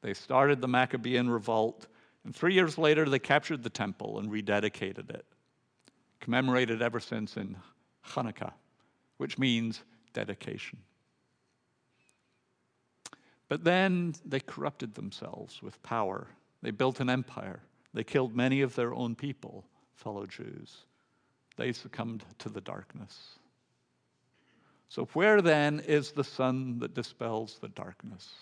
They 0.00 0.14
started 0.14 0.60
the 0.60 0.68
Maccabean 0.68 1.28
revolt, 1.28 1.86
and 2.24 2.34
three 2.34 2.54
years 2.54 2.78
later 2.78 3.06
they 3.08 3.18
captured 3.18 3.62
the 3.62 3.68
temple 3.68 4.18
and 4.18 4.30
rededicated 4.30 5.10
it 5.10 5.26
commemorated 6.20 6.82
ever 6.82 7.00
since 7.00 7.36
in 7.36 7.56
Hanukkah, 8.04 8.52
which 9.16 9.38
means 9.38 9.82
dedication. 10.12 10.78
But 13.48 13.64
then 13.64 14.14
they 14.24 14.40
corrupted 14.40 14.94
themselves 14.94 15.62
with 15.62 15.82
power. 15.82 16.26
They 16.62 16.70
built 16.70 17.00
an 17.00 17.08
empire. 17.08 17.60
They 17.94 18.04
killed 18.04 18.36
many 18.36 18.60
of 18.60 18.74
their 18.74 18.92
own 18.92 19.14
people, 19.14 19.64
fellow 19.94 20.26
Jews. 20.26 20.84
They 21.56 21.72
succumbed 21.72 22.24
to 22.38 22.48
the 22.48 22.60
darkness. 22.60 23.38
So, 24.90 25.06
where 25.12 25.42
then 25.42 25.80
is 25.80 26.12
the 26.12 26.24
sun 26.24 26.78
that 26.78 26.94
dispels 26.94 27.58
the 27.60 27.68
darkness? 27.68 28.32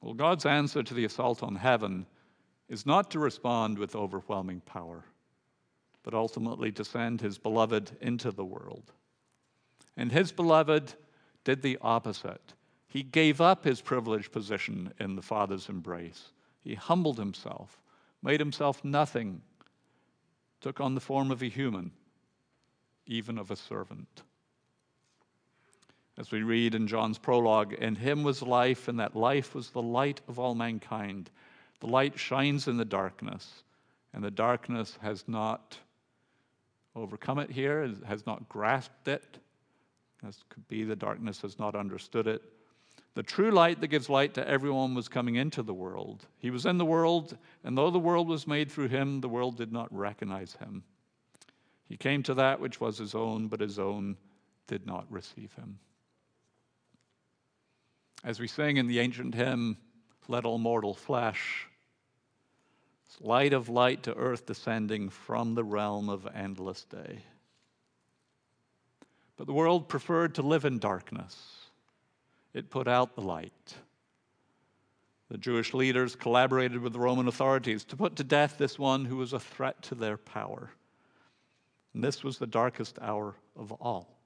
Well, 0.00 0.14
God's 0.14 0.46
answer 0.46 0.82
to 0.82 0.94
the 0.94 1.04
assault 1.04 1.42
on 1.42 1.56
heaven 1.56 2.06
is 2.68 2.86
not 2.86 3.10
to 3.10 3.18
respond 3.18 3.78
with 3.78 3.94
overwhelming 3.94 4.60
power 4.60 5.04
but 6.02 6.14
ultimately 6.14 6.72
to 6.72 6.84
send 6.84 7.20
his 7.20 7.38
beloved 7.38 7.96
into 8.00 8.30
the 8.30 8.44
world. 8.44 8.92
And 9.96 10.10
his 10.10 10.32
beloved 10.32 10.94
did 11.44 11.62
the 11.62 11.78
opposite. 11.80 12.54
He 12.92 13.02
gave 13.02 13.40
up 13.40 13.64
his 13.64 13.80
privileged 13.80 14.32
position 14.32 14.92
in 15.00 15.16
the 15.16 15.22
Father's 15.22 15.70
embrace. 15.70 16.28
He 16.60 16.74
humbled 16.74 17.16
himself, 17.16 17.80
made 18.22 18.38
himself 18.38 18.84
nothing, 18.84 19.40
took 20.60 20.78
on 20.78 20.94
the 20.94 21.00
form 21.00 21.30
of 21.30 21.40
a 21.40 21.48
human, 21.48 21.92
even 23.06 23.38
of 23.38 23.50
a 23.50 23.56
servant. 23.56 24.24
As 26.18 26.30
we 26.30 26.42
read 26.42 26.74
in 26.74 26.86
John's 26.86 27.16
prologue, 27.16 27.72
in 27.72 27.96
him 27.96 28.24
was 28.24 28.42
life, 28.42 28.88
and 28.88 29.00
that 29.00 29.16
life 29.16 29.54
was 29.54 29.70
the 29.70 29.80
light 29.80 30.20
of 30.28 30.38
all 30.38 30.54
mankind. 30.54 31.30
The 31.80 31.86
light 31.86 32.18
shines 32.18 32.68
in 32.68 32.76
the 32.76 32.84
darkness, 32.84 33.64
and 34.12 34.22
the 34.22 34.30
darkness 34.30 34.98
has 35.00 35.24
not 35.26 35.78
overcome 36.94 37.38
it 37.38 37.50
here, 37.50 37.90
has 38.06 38.26
not 38.26 38.50
grasped 38.50 39.08
it. 39.08 39.38
This 40.22 40.44
could 40.50 40.68
be 40.68 40.84
the 40.84 40.94
darkness 40.94 41.40
has 41.40 41.58
not 41.58 41.74
understood 41.74 42.26
it. 42.26 42.42
The 43.14 43.22
true 43.22 43.50
light 43.50 43.80
that 43.80 43.88
gives 43.88 44.08
light 44.08 44.34
to 44.34 44.48
everyone 44.48 44.94
was 44.94 45.08
coming 45.08 45.34
into 45.34 45.62
the 45.62 45.74
world. 45.74 46.26
He 46.38 46.50
was 46.50 46.64
in 46.64 46.78
the 46.78 46.84
world, 46.84 47.36
and 47.62 47.76
though 47.76 47.90
the 47.90 47.98
world 47.98 48.28
was 48.28 48.46
made 48.46 48.70
through 48.70 48.88
him, 48.88 49.20
the 49.20 49.28
world 49.28 49.56
did 49.56 49.72
not 49.72 49.94
recognize 49.94 50.54
him. 50.54 50.84
He 51.88 51.96
came 51.96 52.22
to 52.22 52.34
that 52.34 52.58
which 52.58 52.80
was 52.80 52.96
his 52.96 53.14
own, 53.14 53.48
but 53.48 53.60
his 53.60 53.78
own 53.78 54.16
did 54.66 54.86
not 54.86 55.04
receive 55.10 55.52
him. 55.54 55.78
As 58.24 58.40
we 58.40 58.46
sing 58.48 58.78
in 58.78 58.86
the 58.86 59.00
ancient 59.00 59.34
hymn, 59.34 59.76
Let 60.28 60.44
all 60.44 60.58
mortal 60.58 60.94
flesh 60.94 61.66
light 63.20 63.52
of 63.52 63.68
light 63.68 64.02
to 64.04 64.14
earth 64.14 64.46
descending 64.46 65.08
from 65.08 65.54
the 65.54 65.64
realm 65.64 66.08
of 66.08 66.26
endless 66.34 66.84
day. 66.84 67.20
But 69.36 69.46
the 69.46 69.52
world 69.52 69.88
preferred 69.88 70.34
to 70.36 70.42
live 70.42 70.64
in 70.64 70.78
darkness. 70.78 71.61
It 72.54 72.70
put 72.70 72.88
out 72.88 73.14
the 73.14 73.22
light. 73.22 73.74
The 75.30 75.38
Jewish 75.38 75.72
leaders 75.72 76.14
collaborated 76.14 76.80
with 76.80 76.92
the 76.92 76.98
Roman 76.98 77.26
authorities 77.26 77.84
to 77.86 77.96
put 77.96 78.16
to 78.16 78.24
death 78.24 78.56
this 78.58 78.78
one 78.78 79.06
who 79.06 79.16
was 79.16 79.32
a 79.32 79.40
threat 79.40 79.80
to 79.84 79.94
their 79.94 80.18
power. 80.18 80.70
And 81.94 82.04
this 82.04 82.22
was 82.22 82.38
the 82.38 82.46
darkest 82.46 82.98
hour 83.00 83.34
of 83.56 83.72
all. 83.72 84.18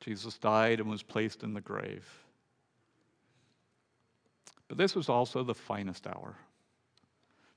Jesus 0.00 0.38
died 0.38 0.80
and 0.80 0.88
was 0.88 1.02
placed 1.02 1.42
in 1.42 1.54
the 1.54 1.60
grave. 1.60 2.08
But 4.68 4.78
this 4.78 4.94
was 4.94 5.08
also 5.08 5.42
the 5.42 5.54
finest 5.54 6.06
hour, 6.06 6.36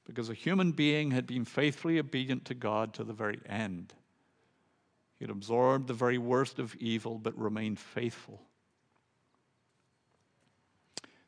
because 0.05 0.29
a 0.29 0.33
human 0.33 0.71
being 0.71 1.11
had 1.11 1.27
been 1.27 1.45
faithfully 1.45 1.99
obedient 1.99 2.45
to 2.45 2.55
God 2.55 2.95
to 2.95 3.03
the 3.03 3.13
very 3.13 3.39
end. 3.45 3.93
He 5.23 5.25
had 5.25 5.37
absorbed 5.37 5.87
the 5.87 5.93
very 5.93 6.17
worst 6.17 6.59
of 6.59 6.75
evil, 6.81 7.17
but 7.17 7.39
remained 7.39 7.79
faithful. 7.79 8.41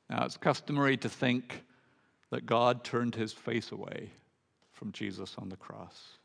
Now, 0.09 0.25
it's 0.25 0.35
customary 0.35 0.97
to 0.97 1.07
think 1.07 1.63
that 2.29 2.45
God 2.45 2.83
turned 2.83 3.15
his 3.15 3.31
face 3.31 3.71
away 3.71 4.11
from 4.73 4.91
Jesus 4.91 5.35
on 5.37 5.47
the 5.47 5.55
cross. 5.55 6.17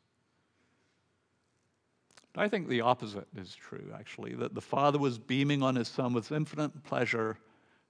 I 2.35 2.49
think 2.49 2.67
the 2.67 2.81
opposite 2.81 3.29
is 3.37 3.55
true, 3.55 3.93
actually, 3.97 4.35
that 4.35 4.57
the 4.57 4.61
Father 4.61 4.99
was 4.99 5.21
beaming 5.21 5.63
on 5.63 5.77
his 5.77 5.87
Son 5.87 6.13
with 6.13 6.33
infinite 6.33 6.83
pleasure 6.83 7.39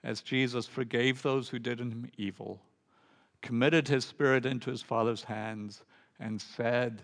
as 0.05 0.21
Jesus 0.21 0.67
forgave 0.67 1.23
those 1.23 1.49
who 1.49 1.59
did 1.59 1.81
him 1.81 2.07
evil, 2.19 2.61
committed 3.41 3.89
his 3.89 4.05
Spirit 4.05 4.45
into 4.45 4.69
his 4.69 4.83
Father's 4.83 5.25
hands, 5.25 5.85
and 6.19 6.39
said, 6.39 7.01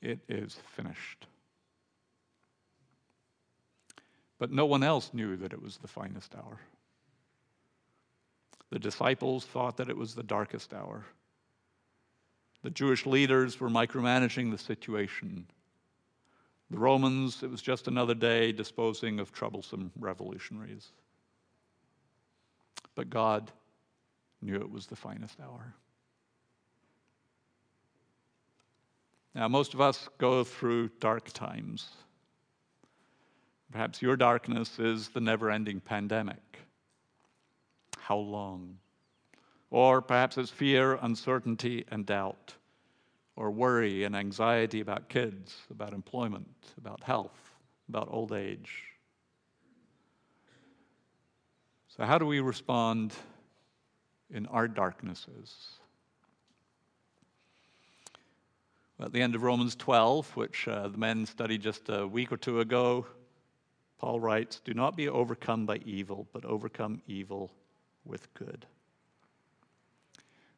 It 0.00 0.20
is 0.30 0.58
finished. 0.74 1.26
But 4.42 4.50
no 4.50 4.66
one 4.66 4.82
else 4.82 5.14
knew 5.14 5.36
that 5.36 5.52
it 5.52 5.62
was 5.62 5.76
the 5.76 5.86
finest 5.86 6.34
hour. 6.34 6.58
The 8.70 8.80
disciples 8.80 9.44
thought 9.44 9.76
that 9.76 9.88
it 9.88 9.96
was 9.96 10.16
the 10.16 10.24
darkest 10.24 10.74
hour. 10.74 11.04
The 12.64 12.70
Jewish 12.70 13.06
leaders 13.06 13.60
were 13.60 13.70
micromanaging 13.70 14.50
the 14.50 14.58
situation. 14.58 15.46
The 16.72 16.78
Romans, 16.80 17.44
it 17.44 17.52
was 17.52 17.62
just 17.62 17.86
another 17.86 18.14
day 18.14 18.50
disposing 18.50 19.20
of 19.20 19.30
troublesome 19.30 19.92
revolutionaries. 19.96 20.88
But 22.96 23.10
God 23.10 23.52
knew 24.40 24.56
it 24.56 24.72
was 24.72 24.86
the 24.86 24.96
finest 24.96 25.38
hour. 25.38 25.72
Now, 29.36 29.46
most 29.46 29.72
of 29.72 29.80
us 29.80 30.08
go 30.18 30.42
through 30.42 30.90
dark 30.98 31.32
times. 31.32 31.90
Perhaps 33.72 34.02
your 34.02 34.16
darkness 34.16 34.78
is 34.78 35.08
the 35.08 35.20
never 35.20 35.50
ending 35.50 35.80
pandemic. 35.80 36.58
How 37.98 38.18
long? 38.18 38.78
Or 39.70 40.02
perhaps 40.02 40.36
it's 40.36 40.50
fear, 40.50 40.98
uncertainty, 41.00 41.86
and 41.90 42.04
doubt 42.04 42.54
or 43.36 43.50
worry 43.50 44.04
and 44.04 44.14
anxiety 44.14 44.80
about 44.80 45.08
kids, 45.08 45.56
about 45.70 45.94
employment, 45.94 46.46
about 46.76 47.02
health, 47.02 47.54
about 47.88 48.08
old 48.10 48.32
age. 48.32 48.84
So, 51.88 52.04
how 52.04 52.18
do 52.18 52.26
we 52.26 52.40
respond 52.40 53.14
in 54.30 54.46
our 54.46 54.68
darknesses? 54.68 55.78
At 59.00 59.12
the 59.12 59.20
end 59.20 59.34
of 59.34 59.42
Romans 59.42 59.74
12, 59.74 60.36
which 60.36 60.68
uh, 60.68 60.88
the 60.88 60.98
men 60.98 61.26
studied 61.26 61.60
just 61.60 61.88
a 61.88 62.06
week 62.06 62.30
or 62.30 62.36
two 62.36 62.60
ago, 62.60 63.04
Paul 64.02 64.20
writes, 64.20 64.60
Do 64.62 64.74
not 64.74 64.96
be 64.96 65.08
overcome 65.08 65.64
by 65.64 65.78
evil, 65.86 66.26
but 66.34 66.44
overcome 66.44 67.00
evil 67.06 67.50
with 68.04 68.32
good. 68.34 68.66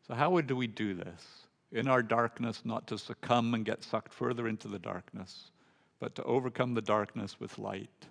So, 0.09 0.15
how 0.15 0.41
do 0.41 0.57
we 0.57 0.67
do 0.67 0.95
this? 0.95 1.45
in 1.75 1.89
our 1.89 2.03
darkness 2.03 2.63
not 2.65 2.87
to 2.87 2.97
succumb 2.97 3.53
and 3.53 3.65
get 3.65 3.83
sucked 3.83 4.15
further 4.15 4.47
into 4.47 4.69
the 4.69 4.79
darkness, 4.79 5.51
but 5.99 6.15
to 6.15 6.23
overcome 6.23 6.73
the 6.73 6.81
darkness 6.81 7.39
with 7.41 7.59
light, 7.59 8.07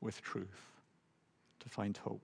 with 0.00 0.20
truth, 0.22 0.72
to 1.60 1.68
find 1.68 1.96
hope. 1.98 2.22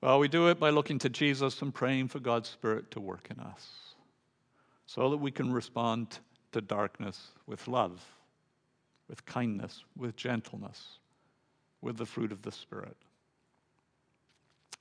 Well, 0.00 0.18
we 0.18 0.28
do 0.28 0.48
it 0.48 0.58
by 0.58 0.70
looking 0.70 0.98
to 1.00 1.10
Jesus 1.10 1.60
and 1.60 1.74
praying 1.74 2.08
for 2.08 2.20
God's 2.20 2.48
Spirit 2.48 2.90
to 2.92 3.00
work 3.00 3.28
in 3.30 3.38
us 3.38 3.94
so 4.86 5.10
that 5.10 5.18
we 5.18 5.30
can 5.30 5.52
respond 5.52 6.18
to 6.52 6.62
darkness 6.62 7.28
with 7.46 7.68
love, 7.68 8.02
with 9.10 9.26
kindness, 9.26 9.84
with 9.96 10.14
gentleness, 10.14 11.00
with 11.82 11.96
the 11.96 12.06
fruit 12.06 12.30
of 12.30 12.42
the 12.42 12.52
Spirit. 12.52 12.96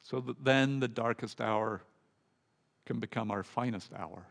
So 0.03 0.19
that 0.21 0.45
then 0.45 0.79
the 0.79 0.87
darkest 0.87 1.41
hour 1.41 1.81
can 2.85 2.99
become 2.99 3.31
our 3.31 3.43
finest 3.43 3.91
hour. 3.97 4.27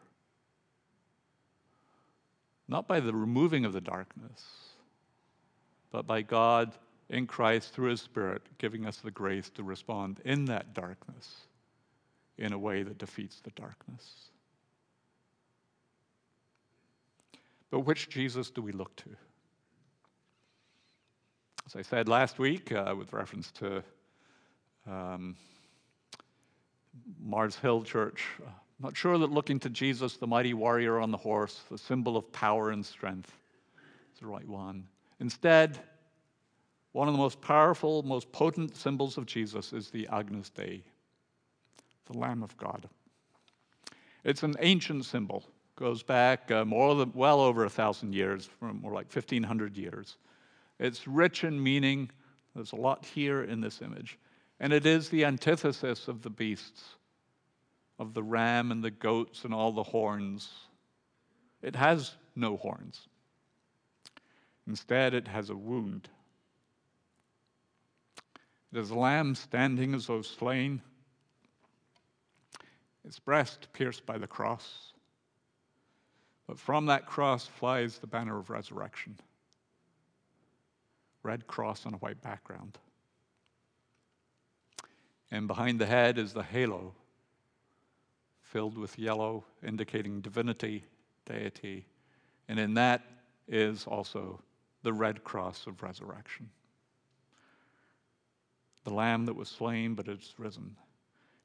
Not 2.68 2.86
by 2.86 3.00
the 3.00 3.12
removing 3.12 3.64
of 3.64 3.72
the 3.72 3.80
darkness, 3.80 4.44
but 5.90 6.06
by 6.06 6.22
God 6.22 6.72
in 7.10 7.26
Christ 7.26 7.72
through 7.72 7.90
His 7.90 8.00
Spirit 8.00 8.42
giving 8.58 8.86
us 8.86 8.98
the 8.98 9.10
grace 9.10 9.50
to 9.50 9.64
respond 9.64 10.20
in 10.24 10.44
that 10.44 10.74
darkness 10.74 11.38
in 12.36 12.52
a 12.52 12.58
way 12.58 12.84
that 12.84 12.98
defeats 12.98 13.40
the 13.40 13.50
darkness. 13.50 14.30
But 17.70 17.80
which 17.80 18.08
Jesus 18.08 18.50
do 18.50 18.62
we 18.62 18.70
look 18.70 18.94
to? 18.96 19.10
As 21.68 21.76
I 21.76 21.82
said 21.82 22.08
last 22.08 22.38
week, 22.38 22.72
uh, 22.72 22.94
with 22.96 23.12
reference 23.12 23.50
to 23.50 23.84
um, 24.86 25.36
Mars 27.20 27.56
Hill 27.56 27.82
Church. 27.82 28.24
Not 28.80 28.96
sure 28.96 29.18
that 29.18 29.30
looking 29.30 29.60
to 29.60 29.68
Jesus, 29.68 30.16
the 30.16 30.26
mighty 30.26 30.54
warrior 30.54 30.98
on 30.98 31.10
the 31.10 31.18
horse, 31.18 31.60
the 31.70 31.76
symbol 31.76 32.16
of 32.16 32.32
power 32.32 32.70
and 32.70 32.86
strength, 32.86 33.36
is 34.14 34.20
the 34.20 34.26
right 34.26 34.48
one. 34.48 34.86
Instead, 35.20 35.78
one 36.92 37.06
of 37.06 37.12
the 37.12 37.18
most 37.18 37.38
powerful, 37.42 38.02
most 38.02 38.32
potent 38.32 38.74
symbols 38.74 39.18
of 39.18 39.26
Jesus 39.26 39.74
is 39.74 39.90
the 39.90 40.08
Agnus 40.10 40.48
Dei, 40.48 40.82
the 42.06 42.16
Lamb 42.16 42.42
of 42.42 42.56
God. 42.56 42.88
It's 44.24 44.42
an 44.42 44.54
ancient 44.60 45.04
symbol, 45.04 45.44
goes 45.76 46.02
back 46.02 46.50
uh, 46.50 46.64
more 46.64 46.94
than 46.94 47.12
well 47.14 47.40
over 47.40 47.66
a 47.66 47.70
thousand 47.70 48.14
years, 48.14 48.48
more 48.62 48.94
like 48.94 49.14
1500 49.14 49.76
years. 49.76 50.16
It's 50.78 51.08
rich 51.08 51.44
in 51.44 51.62
meaning. 51.62 52.10
There's 52.54 52.72
a 52.72 52.76
lot 52.76 53.04
here 53.04 53.42
in 53.42 53.60
this 53.60 53.82
image. 53.82 54.18
And 54.60 54.72
it 54.72 54.86
is 54.86 55.08
the 55.08 55.24
antithesis 55.24 56.08
of 56.08 56.22
the 56.22 56.30
beasts, 56.30 56.82
of 57.98 58.14
the 58.14 58.22
ram 58.22 58.72
and 58.72 58.82
the 58.82 58.90
goats 58.90 59.44
and 59.44 59.54
all 59.54 59.72
the 59.72 59.82
horns. 59.82 60.50
It 61.62 61.76
has 61.76 62.14
no 62.34 62.56
horns. 62.56 63.08
Instead, 64.66 65.14
it 65.14 65.28
has 65.28 65.50
a 65.50 65.56
wound. 65.56 66.08
It 68.72 68.78
is 68.78 68.90
a 68.90 68.94
lamb 68.94 69.34
standing 69.34 69.94
as 69.94 70.06
though 70.06 70.22
slain, 70.22 70.82
its 73.04 73.18
breast 73.18 73.68
pierced 73.72 74.04
by 74.04 74.18
the 74.18 74.26
cross. 74.26 74.92
But 76.46 76.58
from 76.58 76.86
that 76.86 77.06
cross 77.06 77.46
flies 77.46 77.98
the 77.98 78.06
banner 78.06 78.38
of 78.38 78.50
resurrection 78.50 79.18
red 81.22 81.46
cross 81.46 81.86
on 81.86 81.94
a 81.94 81.98
white 81.98 82.20
background. 82.22 82.78
And 85.30 85.46
behind 85.46 85.78
the 85.78 85.86
head 85.86 86.18
is 86.18 86.32
the 86.32 86.42
halo, 86.42 86.94
filled 88.42 88.78
with 88.78 88.98
yellow, 88.98 89.44
indicating 89.66 90.20
divinity, 90.20 90.84
deity. 91.26 91.86
And 92.48 92.58
in 92.58 92.74
that 92.74 93.02
is 93.46 93.86
also 93.86 94.40
the 94.82 94.92
red 94.92 95.24
cross 95.24 95.66
of 95.66 95.82
resurrection. 95.82 96.48
The 98.84 98.94
lamb 98.94 99.26
that 99.26 99.36
was 99.36 99.48
slain, 99.48 99.94
but 99.94 100.08
is 100.08 100.34
risen. 100.38 100.76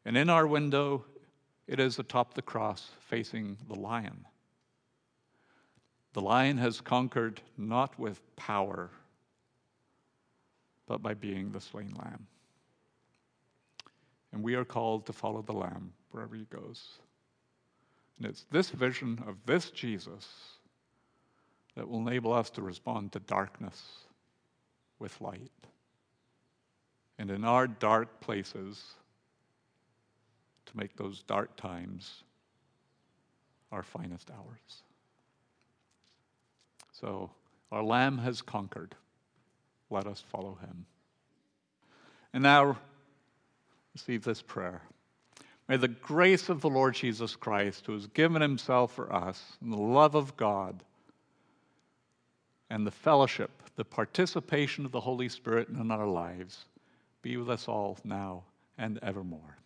And 0.06 0.16
in 0.16 0.30
our 0.30 0.48
window, 0.48 1.04
it 1.68 1.80
is 1.80 2.00
atop 2.00 2.34
the 2.34 2.42
cross 2.42 2.92
facing 3.00 3.58
the 3.68 3.76
lion. 3.76 4.26
The 6.14 6.22
lion 6.22 6.58
has 6.60 6.80
conquered 6.80 7.42
not 7.58 7.98
with 7.98 8.22
power, 8.36 8.92
but 10.88 11.02
by 11.02 11.14
being 11.14 11.52
the 11.52 11.62
slain 11.62 11.94
lamb. 11.98 12.28
And 14.32 14.44
we 14.44 14.56
are 14.56 14.66
called 14.66 15.06
to 15.06 15.14
follow 15.14 15.42
the 15.42 15.54
Lamb 15.54 15.94
wherever 16.12 16.36
he 16.36 16.46
goes. 16.46 17.00
And 18.18 18.28
it's 18.28 18.46
this 18.52 18.72
vision 18.72 19.24
of 19.28 19.38
this 19.46 19.70
Jesus 19.70 20.28
that 21.76 21.88
will 21.88 22.00
enable 22.00 22.34
us 22.34 22.50
to 22.52 22.62
respond 22.62 23.12
to 23.12 23.20
darkness 23.20 23.82
with 25.00 25.20
light. 25.22 25.52
And 27.20 27.30
in 27.30 27.44
our 27.46 27.68
dark 27.68 28.22
places, 28.22 28.84
to 30.66 30.78
make 30.78 30.96
those 30.96 31.22
dark 31.24 31.56
times 31.56 32.24
our 33.72 33.84
finest 33.84 34.30
hours. 34.32 34.84
So, 36.92 37.32
our 37.72 37.84
Lamb 37.84 38.20
has 38.20 38.42
conquered. 38.42 38.96
Let 39.94 40.08
us 40.08 40.24
follow 40.32 40.58
him. 40.60 40.86
And 42.34 42.42
now, 42.42 42.78
receive 43.94 44.24
this 44.24 44.42
prayer. 44.42 44.82
May 45.68 45.78
the 45.78 45.88
grace 45.88 46.50
of 46.50 46.62
the 46.62 46.70
Lord 46.70 46.96
Jesus 46.96 47.36
Christ, 47.36 47.86
who 47.86 47.94
has 47.94 48.08
given 48.08 48.42
himself 48.42 48.94
for 48.94 49.14
us, 49.14 49.42
and 49.62 49.72
the 49.72 49.78
love 49.78 50.16
of 50.16 50.36
God, 50.36 50.84
and 52.72 52.88
the 52.88 52.92
fellowship, 52.92 53.52
the 53.76 53.86
participation 53.86 54.84
of 54.84 54.92
the 54.92 55.00
Holy 55.00 55.30
Spirit 55.30 55.70
in 55.70 55.92
our 55.92 56.08
lives 56.08 56.66
be 57.22 57.38
with 57.38 57.50
us 57.50 57.68
all 57.68 57.98
now 58.04 58.44
and 58.80 59.00
evermore. 59.04 59.58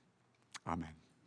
Amen. 0.67 1.06